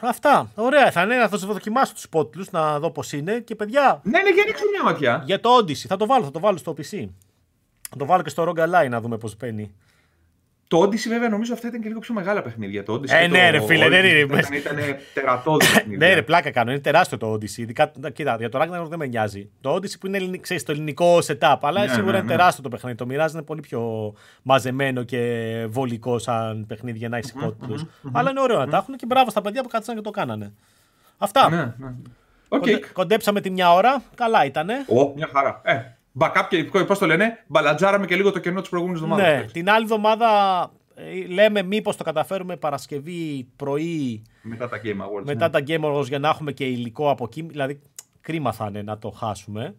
Αυτά. 0.00 0.50
Ωραία. 0.54 0.90
Θα 0.90 1.02
είναι 1.02 1.16
να 1.16 1.28
θα 1.28 1.36
δοκιμάσω 1.36 1.92
τους 1.94 2.04
υπότιτλους 2.04 2.50
να 2.50 2.78
δω 2.78 2.90
πώς 2.90 3.12
είναι. 3.12 3.40
Και 3.40 3.54
παιδιά. 3.54 4.00
Ναι, 4.02 4.22
ναι, 4.22 4.30
για 4.30 4.44
ρίξω 4.46 4.64
μια 4.72 4.82
ματιά. 4.84 5.22
Για 5.24 5.40
το 5.40 5.56
Odyssey. 5.56 5.86
Θα 5.88 5.96
το 5.96 6.06
βάλω, 6.06 6.24
θα 6.24 6.30
το 6.30 6.40
βάλω 6.40 6.56
στο 6.56 6.74
PC. 6.78 7.08
Θα 7.90 7.96
το 7.96 8.06
βάλω 8.06 8.22
και 8.22 8.28
στο 8.28 8.44
Rogue 8.48 8.60
Ally 8.60 8.88
να 8.88 9.00
δούμε 9.00 9.18
πώς 9.18 9.36
παίρνει. 9.36 9.74
Το 10.72 10.82
Odyssey 10.82 11.08
βέβαια 11.08 11.28
νομίζω 11.28 11.52
αυτά 11.52 11.68
ήταν 11.68 11.80
και 11.80 11.88
λίγο 11.88 12.00
πιο 12.00 12.14
μεγάλα 12.14 12.42
παιχνίδια. 12.42 12.82
Το 12.82 12.94
Odyssey 12.94 13.08
ε, 13.08 13.26
ναι, 13.26 13.50
ρε 13.50 13.60
φίλε, 13.60 13.88
δεν 13.88 14.04
είναι. 14.04 14.18
Ήταν, 14.18 14.52
ήταν 14.52 14.76
τερατώδη 15.14 15.66
ναι, 15.98 16.14
ρε, 16.14 16.22
πλάκα 16.22 16.50
κάνω. 16.50 16.70
Είναι 16.70 16.80
τεράστιο 16.80 17.18
το 17.18 17.32
Odyssey. 17.32 17.56
Ειδικά, 17.56 17.92
κοίτα, 18.12 18.36
για 18.38 18.48
το 18.48 18.58
Ragnarok 18.62 18.88
δεν 18.88 18.98
με 18.98 19.06
νοιάζει. 19.06 19.50
Το 19.60 19.74
Odyssey 19.74 19.94
που 20.00 20.06
είναι 20.06 20.38
ξέρεις, 20.38 20.62
το 20.62 20.72
ελληνικό 20.72 21.18
setup, 21.26 21.56
αλλά 21.60 21.80
ναι, 21.80 21.88
σίγουρα 21.88 22.10
ναι, 22.10 22.18
είναι 22.18 22.26
ναι. 22.26 22.36
τεράστιο 22.36 22.62
το 22.62 22.68
παιχνίδι. 22.68 22.96
Το 22.96 23.06
μοιράζει 23.06 23.34
είναι 23.34 23.44
πολύ 23.44 23.60
πιο 23.60 24.14
μαζεμένο 24.42 25.02
και 25.02 25.66
βολικό 25.68 26.18
σαν 26.18 26.64
παιχνίδι 26.68 26.98
για 26.98 27.08
να 27.08 27.16
έχει 27.16 27.30
υπότιτλου. 27.36 27.90
Αλλά 28.12 28.30
είναι 28.30 28.40
ωραίο 28.40 28.58
να 28.58 28.68
τα 28.68 28.76
έχουν 28.76 28.96
και 28.96 29.06
μπράβο 29.06 29.30
στα 29.30 29.40
παιδιά 29.40 29.62
που 29.62 29.68
κάτσαν 29.68 29.94
και 29.94 30.00
το 30.00 30.10
κάνανε. 30.10 30.52
Αυτά. 31.18 31.50
Ναι, 31.50 31.74
ναι. 31.76 31.94
Okay. 32.48 32.80
Κοντέψαμε 32.92 33.40
τη 33.40 33.50
μια 33.50 33.72
ώρα. 33.72 34.02
Καλά 34.14 34.44
ήτανε. 34.44 34.74
Ω, 34.88 35.12
μια 35.14 35.28
χαρά. 35.32 35.60
Ε, 35.64 35.80
backup 36.18 36.46
και 36.48 36.84
πώς 36.84 36.98
το 36.98 37.06
λένε, 37.06 37.44
μπαλατζάραμε 37.46 38.06
και 38.06 38.16
λίγο 38.16 38.30
το 38.32 38.38
κενό 38.38 38.60
της 38.60 38.68
προηγούμενης 38.70 39.02
εβδομάδας. 39.02 39.44
Ναι, 39.44 39.44
την 39.52 39.70
άλλη 39.70 39.82
εβδομάδα 39.82 40.28
ε, 40.94 41.26
λέμε 41.26 41.62
μήπως 41.62 41.96
το 41.96 42.04
καταφέρουμε 42.04 42.56
Παρασκευή 42.56 43.48
πρωί 43.56 44.22
μετά 44.42 44.68
τα 44.68 44.80
Game 44.84 45.00
Awards, 45.00 45.24
μετά 45.24 45.48
ναι. 45.48 45.50
τα 45.50 45.64
Game 45.66 45.84
Awards 45.84 46.06
για 46.06 46.18
να 46.18 46.28
έχουμε 46.28 46.52
και 46.52 46.64
υλικό 46.64 47.10
από 47.10 47.24
εκεί. 47.24 47.42
Δηλαδή 47.42 47.80
κρίμα 48.20 48.52
θα 48.52 48.66
είναι 48.68 48.82
να 48.82 48.98
το 48.98 49.10
χάσουμε 49.10 49.74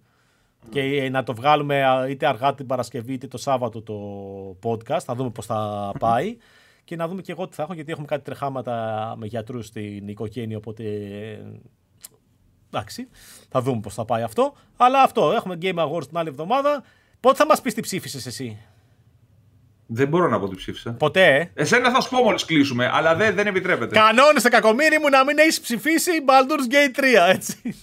και 0.69 0.81
ε, 0.81 1.09
να 1.09 1.23
το 1.23 1.33
βγάλουμε 1.35 2.05
είτε 2.09 2.27
αργά 2.27 2.53
την 2.53 2.65
Παρασκευή 2.65 3.13
είτε 3.13 3.27
το 3.27 3.37
Σάββατο 3.37 3.81
το 3.81 4.69
podcast. 4.69 5.01
Θα 5.03 5.15
δούμε 5.15 5.29
πώς 5.29 5.45
θα 5.45 5.91
πάει 5.99 6.37
και 6.83 6.95
να 6.95 7.07
δούμε 7.07 7.21
και 7.21 7.31
εγώ 7.31 7.47
τι 7.47 7.55
θα 7.55 7.63
έχω 7.63 7.73
γιατί 7.73 7.91
έχουμε 7.91 8.07
κάτι 8.07 8.23
τρεχάματα 8.23 9.15
με 9.17 9.25
γιατρούς 9.25 9.65
στην 9.65 10.07
οικογένεια 10.07 10.57
οπότε 10.57 10.83
εντάξει 12.73 13.07
θα 13.49 13.61
δούμε 13.61 13.79
πώς 13.79 13.93
θα 13.93 14.05
πάει 14.05 14.23
αυτό. 14.23 14.53
Αλλά 14.77 15.01
αυτό 15.01 15.31
έχουμε 15.31 15.57
Game 15.61 15.75
Awards 15.75 16.07
την 16.07 16.17
άλλη 16.17 16.29
εβδομάδα. 16.29 16.83
Πότε 17.19 17.35
θα 17.35 17.45
μας 17.45 17.61
πεις 17.61 17.73
τι 17.73 17.81
ψήφισες 17.81 18.25
εσύ; 18.25 18.57
Δεν 19.85 20.07
μπορώ 20.07 20.27
να 20.27 20.39
πω 20.39 20.45
ότι 20.45 20.55
ψήφισα. 20.55 20.91
Ποτέ. 20.91 21.35
Ε; 21.35 21.49
Εσένα 21.53 21.91
θα 21.91 22.01
σου 22.01 22.09
πω 22.09 22.23
μόλις 22.23 22.45
κλείσουμε, 22.45 22.89
αλλά 22.93 23.15
δεν, 23.15 23.35
δεν 23.35 23.47
επιτρέπεται. 23.47 23.95
Κανόνε 23.95 24.39
σε 24.39 24.49
κακομίρι 24.49 24.99
μου 24.99 25.09
να 25.09 25.23
μην 25.23 25.37
έχεις 25.37 25.61
ψηφίσει 25.61 26.11
Baldur's 26.27 26.73
Gate 26.73 26.99
3, 26.99 27.33
έτσι. 27.33 27.75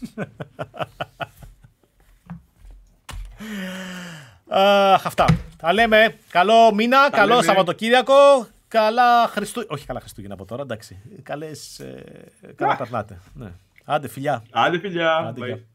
Αχ, 4.48 5.06
αυτά. 5.06 5.24
Τα 5.56 5.72
λέμε. 5.72 6.16
Καλό 6.30 6.74
μήνα, 6.74 7.10
καλό 7.10 7.28
λέμε. 7.28 7.42
Σαββατοκύριακο. 7.42 8.46
Καλά 8.68 9.26
Χριστούγεννα. 9.28 9.74
Όχι 9.74 9.86
καλά 9.86 10.00
Χριστούγεννα 10.00 10.34
από 10.34 10.44
τώρα, 10.44 10.62
εντάξει. 10.62 10.98
Καλές, 11.22 11.78
ε, 11.78 12.04
καλά 12.56 12.76
περνάτε. 12.76 13.20
Ναι. 13.34 13.50
Άντε 13.92 14.08
φιλιά. 14.08 14.42
Άντε 14.50 14.78
φιλιά. 14.78 15.16
Άντε, 15.16 15.66